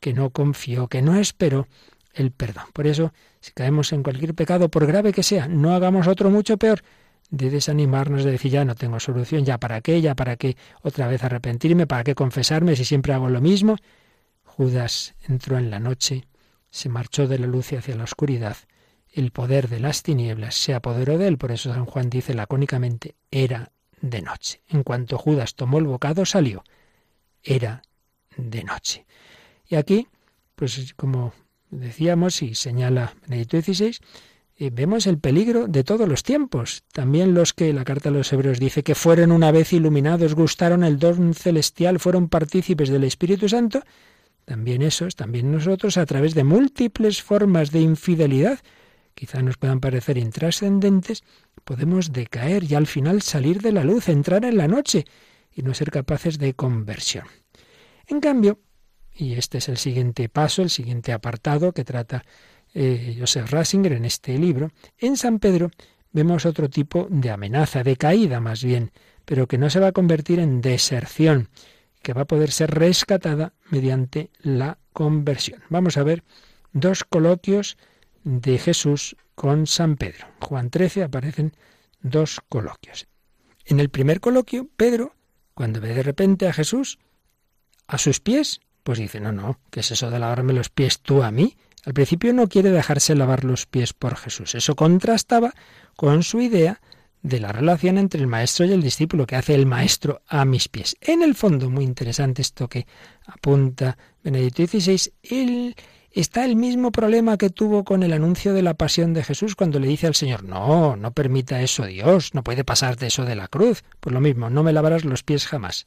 que 0.00 0.12
no 0.12 0.30
confió, 0.30 0.88
que 0.88 1.02
no 1.02 1.16
esperó 1.16 1.68
el 2.14 2.30
perdón. 2.30 2.64
Por 2.72 2.86
eso, 2.86 3.12
si 3.40 3.52
caemos 3.52 3.92
en 3.92 4.02
cualquier 4.02 4.34
pecado, 4.34 4.68
por 4.68 4.86
grave 4.86 5.12
que 5.12 5.22
sea, 5.22 5.48
no 5.48 5.74
hagamos 5.74 6.06
otro 6.06 6.30
mucho 6.30 6.56
peor 6.56 6.82
de 7.30 7.50
desanimarnos, 7.50 8.24
de 8.24 8.32
decir 8.32 8.52
ya 8.52 8.64
no 8.64 8.74
tengo 8.74 9.00
solución, 9.00 9.44
ya 9.44 9.58
para 9.58 9.80
qué, 9.80 10.00
ya 10.00 10.14
para 10.14 10.36
qué 10.36 10.56
otra 10.82 11.06
vez 11.06 11.22
arrepentirme, 11.24 11.86
para 11.86 12.04
qué 12.04 12.14
confesarme 12.14 12.76
si 12.76 12.84
siempre 12.84 13.12
hago 13.12 13.28
lo 13.28 13.40
mismo. 13.40 13.76
Judas 14.44 15.14
entró 15.28 15.58
en 15.58 15.70
la 15.70 15.78
noche, 15.78 16.26
se 16.70 16.88
marchó 16.88 17.28
de 17.28 17.38
la 17.38 17.46
luz 17.46 17.72
hacia 17.72 17.96
la 17.96 18.04
oscuridad, 18.04 18.56
el 19.12 19.30
poder 19.30 19.68
de 19.68 19.80
las 19.80 20.02
tinieblas 20.02 20.54
se 20.54 20.74
apoderó 20.74 21.18
de 21.18 21.28
él, 21.28 21.38
por 21.38 21.52
eso 21.52 21.72
San 21.72 21.86
Juan 21.86 22.10
dice 22.10 22.34
lacónicamente, 22.34 23.14
era 23.30 23.72
de 24.00 24.22
noche. 24.22 24.62
En 24.68 24.82
cuanto 24.82 25.18
Judas 25.18 25.54
tomó 25.54 25.78
el 25.78 25.84
bocado, 25.84 26.24
salió. 26.24 26.62
Era 27.42 27.82
de 28.36 28.64
noche. 28.64 29.06
Y 29.68 29.76
aquí, 29.76 30.08
pues 30.54 30.94
como 30.96 31.32
decíamos 31.70 32.42
y 32.42 32.54
señala 32.54 33.14
Benedicto 33.26 33.60
XVI, 33.60 33.96
eh, 34.56 34.70
vemos 34.72 35.06
el 35.06 35.18
peligro 35.18 35.68
de 35.68 35.84
todos 35.84 36.08
los 36.08 36.22
tiempos. 36.22 36.82
También 36.92 37.34
los 37.34 37.52
que 37.52 37.72
la 37.72 37.84
carta 37.84 38.08
a 38.08 38.12
los 38.12 38.32
hebreos 38.32 38.58
dice 38.58 38.82
que 38.82 38.96
fueron 38.96 39.30
una 39.30 39.52
vez 39.52 39.72
iluminados, 39.72 40.34
gustaron 40.34 40.82
el 40.82 40.98
don 40.98 41.34
celestial, 41.34 42.00
fueron 42.00 42.28
partícipes 42.28 42.88
del 42.88 43.04
Espíritu 43.04 43.48
Santo, 43.48 43.82
también 44.44 44.82
esos, 44.82 45.14
también 45.14 45.52
nosotros, 45.52 45.98
a 45.98 46.06
través 46.06 46.34
de 46.34 46.42
múltiples 46.42 47.22
formas 47.22 47.70
de 47.70 47.80
infidelidad, 47.80 48.58
quizá 49.14 49.42
nos 49.42 49.58
puedan 49.58 49.78
parecer 49.78 50.16
intrascendentes, 50.16 51.22
podemos 51.64 52.12
decaer 52.12 52.64
y 52.64 52.74
al 52.74 52.86
final 52.86 53.20
salir 53.20 53.60
de 53.60 53.72
la 53.72 53.84
luz, 53.84 54.08
entrar 54.08 54.44
en 54.46 54.56
la 54.56 54.66
noche 54.66 55.04
y 55.54 55.62
no 55.62 55.74
ser 55.74 55.90
capaces 55.90 56.38
de 56.38 56.54
conversión. 56.54 57.26
En 58.06 58.20
cambio, 58.20 58.58
y 59.18 59.34
este 59.34 59.58
es 59.58 59.68
el 59.68 59.76
siguiente 59.76 60.28
paso, 60.28 60.62
el 60.62 60.70
siguiente 60.70 61.12
apartado 61.12 61.72
que 61.72 61.84
trata 61.84 62.24
eh, 62.72 63.16
Joseph 63.18 63.50
Rasinger 63.50 63.92
en 63.92 64.04
este 64.04 64.38
libro. 64.38 64.70
En 64.96 65.16
San 65.16 65.40
Pedro 65.40 65.70
vemos 66.12 66.46
otro 66.46 66.70
tipo 66.70 67.08
de 67.10 67.30
amenaza, 67.30 67.82
de 67.82 67.96
caída 67.96 68.40
más 68.40 68.62
bien, 68.62 68.92
pero 69.24 69.48
que 69.48 69.58
no 69.58 69.70
se 69.70 69.80
va 69.80 69.88
a 69.88 69.92
convertir 69.92 70.38
en 70.38 70.60
deserción, 70.60 71.48
que 72.00 72.12
va 72.12 72.22
a 72.22 72.26
poder 72.26 72.52
ser 72.52 72.70
rescatada 72.70 73.54
mediante 73.70 74.30
la 74.40 74.78
conversión. 74.92 75.62
Vamos 75.68 75.96
a 75.96 76.04
ver 76.04 76.22
dos 76.72 77.02
coloquios 77.02 77.76
de 78.22 78.58
Jesús 78.58 79.16
con 79.34 79.66
San 79.66 79.96
Pedro. 79.96 80.28
Juan 80.40 80.70
13 80.70 81.02
aparecen 81.02 81.54
dos 82.02 82.40
coloquios. 82.48 83.08
En 83.64 83.80
el 83.80 83.90
primer 83.90 84.20
coloquio, 84.20 84.68
Pedro, 84.76 85.14
cuando 85.54 85.80
ve 85.80 85.92
de 85.92 86.04
repente 86.04 86.46
a 86.46 86.52
Jesús 86.52 87.00
a 87.88 87.98
sus 87.98 88.20
pies, 88.20 88.60
pues 88.88 89.00
dice, 89.00 89.20
no, 89.20 89.32
no, 89.32 89.60
¿qué 89.70 89.80
es 89.80 89.90
eso 89.90 90.10
de 90.10 90.18
lavarme 90.18 90.54
los 90.54 90.70
pies 90.70 91.00
tú 91.00 91.22
a 91.22 91.30
mí? 91.30 91.58
Al 91.84 91.92
principio 91.92 92.32
no 92.32 92.48
quiere 92.48 92.70
dejarse 92.70 93.14
lavar 93.14 93.44
los 93.44 93.66
pies 93.66 93.92
por 93.92 94.16
Jesús. 94.16 94.54
Eso 94.54 94.76
contrastaba 94.76 95.52
con 95.94 96.22
su 96.22 96.40
idea 96.40 96.80
de 97.20 97.38
la 97.38 97.52
relación 97.52 97.98
entre 97.98 98.18
el 98.18 98.28
maestro 98.28 98.64
y 98.64 98.72
el 98.72 98.80
discípulo, 98.80 99.26
que 99.26 99.36
hace 99.36 99.54
el 99.54 99.66
maestro 99.66 100.22
a 100.26 100.46
mis 100.46 100.68
pies. 100.68 100.96
En 101.02 101.20
el 101.22 101.34
fondo, 101.34 101.68
muy 101.68 101.84
interesante 101.84 102.40
esto 102.40 102.66
que 102.66 102.86
apunta 103.26 103.98
Benedicto 104.24 104.66
XVI, 104.66 105.12
el, 105.22 105.76
está 106.10 106.46
el 106.46 106.56
mismo 106.56 106.90
problema 106.90 107.36
que 107.36 107.50
tuvo 107.50 107.84
con 107.84 108.02
el 108.02 108.14
anuncio 108.14 108.54
de 108.54 108.62
la 108.62 108.72
pasión 108.72 109.12
de 109.12 109.22
Jesús 109.22 109.54
cuando 109.54 109.80
le 109.80 109.88
dice 109.88 110.06
al 110.06 110.14
Señor, 110.14 110.44
no, 110.44 110.96
no 110.96 111.12
permita 111.12 111.60
eso 111.60 111.84
Dios, 111.84 112.32
no 112.32 112.42
puede 112.42 112.64
pasarte 112.64 113.08
eso 113.08 113.26
de 113.26 113.36
la 113.36 113.48
cruz. 113.48 113.84
Pues 114.00 114.14
lo 114.14 114.22
mismo, 114.22 114.48
no 114.48 114.62
me 114.62 114.72
lavarás 114.72 115.04
los 115.04 115.24
pies 115.24 115.46
jamás. 115.46 115.86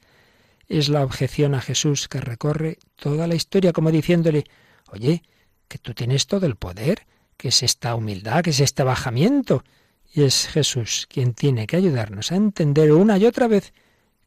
Es 0.72 0.88
la 0.88 1.03
objeción 1.03 1.53
a 1.53 1.59
Jesús 1.59 2.07
que 2.07 2.22
recorre 2.22 2.80
toda 2.95 3.28
la 3.28 3.36
historia 3.36 3.74
como 3.74 3.91
diciéndole, 3.91 4.45
oye, 4.89 5.22
que 5.67 5.78
tú 5.80 5.93
tienes 5.93 6.28
todo 6.28 6.45
el 6.45 6.55
poder, 6.55 7.05
que 7.36 7.49
es 7.49 7.61
esta 7.61 7.93
humildad, 7.93 8.41
que 8.41 8.51
es 8.51 8.61
este 8.61 8.82
bajamiento. 8.84 9.65
Y 10.13 10.24
es 10.24 10.47
Jesús 10.47 11.07
quien 11.09 11.34
tiene 11.34 11.67
que 11.67 11.76
ayudarnos 11.76 12.32
a 12.32 12.38
entender 12.38 12.93
una 12.93 13.17
y 13.17 13.26
otra 13.26 13.49
vez 13.49 13.74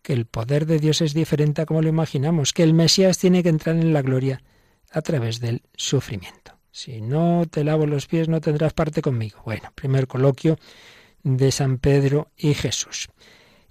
que 0.03 0.13
el 0.13 0.27
poder 0.27 0.67
de 0.67 0.81
Dios 0.81 1.01
es 1.01 1.15
diferente 1.15 1.63
a 1.63 1.65
como 1.65 1.81
lo 1.81 1.89
imaginamos, 1.89 2.53
que 2.53 2.63
el 2.63 2.75
Mesías 2.75 3.17
tiene 3.17 3.43
que 3.43 3.49
entrar 3.49 3.77
en 3.77 3.95
la 3.95 4.03
gloria 4.03 4.43
a 4.93 5.01
través 5.01 5.41
del 5.41 5.63
sufrimiento. 5.75 6.59
Si 6.71 7.01
no 7.01 7.47
te 7.51 7.65
lavo 7.65 7.87
los 7.87 8.07
pies 8.07 8.29
no 8.29 8.43
tendrás 8.43 8.75
parte 8.75 9.01
conmigo. 9.01 9.41
Bueno, 9.47 9.73
primer 9.75 10.07
coloquio 10.07 10.59
de 11.23 11.51
San 11.51 11.79
Pedro 11.79 12.29
y 12.37 12.53
Jesús. 12.53 13.09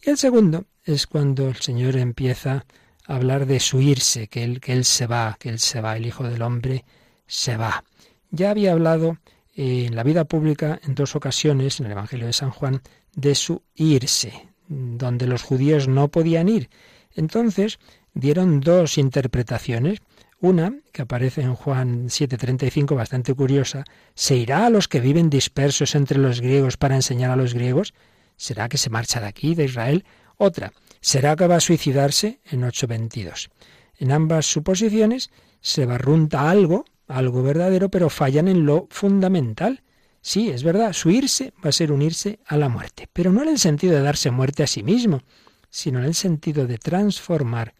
Y 0.01 0.09
el 0.09 0.17
segundo 0.17 0.65
es 0.85 1.07
cuando 1.07 1.47
el 1.47 1.55
Señor 1.55 1.95
empieza 1.95 2.65
a 3.05 3.15
hablar 3.15 3.45
de 3.45 3.59
su 3.59 3.81
irse, 3.81 4.27
que 4.27 4.43
él, 4.43 4.59
que 4.59 4.73
él 4.73 4.85
se 4.85 5.07
va, 5.07 5.37
que 5.39 5.49
él 5.49 5.59
se 5.59 5.81
va, 5.81 5.97
el 5.97 6.05
Hijo 6.05 6.23
del 6.23 6.41
Hombre 6.41 6.85
se 7.27 7.57
va. 7.57 7.83
Ya 8.31 8.49
había 8.49 8.71
hablado 8.71 9.17
eh, 9.55 9.85
en 9.87 9.95
la 9.95 10.03
vida 10.03 10.25
pública 10.25 10.79
en 10.83 10.95
dos 10.95 11.15
ocasiones, 11.15 11.79
en 11.79 11.85
el 11.85 11.91
Evangelio 11.93 12.25
de 12.25 12.33
San 12.33 12.51
Juan, 12.51 12.81
de 13.15 13.35
su 13.35 13.61
irse, 13.75 14.47
donde 14.67 15.27
los 15.27 15.43
judíos 15.43 15.87
no 15.87 16.07
podían 16.07 16.49
ir. 16.49 16.69
Entonces 17.15 17.79
dieron 18.13 18.59
dos 18.59 18.97
interpretaciones. 18.97 19.99
Una, 20.39 20.73
que 20.91 21.03
aparece 21.03 21.41
en 21.41 21.55
Juan 21.55 22.09
7:35, 22.09 22.95
bastante 22.95 23.33
curiosa, 23.33 23.85
¿se 24.13 24.35
irá 24.35 24.65
a 24.65 24.69
los 24.69 24.87
que 24.87 24.99
viven 24.99 25.29
dispersos 25.29 25.95
entre 25.95 26.17
los 26.17 26.41
griegos 26.41 26.75
para 26.75 26.95
enseñar 26.95 27.31
a 27.31 27.37
los 27.37 27.53
griegos? 27.53 27.93
¿Será 28.35 28.67
que 28.67 28.77
se 28.77 28.89
marcha 28.89 29.21
de 29.21 29.27
aquí, 29.27 29.55
de 29.55 29.65
Israel? 29.65 30.03
Otra, 30.45 30.73
¿será 30.99 31.37
que 31.37 31.47
va 31.47 31.55
a 31.55 31.61
suicidarse? 31.61 32.41
En 32.43 32.65
8:22. 32.65 33.49
En 33.97 34.11
ambas 34.11 34.45
suposiciones 34.45 35.29
se 35.61 35.85
barrunta 35.85 36.49
algo, 36.49 36.83
algo 37.07 37.43
verdadero, 37.43 37.87
pero 37.87 38.09
fallan 38.09 38.49
en 38.49 38.65
lo 38.65 38.87
fundamental. 38.89 39.83
Sí, 40.19 40.49
es 40.49 40.63
verdad, 40.63 40.91
su 40.91 41.11
irse 41.11 41.53
va 41.63 41.69
a 41.69 41.71
ser 41.79 41.93
unirse 41.93 42.39
a 42.45 42.57
la 42.57 42.67
muerte, 42.67 43.07
pero 43.13 43.31
no 43.31 43.41
en 43.41 43.47
el 43.47 43.57
sentido 43.57 43.95
de 43.95 44.01
darse 44.01 44.31
muerte 44.31 44.63
a 44.63 44.67
sí 44.67 44.83
mismo, 44.83 45.21
sino 45.69 45.99
en 45.99 46.05
el 46.05 46.13
sentido 46.13 46.67
de 46.67 46.77
transformar 46.77 47.73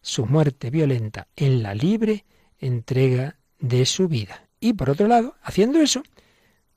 su 0.00 0.26
muerte 0.26 0.70
violenta 0.70 1.28
en 1.36 1.62
la 1.62 1.72
libre 1.72 2.24
entrega 2.58 3.36
de 3.60 3.86
su 3.86 4.08
vida. 4.08 4.48
Y 4.58 4.72
por 4.72 4.90
otro 4.90 5.06
lado, 5.06 5.36
haciendo 5.40 5.80
eso, 5.80 6.02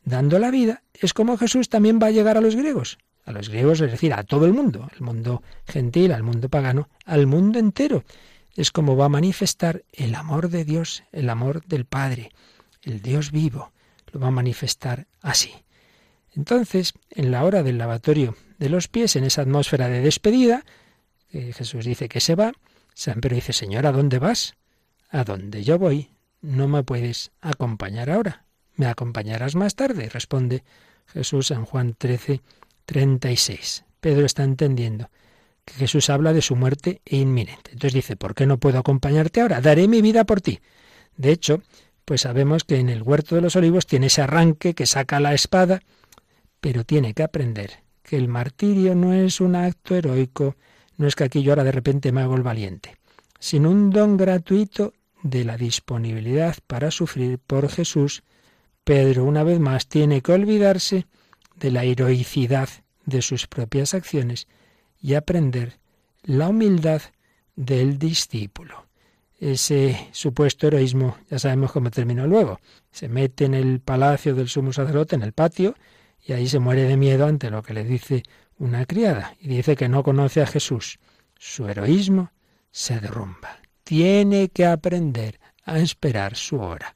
dando 0.03 0.37
la 0.37 0.51
vida, 0.51 0.83
es 0.93 1.15
como 1.15 1.35
Jesús 1.35 1.67
también 1.67 1.97
va 1.99 2.07
a 2.07 2.11
llegar 2.11 2.37
a 2.37 2.41
los 2.41 2.55
griegos. 2.55 2.99
A 3.25 3.31
los 3.31 3.49
griegos, 3.49 3.81
es 3.81 3.91
decir, 3.91 4.13
a 4.13 4.23
todo 4.23 4.45
el 4.45 4.53
mundo, 4.53 4.89
al 4.91 5.01
mundo 5.01 5.43
gentil, 5.67 6.11
al 6.11 6.23
mundo 6.23 6.49
pagano, 6.49 6.89
al 7.05 7.27
mundo 7.27 7.59
entero. 7.59 8.03
Es 8.55 8.71
como 8.71 8.97
va 8.97 9.05
a 9.05 9.09
manifestar 9.09 9.83
el 9.93 10.15
amor 10.15 10.49
de 10.49 10.65
Dios, 10.65 11.03
el 11.11 11.29
amor 11.29 11.65
del 11.65 11.85
Padre, 11.85 12.31
el 12.81 13.01
Dios 13.01 13.31
vivo, 13.31 13.71
lo 14.11 14.19
va 14.19 14.27
a 14.27 14.31
manifestar 14.31 15.07
así. 15.21 15.53
Entonces, 16.35 16.93
en 17.09 17.31
la 17.31 17.43
hora 17.43 17.63
del 17.63 17.77
lavatorio 17.77 18.35
de 18.57 18.69
los 18.69 18.87
pies, 18.87 19.15
en 19.15 19.23
esa 19.23 19.41
atmósfera 19.41 19.87
de 19.87 20.01
despedida, 20.01 20.63
Jesús 21.29 21.85
dice 21.85 22.09
que 22.09 22.19
se 22.19 22.35
va, 22.35 22.53
San 22.93 23.21
Pedro 23.21 23.35
dice, 23.35 23.53
Señor, 23.53 23.85
¿a 23.87 23.91
dónde 23.91 24.19
vas? 24.19 24.55
A 25.09 25.23
dónde 25.23 25.63
yo 25.63 25.79
voy. 25.79 26.09
No 26.41 26.67
me 26.67 26.83
puedes 26.83 27.31
acompañar 27.41 28.09
ahora. 28.09 28.45
¿Me 28.75 28.87
acompañarás 28.87 29.55
más 29.55 29.75
tarde? 29.75 30.09
responde 30.09 30.63
Jesús 31.07 31.51
en 31.51 31.65
Juan 31.65 31.95
13, 31.97 32.41
36. 32.85 33.85
Pedro 33.99 34.25
está 34.25 34.43
entendiendo 34.43 35.09
que 35.65 35.73
Jesús 35.75 36.09
habla 36.09 36.33
de 36.33 36.41
su 36.41 36.55
muerte 36.55 37.01
inminente. 37.05 37.71
Entonces 37.71 37.93
dice, 37.93 38.15
¿por 38.15 38.33
qué 38.33 38.45
no 38.45 38.57
puedo 38.57 38.79
acompañarte 38.79 39.41
ahora? 39.41 39.61
Daré 39.61 39.87
mi 39.87 40.01
vida 40.01 40.23
por 40.23 40.41
ti. 40.41 40.59
De 41.15 41.31
hecho, 41.31 41.61
pues 42.05 42.21
sabemos 42.21 42.63
que 42.63 42.77
en 42.77 42.89
el 42.89 43.03
huerto 43.03 43.35
de 43.35 43.41
los 43.41 43.55
olivos 43.55 43.85
tiene 43.85 44.07
ese 44.07 44.21
arranque 44.21 44.73
que 44.73 44.85
saca 44.85 45.19
la 45.19 45.33
espada, 45.33 45.81
pero 46.59 46.83
tiene 46.83 47.13
que 47.13 47.23
aprender 47.23 47.83
que 48.03 48.17
el 48.17 48.27
martirio 48.27 48.95
no 48.95 49.13
es 49.13 49.39
un 49.39 49.55
acto 49.55 49.95
heroico, 49.95 50.55
no 50.97 51.07
es 51.07 51.15
que 51.15 51.23
aquí 51.23 51.43
yo 51.43 51.51
ahora 51.51 51.63
de 51.63 51.71
repente 51.71 52.11
me 52.11 52.21
hago 52.21 52.35
el 52.35 52.43
valiente, 52.43 52.97
sino 53.39 53.69
un 53.69 53.89
don 53.91 54.17
gratuito 54.17 54.93
de 55.23 55.45
la 55.45 55.57
disponibilidad 55.57 56.57
para 56.67 56.91
sufrir 56.91 57.39
por 57.39 57.69
Jesús. 57.69 58.23
Pedro, 58.83 59.23
una 59.23 59.43
vez 59.43 59.59
más, 59.59 59.87
tiene 59.87 60.21
que 60.21 60.33
olvidarse 60.33 61.05
de 61.61 61.71
la 61.71 61.85
heroicidad 61.85 62.67
de 63.05 63.21
sus 63.21 63.47
propias 63.47 63.93
acciones 63.93 64.49
y 65.01 65.13
aprender 65.13 65.79
la 66.23 66.49
humildad 66.49 67.01
del 67.55 67.97
discípulo 67.97 68.91
ese 69.41 70.07
supuesto 70.11 70.67
heroísmo, 70.67 71.17
ya 71.29 71.39
sabemos 71.39 71.71
cómo 71.71 71.89
terminó 71.89 72.27
luego. 72.27 72.59
Se 72.91 73.09
mete 73.09 73.45
en 73.45 73.55
el 73.55 73.79
palacio 73.79 74.35
del 74.35 74.47
sumo 74.47 74.71
sacerdote, 74.71 75.15
en 75.15 75.23
el 75.23 75.33
patio, 75.33 75.75
y 76.23 76.33
ahí 76.33 76.47
se 76.47 76.59
muere 76.59 76.83
de 76.83 76.95
miedo 76.95 77.25
ante 77.25 77.49
lo 77.49 77.63
que 77.63 77.73
le 77.73 77.83
dice 77.83 78.21
una 78.59 78.85
criada, 78.85 79.35
y 79.41 79.47
dice 79.47 79.75
que 79.75 79.89
no 79.89 80.03
conoce 80.03 80.43
a 80.43 80.45
Jesús. 80.45 80.99
Su 81.39 81.67
heroísmo 81.67 82.31
se 82.69 82.99
derrumba. 82.99 83.59
Tiene 83.83 84.49
que 84.49 84.67
aprender 84.67 85.39
a 85.65 85.79
esperar 85.79 86.35
su 86.35 86.59
hora. 86.59 86.93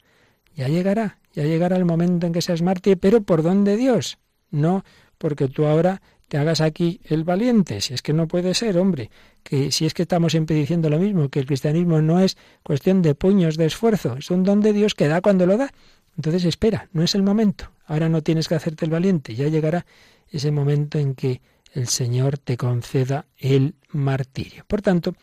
Ya 0.55 0.67
llegará, 0.67 1.17
ya 1.33 1.43
llegará 1.43 1.77
el 1.77 1.85
momento 1.85 2.27
en 2.27 2.33
que 2.33 2.43
seas 2.43 2.61
mártir, 2.61 2.99
pero 2.99 3.21
¿por 3.21 3.41
dónde 3.41 3.75
Dios? 3.75 4.19
No 4.55 4.83
porque 5.17 5.47
tú 5.47 5.65
ahora 5.65 6.01
te 6.27 6.37
hagas 6.37 6.61
aquí 6.61 7.01
el 7.05 7.23
valiente, 7.23 7.81
si 7.81 7.93
es 7.93 8.01
que 8.01 8.13
no 8.13 8.27
puede 8.27 8.53
ser, 8.53 8.77
hombre, 8.77 9.11
que 9.43 9.71
si 9.71 9.85
es 9.85 9.93
que 9.93 10.03
estamos 10.03 10.31
siempre 10.31 10.55
diciendo 10.55 10.89
lo 10.89 10.97
mismo, 10.97 11.29
que 11.29 11.39
el 11.39 11.45
cristianismo 11.45 12.01
no 12.01 12.19
es 12.19 12.37
cuestión 12.63 13.01
de 13.01 13.13
puños 13.13 13.57
de 13.57 13.65
esfuerzo, 13.65 14.15
es 14.17 14.31
un 14.31 14.43
don 14.43 14.61
de 14.61 14.73
Dios 14.73 14.95
que 14.95 15.07
da 15.07 15.21
cuando 15.21 15.45
lo 15.45 15.57
da. 15.57 15.71
Entonces 16.15 16.45
espera, 16.45 16.89
no 16.93 17.03
es 17.03 17.13
el 17.13 17.23
momento. 17.23 17.71
Ahora 17.85 18.09
no 18.09 18.23
tienes 18.23 18.47
que 18.47 18.55
hacerte 18.55 18.85
el 18.85 18.91
valiente, 18.91 19.35
ya 19.35 19.47
llegará 19.47 19.85
ese 20.31 20.51
momento 20.51 20.97
en 20.97 21.13
que 21.13 21.41
el 21.73 21.87
Señor 21.87 22.37
te 22.37 22.57
conceda 22.57 23.25
el 23.37 23.75
martirio. 23.89 24.63
Por 24.67 24.81
tanto, 24.81 25.13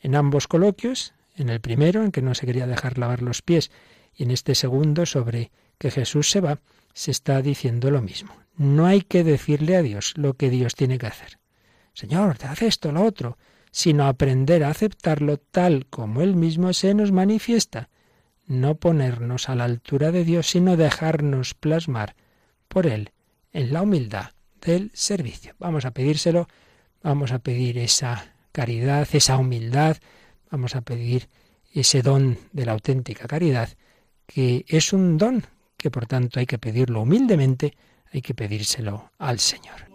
en 0.00 0.14
ambos 0.14 0.46
coloquios, 0.46 1.14
en 1.36 1.48
el 1.48 1.60
primero, 1.60 2.04
en 2.04 2.12
que 2.12 2.22
no 2.22 2.34
se 2.34 2.46
quería 2.46 2.66
dejar 2.66 2.98
lavar 2.98 3.22
los 3.22 3.42
pies, 3.42 3.70
y 4.14 4.24
en 4.24 4.30
este 4.30 4.54
segundo, 4.54 5.06
sobre 5.06 5.50
que 5.82 5.90
Jesús 5.90 6.30
se 6.30 6.40
va, 6.40 6.60
se 6.94 7.10
está 7.10 7.42
diciendo 7.42 7.90
lo 7.90 8.00
mismo. 8.00 8.32
No 8.56 8.86
hay 8.86 9.00
que 9.00 9.24
decirle 9.24 9.74
a 9.74 9.82
Dios 9.82 10.14
lo 10.16 10.34
que 10.34 10.48
Dios 10.48 10.76
tiene 10.76 10.96
que 10.96 11.08
hacer. 11.08 11.40
Señor, 11.92 12.38
te 12.38 12.46
hace 12.46 12.68
esto, 12.68 12.92
lo 12.92 13.02
otro, 13.02 13.36
sino 13.72 14.06
aprender 14.06 14.62
a 14.62 14.68
aceptarlo 14.68 15.38
tal 15.38 15.86
como 15.86 16.22
Él 16.22 16.36
mismo 16.36 16.72
se 16.72 16.94
nos 16.94 17.10
manifiesta. 17.10 17.88
No 18.46 18.76
ponernos 18.76 19.48
a 19.48 19.56
la 19.56 19.64
altura 19.64 20.12
de 20.12 20.24
Dios, 20.24 20.46
sino 20.46 20.76
dejarnos 20.76 21.54
plasmar 21.54 22.14
por 22.68 22.86
Él 22.86 23.10
en 23.52 23.72
la 23.72 23.82
humildad 23.82 24.30
del 24.64 24.92
servicio. 24.94 25.56
Vamos 25.58 25.84
a 25.84 25.90
pedírselo, 25.90 26.46
vamos 27.02 27.32
a 27.32 27.40
pedir 27.40 27.76
esa 27.78 28.36
caridad, 28.52 29.08
esa 29.10 29.36
humildad, 29.36 29.96
vamos 30.48 30.76
a 30.76 30.82
pedir 30.82 31.28
ese 31.74 32.02
don 32.02 32.38
de 32.52 32.66
la 32.66 32.72
auténtica 32.72 33.26
caridad, 33.26 33.70
que 34.28 34.64
es 34.68 34.92
un 34.92 35.18
don 35.18 35.44
que 35.82 35.90
por 35.90 36.06
tanto 36.06 36.38
hay 36.38 36.46
que 36.46 36.58
pedirlo 36.58 37.02
humildemente, 37.02 37.76
hay 38.12 38.22
que 38.22 38.34
pedírselo 38.34 39.10
al 39.18 39.38
Señor. 39.40 39.90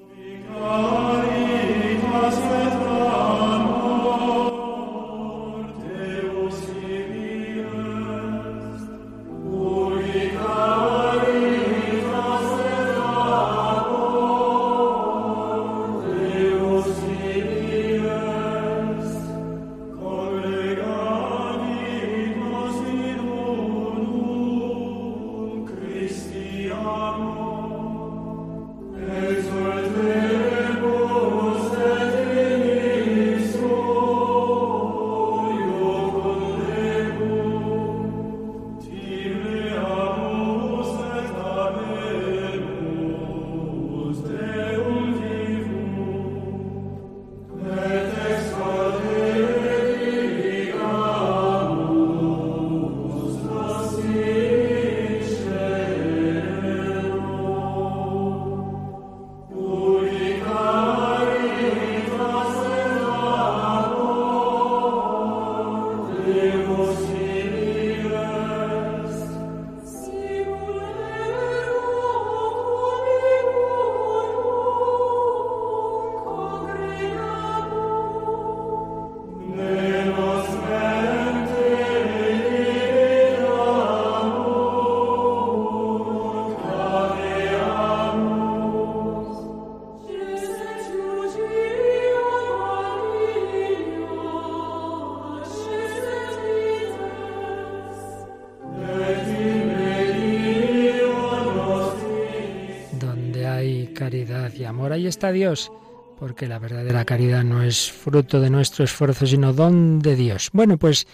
Está 105.07 105.31
Dios, 105.31 105.71
porque 106.19 106.47
la 106.47 106.59
verdadera 106.59 107.05
caridad 107.05 107.45
no 107.45 107.63
es 107.63 107.89
fruto 107.89 108.41
de 108.41 108.49
nuestro 108.49 108.83
esfuerzo, 108.83 109.25
sino 109.25 109.53
don 109.53 109.99
de 109.99 110.17
Dios. 110.17 110.49
Bueno, 110.51 110.77
pues 110.77 111.07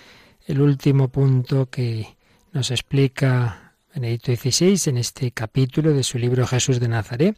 el 0.47 0.61
último 0.61 1.09
punto 1.09 1.67
que 1.67 2.17
nos 2.51 2.71
explica 2.71 3.75
Benedicto 3.93 4.35
XVI 4.35 4.89
en 4.89 4.97
este 4.97 5.31
capítulo 5.31 5.93
de 5.93 6.01
su 6.01 6.17
libro 6.17 6.47
Jesús 6.47 6.79
de 6.79 6.87
Nazaret 6.87 7.37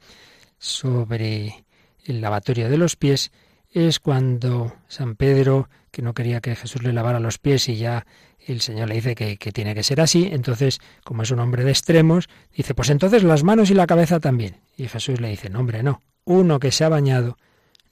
sobre 0.58 1.66
el 2.06 2.22
lavatorio 2.22 2.70
de 2.70 2.78
los 2.78 2.96
pies 2.96 3.34
es 3.74 4.00
cuando 4.00 4.74
San 4.88 5.18
Pedro, 5.18 5.68
que 5.92 6.02
no 6.02 6.14
quería 6.14 6.40
que 6.40 6.56
Jesús 6.56 6.84
le 6.84 6.94
lavara 6.94 7.20
los 7.20 7.38
pies 7.38 7.68
y 7.68 7.76
ya 7.76 8.08
el 8.40 8.62
Señor 8.62 8.88
le 8.88 8.96
dice 8.96 9.14
que, 9.14 9.36
que, 9.36 9.52
tiene 9.52 9.76
que 9.76 9.84
ser 9.84 10.00
así, 10.00 10.30
entonces, 10.32 10.80
como 11.04 11.24
es 11.24 11.32
un 11.32 11.40
hombre 11.40 11.66
de 11.66 11.72
extremos, 11.72 12.30
dice, 12.56 12.74
pues 12.74 12.90
entonces 12.92 13.24
las 13.24 13.44
manos 13.44 13.72
y 13.72 13.74
la 13.74 13.88
cabeza 13.88 14.22
también. 14.22 14.62
Y 14.78 14.88
Jesús 14.88 15.20
le 15.20 15.30
dice, 15.30 15.50
no, 15.50 15.60
hombre, 15.60 15.84
no, 15.84 16.00
uno 16.26 16.60
que 16.60 16.72
se 16.72 16.84
ha 16.84 16.90
bañado 16.90 17.38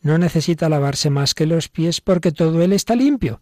no 0.01 0.17
necesita 0.17 0.69
lavarse 0.69 1.09
más 1.09 1.33
que 1.33 1.45
los 1.45 1.69
pies 1.69 2.01
porque 2.01 2.31
todo 2.31 2.61
él 2.61 2.73
está 2.73 2.95
limpio. 2.95 3.41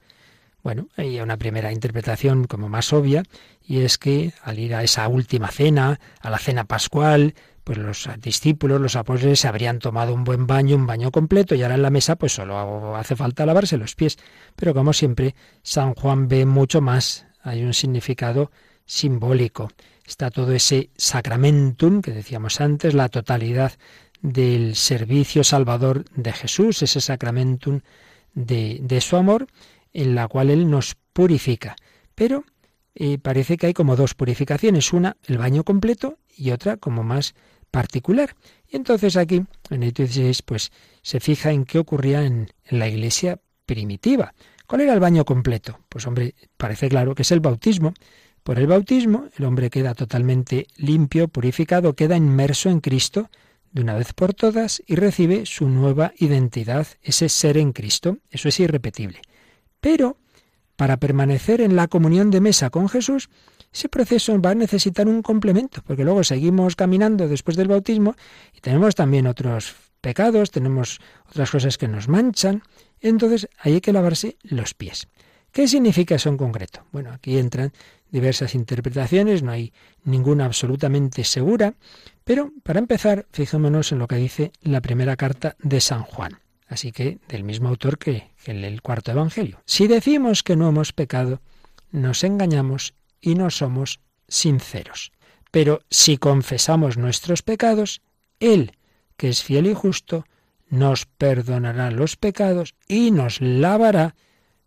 Bueno, 0.63 0.89
hay 0.95 1.19
una 1.19 1.37
primera 1.37 1.71
interpretación 1.71 2.45
como 2.45 2.69
más 2.69 2.93
obvia, 2.93 3.23
y 3.65 3.79
es 3.79 3.97
que 3.97 4.31
al 4.43 4.59
ir 4.59 4.75
a 4.75 4.83
esa 4.83 5.07
última 5.07 5.47
cena, 5.47 5.99
a 6.19 6.29
la 6.29 6.37
cena 6.37 6.65
pascual, 6.65 7.33
pues 7.63 7.79
los 7.79 8.07
discípulos, 8.19 8.79
los 8.79 8.95
apóstoles 8.95 9.39
se 9.39 9.47
habrían 9.47 9.79
tomado 9.79 10.13
un 10.13 10.23
buen 10.23 10.45
baño, 10.45 10.75
un 10.75 10.85
baño 10.85 11.11
completo, 11.11 11.55
y 11.55 11.63
ahora 11.63 11.75
en 11.75 11.81
la 11.81 11.89
mesa 11.89 12.15
pues 12.15 12.33
solo 12.33 12.95
hace 12.95 13.15
falta 13.15 13.45
lavarse 13.45 13.77
los 13.77 13.95
pies. 13.95 14.19
Pero 14.55 14.75
como 14.75 14.93
siempre, 14.93 15.33
San 15.63 15.95
Juan 15.95 16.27
ve 16.27 16.45
mucho 16.45 16.79
más, 16.79 17.25
hay 17.41 17.63
un 17.63 17.73
significado 17.73 18.51
simbólico. 18.85 19.71
Está 20.05 20.29
todo 20.29 20.51
ese 20.51 20.91
sacramentum 20.95 22.01
que 22.01 22.11
decíamos 22.11 22.61
antes, 22.61 22.93
la 22.93 23.09
totalidad 23.09 23.73
del 24.21 24.75
servicio 24.75 25.43
salvador 25.43 26.05
de 26.15 26.31
Jesús, 26.31 26.81
ese 26.81 27.01
sacramentum 27.01 27.81
de, 28.33 28.79
de 28.81 29.01
su 29.01 29.17
amor, 29.17 29.47
en 29.93 30.15
la 30.15 30.27
cual 30.27 30.49
Él 30.49 30.69
nos 30.69 30.95
purifica. 31.13 31.75
Pero 32.15 32.43
eh, 32.95 33.17
parece 33.17 33.57
que 33.57 33.67
hay 33.67 33.73
como 33.73 33.95
dos 33.95 34.13
purificaciones, 34.13 34.93
una 34.93 35.17
el 35.25 35.37
baño 35.37 35.63
completo 35.63 36.17
y 36.35 36.51
otra 36.51 36.77
como 36.77 37.03
más 37.03 37.33
particular. 37.71 38.35
Y 38.69 38.75
entonces 38.75 39.15
aquí, 39.17 39.43
en 39.69 39.83
el 39.83 39.91
16, 39.91 40.41
pues 40.43 40.71
se 41.01 41.19
fija 41.19 41.51
en 41.51 41.65
qué 41.65 41.79
ocurría 41.79 42.25
en, 42.25 42.49
en 42.65 42.79
la 42.79 42.87
iglesia 42.87 43.39
primitiva. 43.65 44.33
¿Cuál 44.67 44.81
era 44.81 44.93
el 44.93 44.99
baño 44.99 45.25
completo? 45.25 45.79
Pues 45.89 46.05
hombre, 46.07 46.35
parece 46.57 46.89
claro 46.89 47.15
que 47.15 47.23
es 47.23 47.31
el 47.31 47.39
bautismo. 47.39 47.93
Por 48.43 48.57
el 48.57 48.67
bautismo, 48.67 49.25
el 49.37 49.45
hombre 49.45 49.69
queda 49.69 49.93
totalmente 49.93 50.67
limpio, 50.77 51.27
purificado, 51.27 51.93
queda 51.93 52.17
inmerso 52.17 52.69
en 52.69 52.79
Cristo 52.79 53.29
de 53.71 53.81
una 53.81 53.95
vez 53.95 54.13
por 54.13 54.33
todas 54.33 54.81
y 54.85 54.95
recibe 54.95 55.45
su 55.45 55.69
nueva 55.69 56.13
identidad, 56.17 56.87
ese 57.01 57.29
ser 57.29 57.57
en 57.57 57.71
Cristo. 57.71 58.17
Eso 58.29 58.49
es 58.49 58.59
irrepetible. 58.59 59.21
Pero, 59.79 60.17
para 60.75 60.97
permanecer 60.97 61.61
en 61.61 61.75
la 61.75 61.87
comunión 61.87 62.31
de 62.31 62.41
mesa 62.41 62.69
con 62.69 62.89
Jesús, 62.89 63.29
ese 63.73 63.87
proceso 63.87 64.39
va 64.41 64.51
a 64.51 64.55
necesitar 64.55 65.07
un 65.07 65.21
complemento, 65.21 65.81
porque 65.85 66.03
luego 66.03 66.23
seguimos 66.23 66.75
caminando 66.75 67.27
después 67.27 67.55
del 67.55 67.69
bautismo 67.69 68.15
y 68.53 68.59
tenemos 68.59 68.95
también 68.95 69.27
otros 69.27 69.75
pecados, 70.01 70.51
tenemos 70.51 70.99
otras 71.29 71.51
cosas 71.51 71.77
que 71.77 71.87
nos 71.87 72.07
manchan, 72.07 72.63
entonces 72.99 73.47
hay 73.59 73.79
que 73.79 73.93
lavarse 73.93 74.37
los 74.43 74.73
pies. 74.73 75.07
¿Qué 75.51 75.67
significa 75.67 76.15
eso 76.15 76.29
en 76.29 76.37
concreto? 76.37 76.85
Bueno, 76.91 77.11
aquí 77.11 77.37
entran 77.37 77.71
diversas 78.11 78.55
interpretaciones, 78.55 79.41
no 79.41 79.51
hay 79.51 79.73
ninguna 80.03 80.45
absolutamente 80.45 81.23
segura, 81.23 81.73
pero 82.23 82.51
para 82.63 82.79
empezar, 82.79 83.25
fijémonos 83.31 83.91
en 83.91 83.99
lo 83.99 84.07
que 84.07 84.17
dice 84.17 84.51
la 84.61 84.81
primera 84.81 85.15
carta 85.15 85.55
de 85.59 85.81
San 85.81 86.03
Juan, 86.03 86.39
así 86.67 86.91
que 86.91 87.19
del 87.27 87.43
mismo 87.43 87.69
autor 87.69 87.97
que, 87.97 88.31
en 88.45 88.63
el 88.63 88.81
cuarto 88.81 89.11
Evangelio. 89.11 89.61
Si 89.65 89.87
decimos 89.87 90.43
que 90.43 90.55
no 90.55 90.69
hemos 90.69 90.93
pecado, 90.93 91.41
nos 91.91 92.23
engañamos 92.23 92.93
y 93.21 93.35
no 93.35 93.49
somos 93.49 93.99
sinceros. 94.27 95.11
Pero 95.51 95.81
si 95.89 96.17
confesamos 96.17 96.97
nuestros 96.97 97.41
pecados, 97.41 98.01
Él, 98.39 98.77
que 99.17 99.29
es 99.29 99.43
fiel 99.43 99.67
y 99.67 99.73
justo, 99.73 100.25
nos 100.69 101.05
perdonará 101.05 101.91
los 101.91 102.15
pecados 102.15 102.75
y 102.87 103.11
nos 103.11 103.41
lavará 103.41 104.15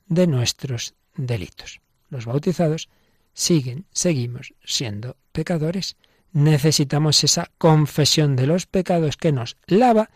de 0.07 0.27
nuestros 0.27 0.95
delitos. 1.17 1.81
Los 2.11 2.27
bautizados 2.27 2.91
siguen, 3.35 3.87
seguimos 3.93 4.55
siendo 4.65 5.17
pecadores. 5.33 5.97
Necesitamos 6.33 7.23
esa 7.23 7.51
confesión 7.59 8.35
de 8.37 8.47
los 8.47 8.67
pecados 8.67 9.17
que 9.17 9.33
nos 9.33 9.57
lava 9.67 10.11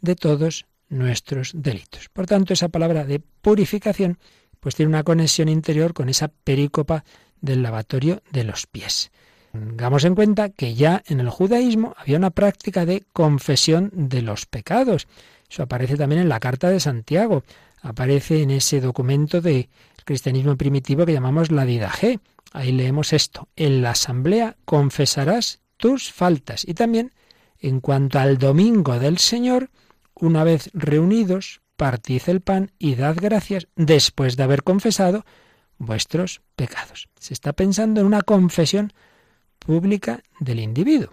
de 0.00 0.16
todos 0.16 0.66
nuestros 0.88 1.52
delitos. 1.54 2.08
Por 2.08 2.26
tanto, 2.26 2.52
esa 2.52 2.68
palabra 2.68 3.04
de 3.04 3.20
purificación 3.20 4.18
pues 4.60 4.74
tiene 4.76 4.90
una 4.90 5.02
conexión 5.02 5.48
interior 5.48 5.92
con 5.92 6.08
esa 6.08 6.28
perícopa 6.28 7.04
del 7.40 7.62
lavatorio 7.62 8.22
de 8.30 8.44
los 8.44 8.66
pies. 8.66 9.10
Tengamos 9.50 10.04
en 10.04 10.14
cuenta 10.14 10.50
que 10.50 10.74
ya 10.74 11.02
en 11.06 11.20
el 11.20 11.28
judaísmo 11.28 11.94
había 11.98 12.16
una 12.16 12.30
práctica 12.30 12.86
de 12.86 13.02
confesión 13.12 13.90
de 13.92 14.22
los 14.22 14.46
pecados. 14.46 15.08
Eso 15.52 15.64
aparece 15.64 15.98
también 15.98 16.22
en 16.22 16.30
la 16.30 16.40
carta 16.40 16.70
de 16.70 16.80
Santiago, 16.80 17.44
aparece 17.82 18.40
en 18.40 18.50
ese 18.50 18.80
documento 18.80 19.42
del 19.42 19.68
cristianismo 20.06 20.56
primitivo 20.56 21.04
que 21.04 21.12
llamamos 21.12 21.50
la 21.50 21.66
Didaje. 21.66 22.20
Ahí 22.54 22.72
leemos 22.72 23.12
esto, 23.12 23.48
en 23.54 23.82
la 23.82 23.90
asamblea 23.90 24.56
confesarás 24.64 25.60
tus 25.76 26.10
faltas. 26.10 26.66
Y 26.66 26.72
también, 26.72 27.12
en 27.58 27.80
cuanto 27.80 28.18
al 28.18 28.38
domingo 28.38 28.98
del 28.98 29.18
Señor, 29.18 29.68
una 30.14 30.42
vez 30.42 30.70
reunidos, 30.72 31.60
partid 31.76 32.22
el 32.28 32.40
pan 32.40 32.72
y 32.78 32.94
dad 32.94 33.16
gracias 33.20 33.68
después 33.76 34.38
de 34.38 34.44
haber 34.44 34.62
confesado 34.62 35.26
vuestros 35.76 36.40
pecados. 36.56 37.10
Se 37.18 37.34
está 37.34 37.52
pensando 37.52 38.00
en 38.00 38.06
una 38.06 38.22
confesión 38.22 38.94
pública 39.58 40.22
del 40.40 40.60
individuo. 40.60 41.10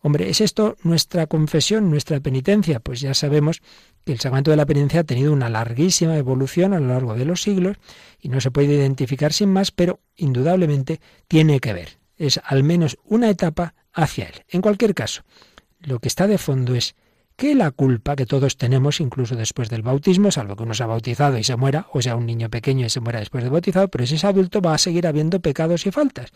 Hombre, 0.00 0.30
¿es 0.30 0.40
esto 0.40 0.76
nuestra 0.84 1.26
confesión, 1.26 1.90
nuestra 1.90 2.20
penitencia? 2.20 2.78
Pues 2.78 3.00
ya 3.00 3.14
sabemos 3.14 3.60
que 4.04 4.12
el 4.12 4.20
sacramento 4.20 4.52
de 4.52 4.56
la 4.56 4.66
penitencia 4.66 5.00
ha 5.00 5.04
tenido 5.04 5.32
una 5.32 5.48
larguísima 5.48 6.16
evolución 6.16 6.72
a 6.72 6.78
lo 6.78 6.88
largo 6.88 7.14
de 7.14 7.24
los 7.24 7.42
siglos 7.42 7.78
y 8.20 8.28
no 8.28 8.40
se 8.40 8.52
puede 8.52 8.74
identificar 8.74 9.32
sin 9.32 9.52
más, 9.52 9.72
pero 9.72 10.00
indudablemente 10.16 11.00
tiene 11.26 11.58
que 11.58 11.72
ver. 11.72 11.98
Es 12.16 12.40
al 12.44 12.62
menos 12.62 12.96
una 13.04 13.28
etapa 13.28 13.74
hacia 13.92 14.26
él. 14.26 14.44
En 14.48 14.60
cualquier 14.60 14.94
caso, 14.94 15.22
lo 15.80 15.98
que 15.98 16.08
está 16.08 16.28
de 16.28 16.38
fondo 16.38 16.76
es 16.76 16.94
que 17.36 17.54
la 17.54 17.70
culpa 17.72 18.16
que 18.16 18.26
todos 18.26 18.56
tenemos, 18.56 19.00
incluso 19.00 19.36
después 19.36 19.68
del 19.68 19.82
bautismo, 19.82 20.30
salvo 20.30 20.56
que 20.56 20.62
uno 20.62 20.74
se 20.74 20.82
ha 20.82 20.86
bautizado 20.86 21.38
y 21.38 21.44
se 21.44 21.56
muera, 21.56 21.86
o 21.92 22.02
sea, 22.02 22.16
un 22.16 22.26
niño 22.26 22.50
pequeño 22.50 22.86
y 22.86 22.90
se 22.90 23.00
muera 23.00 23.20
después 23.20 23.44
de 23.44 23.50
bautizado, 23.50 23.88
pero 23.88 24.06
si 24.06 24.14
es 24.16 24.24
adulto 24.24 24.60
va 24.60 24.74
a 24.74 24.78
seguir 24.78 25.06
habiendo 25.06 25.40
pecados 25.40 25.86
y 25.86 25.90
faltas. 25.90 26.30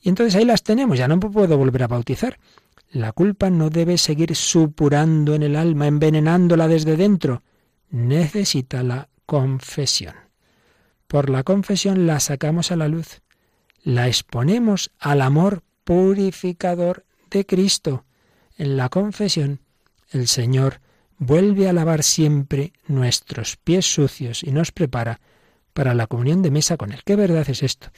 Y 0.00 0.08
entonces 0.08 0.36
ahí 0.36 0.44
las 0.44 0.62
tenemos, 0.62 0.98
ya 0.98 1.08
no 1.08 1.18
puedo 1.18 1.58
volver 1.58 1.82
a 1.82 1.88
bautizar. 1.88 2.38
La 2.90 3.12
culpa 3.12 3.50
no 3.50 3.68
debe 3.68 3.98
seguir 3.98 4.34
supurando 4.34 5.34
en 5.34 5.42
el 5.42 5.56
alma, 5.56 5.86
envenenándola 5.86 6.68
desde 6.68 6.96
dentro. 6.96 7.42
Necesita 7.90 8.82
la 8.82 9.08
confesión. 9.26 10.14
Por 11.06 11.30
la 11.30 11.42
confesión 11.42 12.06
la 12.06 12.20
sacamos 12.20 12.70
a 12.70 12.76
la 12.76 12.88
luz, 12.88 13.22
la 13.82 14.08
exponemos 14.08 14.90
al 14.98 15.22
amor 15.22 15.62
purificador 15.84 17.04
de 17.30 17.46
Cristo. 17.46 18.04
En 18.56 18.76
la 18.76 18.88
confesión 18.88 19.60
el 20.10 20.28
Señor 20.28 20.80
vuelve 21.18 21.68
a 21.68 21.72
lavar 21.72 22.02
siempre 22.02 22.72
nuestros 22.86 23.56
pies 23.56 23.86
sucios 23.86 24.42
y 24.42 24.50
nos 24.52 24.72
prepara 24.72 25.20
para 25.72 25.94
la 25.94 26.06
comunión 26.06 26.42
de 26.42 26.50
mesa 26.50 26.76
con 26.76 26.92
Él. 26.92 27.00
¿Qué 27.04 27.16
verdad 27.16 27.48
es 27.48 27.62
esto? 27.62 27.88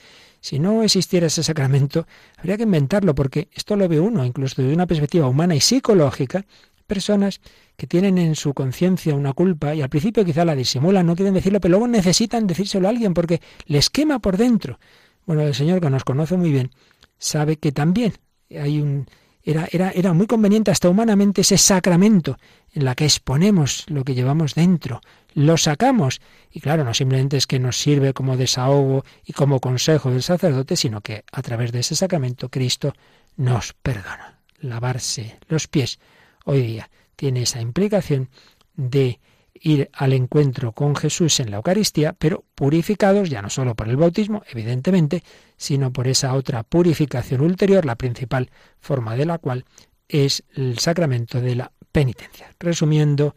Si 0.41 0.59
no 0.59 0.83
existiera 0.83 1.27
ese 1.27 1.43
sacramento, 1.43 2.07
habría 2.39 2.57
que 2.57 2.63
inventarlo, 2.63 3.15
porque 3.15 3.49
esto 3.53 3.77
lo 3.77 3.89
ve 3.89 4.01
uno, 4.01 4.25
incluso 4.25 4.63
desde 4.63 4.75
una 4.75 4.87
perspectiva 4.87 5.27
humana 5.27 5.55
y 5.55 5.61
psicológica, 5.61 6.45
personas 6.87 7.41
que 7.77 7.87
tienen 7.87 8.19
en 8.19 8.35
su 8.35 8.53
conciencia 8.53 9.15
una 9.15 9.33
culpa 9.33 9.75
y 9.75 9.81
al 9.81 9.89
principio 9.89 10.25
quizá 10.25 10.45
la 10.45 10.57
disimulan, 10.57 11.07
no 11.07 11.15
quieren 11.15 11.35
decirlo, 11.35 11.61
pero 11.61 11.73
luego 11.73 11.87
necesitan 11.87 12.47
decírselo 12.47 12.89
a 12.89 12.91
alguien 12.91 13.15
porque 13.15 13.41
les 13.67 13.91
quema 13.91 14.19
por 14.19 14.37
dentro. 14.37 14.79
Bueno, 15.25 15.43
el 15.43 15.55
Señor 15.55 15.81
que 15.81 15.89
nos 15.89 16.05
conoce 16.05 16.37
muy 16.37 16.51
bien 16.51 16.71
sabe 17.17 17.57
que 17.57 17.71
también 17.71 18.15
hay 18.51 18.81
un 18.81 19.07
era, 19.43 19.69
era, 19.71 19.91
era 19.91 20.13
muy 20.13 20.27
conveniente 20.27 20.71
hasta 20.71 20.89
humanamente 20.89 21.41
ese 21.41 21.57
sacramento 21.57 22.37
en 22.73 22.85
la 22.85 22.95
que 22.95 23.05
exponemos 23.05 23.87
lo 23.89 24.05
que 24.05 24.15
llevamos 24.15 24.55
dentro, 24.55 25.01
lo 25.35 25.57
sacamos. 25.57 26.21
Y 26.51 26.61
claro, 26.61 26.85
no 26.85 26.95
simplemente 26.95 27.37
es 27.37 27.47
que 27.47 27.59
nos 27.59 27.77
sirve 27.77 28.13
como 28.13 28.37
desahogo 28.37 29.05
y 29.25 29.33
como 29.33 29.61
consejo 29.61 30.11
del 30.11 30.23
sacerdote, 30.23 30.77
sino 30.77 31.01
que 31.01 31.25
a 31.33 31.43
través 31.43 31.73
de 31.73 31.81
ese 31.81 31.97
sacramento 31.97 32.49
Cristo 32.49 32.95
nos 33.37 33.73
perdona. 33.73 34.39
Lavarse 34.61 35.39
los 35.49 35.69
pies 35.69 35.99
hoy 36.45 36.63
día 36.63 36.91
tiene 37.17 37.43
esa 37.43 37.61
implicación 37.61 38.29
de 38.77 39.21
ir 39.55 39.91
al 39.93 40.13
encuentro 40.13 40.73
con 40.73 40.97
Jesús 40.97 41.39
en 41.41 41.51
la 41.51 41.59
Eucaristía, 41.59 42.15
pero 42.19 42.45
purificados 42.55 43.29
ya 43.29 43.43
no 43.43 43.51
solo 43.51 43.75
por 43.75 43.89
el 43.89 43.97
bautismo, 43.97 44.43
evidentemente, 44.51 45.23
sino 45.57 45.93
por 45.93 46.09
esa 46.09 46.35
otra 46.35 46.63
purificación 46.63 47.43
ulterior, 47.43 47.85
la 47.85 47.97
principal 47.97 48.51
forma 48.81 49.17
de 49.17 49.27
la 49.27 49.39
cual 49.39 49.65
es 50.09 50.45
el 50.55 50.79
sacramento 50.79 51.41
de 51.41 51.57
la 51.57 51.73
penitencia. 51.93 52.55
Resumiendo 52.59 53.35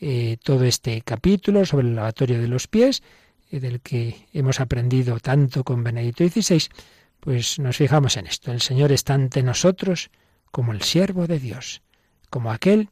eh, 0.00 0.36
todo 0.42 0.64
este 0.64 1.00
capítulo 1.02 1.64
sobre 1.64 1.88
el 1.88 1.96
lavatorio 1.96 2.40
de 2.40 2.48
los 2.48 2.66
pies, 2.66 3.02
eh, 3.50 3.60
del 3.60 3.80
que 3.80 4.26
hemos 4.32 4.60
aprendido 4.60 5.18
tanto 5.20 5.64
con 5.64 5.82
Benedicto 5.82 6.26
XVI, 6.28 6.68
pues 7.20 7.58
nos 7.58 7.76
fijamos 7.76 8.16
en 8.16 8.26
esto. 8.26 8.52
El 8.52 8.60
Señor 8.60 8.92
está 8.92 9.14
ante 9.14 9.42
nosotros 9.42 10.10
como 10.50 10.72
el 10.72 10.82
siervo 10.82 11.26
de 11.26 11.38
Dios, 11.38 11.82
como 12.30 12.52
aquel 12.52 12.90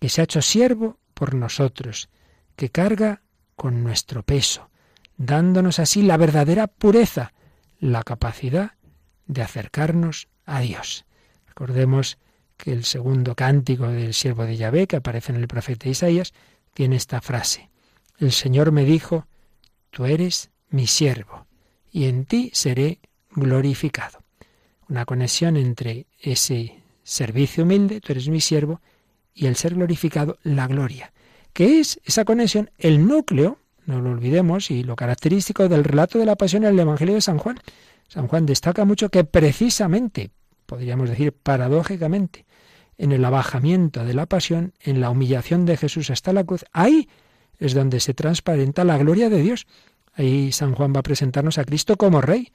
que 0.00 0.08
se 0.08 0.20
ha 0.20 0.24
hecho 0.24 0.42
siervo 0.42 0.98
por 1.14 1.34
nosotros, 1.34 2.08
que 2.56 2.70
carga 2.70 3.22
con 3.54 3.82
nuestro 3.82 4.22
peso, 4.22 4.70
dándonos 5.16 5.78
así 5.78 6.02
la 6.02 6.16
verdadera 6.16 6.66
pureza, 6.66 7.32
la 7.78 8.02
capacidad 8.02 8.72
de 9.26 9.42
acercarnos 9.42 10.28
a 10.44 10.60
Dios. 10.60 11.04
Recordemos 11.46 12.18
que 12.56 12.72
el 12.72 12.84
segundo 12.84 13.34
cántico 13.34 13.88
del 13.88 14.14
siervo 14.14 14.44
de 14.44 14.56
Yahvé, 14.56 14.86
que 14.86 14.96
aparece 14.96 15.32
en 15.32 15.38
el 15.38 15.48
profeta 15.48 15.88
Isaías, 15.88 16.32
tiene 16.74 16.96
esta 16.96 17.20
frase. 17.20 17.70
El 18.18 18.32
Señor 18.32 18.72
me 18.72 18.84
dijo, 18.84 19.26
tú 19.90 20.06
eres 20.06 20.50
mi 20.70 20.86
siervo, 20.86 21.46
y 21.92 22.06
en 22.06 22.24
ti 22.24 22.50
seré 22.54 23.00
glorificado. 23.30 24.22
Una 24.88 25.04
conexión 25.04 25.56
entre 25.56 26.06
ese 26.20 26.82
servicio 27.02 27.64
humilde, 27.64 28.00
tú 28.00 28.12
eres 28.12 28.28
mi 28.28 28.40
siervo, 28.40 28.80
y 29.34 29.46
el 29.46 29.56
ser 29.56 29.74
glorificado, 29.74 30.38
la 30.42 30.66
gloria, 30.66 31.12
que 31.52 31.78
es 31.80 32.00
esa 32.04 32.24
conexión 32.24 32.70
el 32.78 33.06
núcleo, 33.06 33.58
no 33.84 34.00
lo 34.00 34.10
olvidemos, 34.10 34.70
y 34.70 34.82
lo 34.82 34.96
característico 34.96 35.68
del 35.68 35.84
relato 35.84 36.18
de 36.18 36.26
la 36.26 36.36
pasión 36.36 36.64
en 36.64 36.70
el 36.70 36.80
Evangelio 36.80 37.14
de 37.14 37.20
San 37.20 37.38
Juan. 37.38 37.60
San 38.08 38.28
Juan 38.28 38.46
destaca 38.46 38.84
mucho 38.84 39.10
que 39.10 39.24
precisamente, 39.24 40.30
podríamos 40.64 41.10
decir 41.10 41.32
paradójicamente, 41.32 42.45
en 42.98 43.12
el 43.12 43.24
abajamiento 43.24 44.04
de 44.04 44.14
la 44.14 44.26
pasión, 44.26 44.72
en 44.80 45.00
la 45.00 45.10
humillación 45.10 45.66
de 45.66 45.76
Jesús 45.76 46.10
hasta 46.10 46.32
la 46.32 46.44
cruz, 46.44 46.64
ahí 46.72 47.08
es 47.58 47.74
donde 47.74 48.00
se 48.00 48.14
transparenta 48.14 48.84
la 48.84 48.98
gloria 48.98 49.28
de 49.28 49.42
Dios. 49.42 49.66
Ahí 50.14 50.52
San 50.52 50.74
Juan 50.74 50.92
va 50.94 51.00
a 51.00 51.04
presentarnos 51.04 51.58
a 51.58 51.64
Cristo 51.64 51.96
como 51.96 52.20
Rey. 52.20 52.52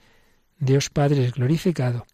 Dios 0.58 0.90
Padre 0.90 1.24
es 1.24 1.34
glorificado 1.34 2.06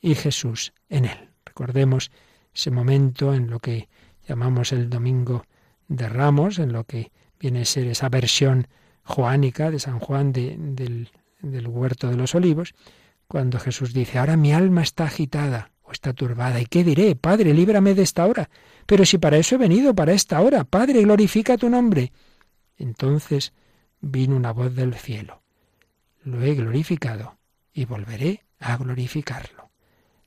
y 0.00 0.14
Jesús 0.14 0.72
en 0.88 1.06
él. 1.06 1.30
Recordemos 1.44 2.10
ese 2.54 2.70
momento 2.70 3.34
en 3.34 3.50
lo 3.50 3.60
que 3.60 3.88
llamamos 4.26 4.72
el 4.72 4.90
Domingo 4.90 5.44
de 5.88 6.08
Ramos, 6.08 6.58
en 6.58 6.72
lo 6.72 6.84
que 6.84 7.10
viene 7.38 7.62
a 7.62 7.64
ser 7.64 7.86
esa 7.86 8.08
versión 8.08 8.68
joánica 9.02 9.70
de 9.70 9.78
San 9.78 9.98
Juan 9.98 10.32
del, 10.32 11.10
huerto 11.42 12.08
de 12.08 12.16
los 12.16 12.34
olivos, 12.34 12.74
cuando 13.26 13.58
Jesús 13.58 13.92
dice, 13.92 14.18
ahora 14.18 14.36
mi 14.36 14.52
alma 14.52 14.82
está 14.82 15.04
agitada 15.04 15.72
está 15.92 16.12
turbada, 16.12 16.60
¿y 16.60 16.66
qué 16.66 16.84
diré? 16.84 17.14
Padre, 17.16 17.54
líbrame 17.54 17.94
de 17.94 18.02
esta 18.02 18.26
hora. 18.26 18.50
Pero 18.86 19.04
si 19.04 19.18
para 19.18 19.36
eso 19.36 19.54
he 19.54 19.58
venido, 19.58 19.94
para 19.94 20.12
esta 20.12 20.40
hora, 20.40 20.64
Padre, 20.64 21.02
glorifica 21.02 21.56
tu 21.56 21.68
nombre. 21.68 22.12
Entonces 22.76 23.52
vino 24.00 24.36
una 24.36 24.52
voz 24.52 24.74
del 24.74 24.94
cielo. 24.94 25.42
Lo 26.24 26.42
he 26.42 26.54
glorificado 26.54 27.38
y 27.72 27.84
volveré 27.84 28.44
a 28.58 28.76
glorificarlo. 28.76 29.70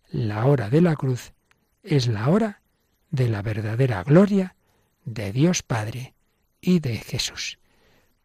La 0.10 0.46
hora 0.46 0.70
de 0.70 0.82
la 0.82 0.96
cruz 0.96 1.34
es 1.84 2.08
la 2.08 2.30
hora 2.30 2.62
de 3.12 3.30
la 3.30 3.42
verdadera 3.42 4.04
gloria 4.04 4.56
de 5.04 5.32
Dios 5.32 5.64
Padre 5.64 6.16
y 6.62 6.80
de 6.80 6.98
Jesús. 6.98 7.60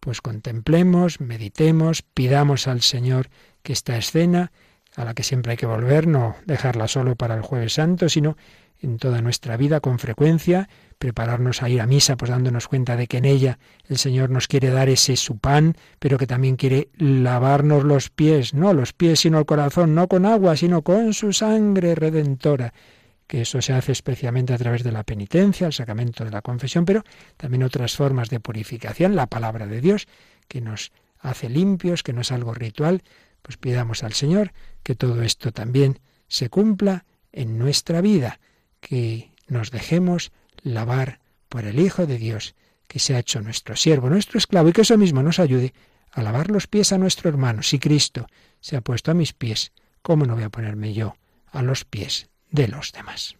Pues 0.00 0.20
contemplemos, 0.20 1.20
meditemos, 1.20 2.02
pidamos 2.02 2.66
al 2.66 2.80
Señor 2.80 3.28
que 3.62 3.72
esta 3.72 3.96
escena, 3.98 4.52
a 4.96 5.04
la 5.04 5.14
que 5.14 5.22
siempre 5.22 5.52
hay 5.52 5.56
que 5.56 5.66
volver, 5.66 6.06
no 6.06 6.36
dejarla 6.46 6.88
solo 6.88 7.16
para 7.16 7.34
el 7.34 7.42
jueves 7.42 7.74
santo, 7.74 8.08
sino 8.08 8.36
en 8.82 8.98
toda 8.98 9.20
nuestra 9.20 9.56
vida 9.56 9.80
con 9.80 9.98
frecuencia, 9.98 10.68
prepararnos 10.98 11.62
a 11.62 11.68
ir 11.68 11.80
a 11.80 11.86
misa, 11.86 12.16
pues 12.16 12.30
dándonos 12.30 12.68
cuenta 12.68 12.96
de 12.96 13.06
que 13.06 13.18
en 13.18 13.24
ella 13.24 13.58
el 13.88 13.98
Señor 13.98 14.30
nos 14.30 14.48
quiere 14.48 14.70
dar 14.70 14.88
ese 14.88 15.16
su 15.16 15.38
pan, 15.38 15.76
pero 15.98 16.18
que 16.18 16.26
también 16.26 16.56
quiere 16.56 16.88
lavarnos 16.96 17.84
los 17.84 18.10
pies, 18.10 18.54
no 18.54 18.72
los 18.72 18.92
pies 18.92 19.20
sino 19.20 19.38
el 19.38 19.46
corazón, 19.46 19.94
no 19.94 20.08
con 20.08 20.26
agua, 20.26 20.56
sino 20.56 20.82
con 20.82 21.12
su 21.12 21.32
sangre 21.32 21.94
redentora. 21.94 22.72
Que 23.26 23.42
eso 23.42 23.62
se 23.62 23.72
hace 23.72 23.92
especialmente 23.92 24.54
a 24.54 24.58
través 24.58 24.82
de 24.82 24.92
la 24.92 25.04
penitencia, 25.04 25.68
el 25.68 25.72
sacramento 25.72 26.24
de 26.24 26.30
la 26.30 26.42
confesión, 26.42 26.84
pero 26.84 27.04
también 27.36 27.62
otras 27.62 27.96
formas 27.96 28.28
de 28.28 28.40
purificación, 28.40 29.14
la 29.14 29.26
palabra 29.26 29.66
de 29.66 29.80
Dios, 29.80 30.08
que 30.48 30.60
nos 30.60 30.90
hace 31.20 31.48
limpios, 31.48 32.02
que 32.02 32.12
no 32.12 32.22
es 32.22 32.32
algo 32.32 32.54
ritual, 32.54 33.02
pues 33.42 33.56
pidamos 33.56 34.02
al 34.02 34.12
Señor 34.12 34.52
que 34.82 34.94
todo 34.94 35.22
esto 35.22 35.52
también 35.52 36.00
se 36.28 36.48
cumpla 36.48 37.04
en 37.32 37.58
nuestra 37.58 38.00
vida, 38.00 38.40
que 38.80 39.32
nos 39.48 39.70
dejemos 39.70 40.32
lavar 40.62 41.20
por 41.48 41.64
el 41.64 41.80
Hijo 41.80 42.06
de 42.06 42.18
Dios, 42.18 42.54
que 42.86 42.98
se 42.98 43.14
ha 43.14 43.18
hecho 43.18 43.40
nuestro 43.40 43.76
siervo, 43.76 44.10
nuestro 44.10 44.38
esclavo, 44.38 44.68
y 44.68 44.72
que 44.72 44.82
eso 44.82 44.98
mismo 44.98 45.22
nos 45.22 45.38
ayude 45.38 45.74
a 46.12 46.22
lavar 46.22 46.50
los 46.50 46.66
pies 46.66 46.92
a 46.92 46.98
nuestro 46.98 47.28
hermano. 47.28 47.62
Si 47.62 47.78
Cristo 47.78 48.26
se 48.60 48.76
ha 48.76 48.80
puesto 48.80 49.10
a 49.10 49.14
mis 49.14 49.32
pies, 49.32 49.72
¿cómo 50.02 50.26
no 50.26 50.34
voy 50.34 50.44
a 50.44 50.50
ponerme 50.50 50.92
yo 50.92 51.14
a 51.52 51.62
los 51.62 51.84
pies 51.84 52.28
de 52.50 52.68
los 52.68 52.92
demás. 52.92 53.39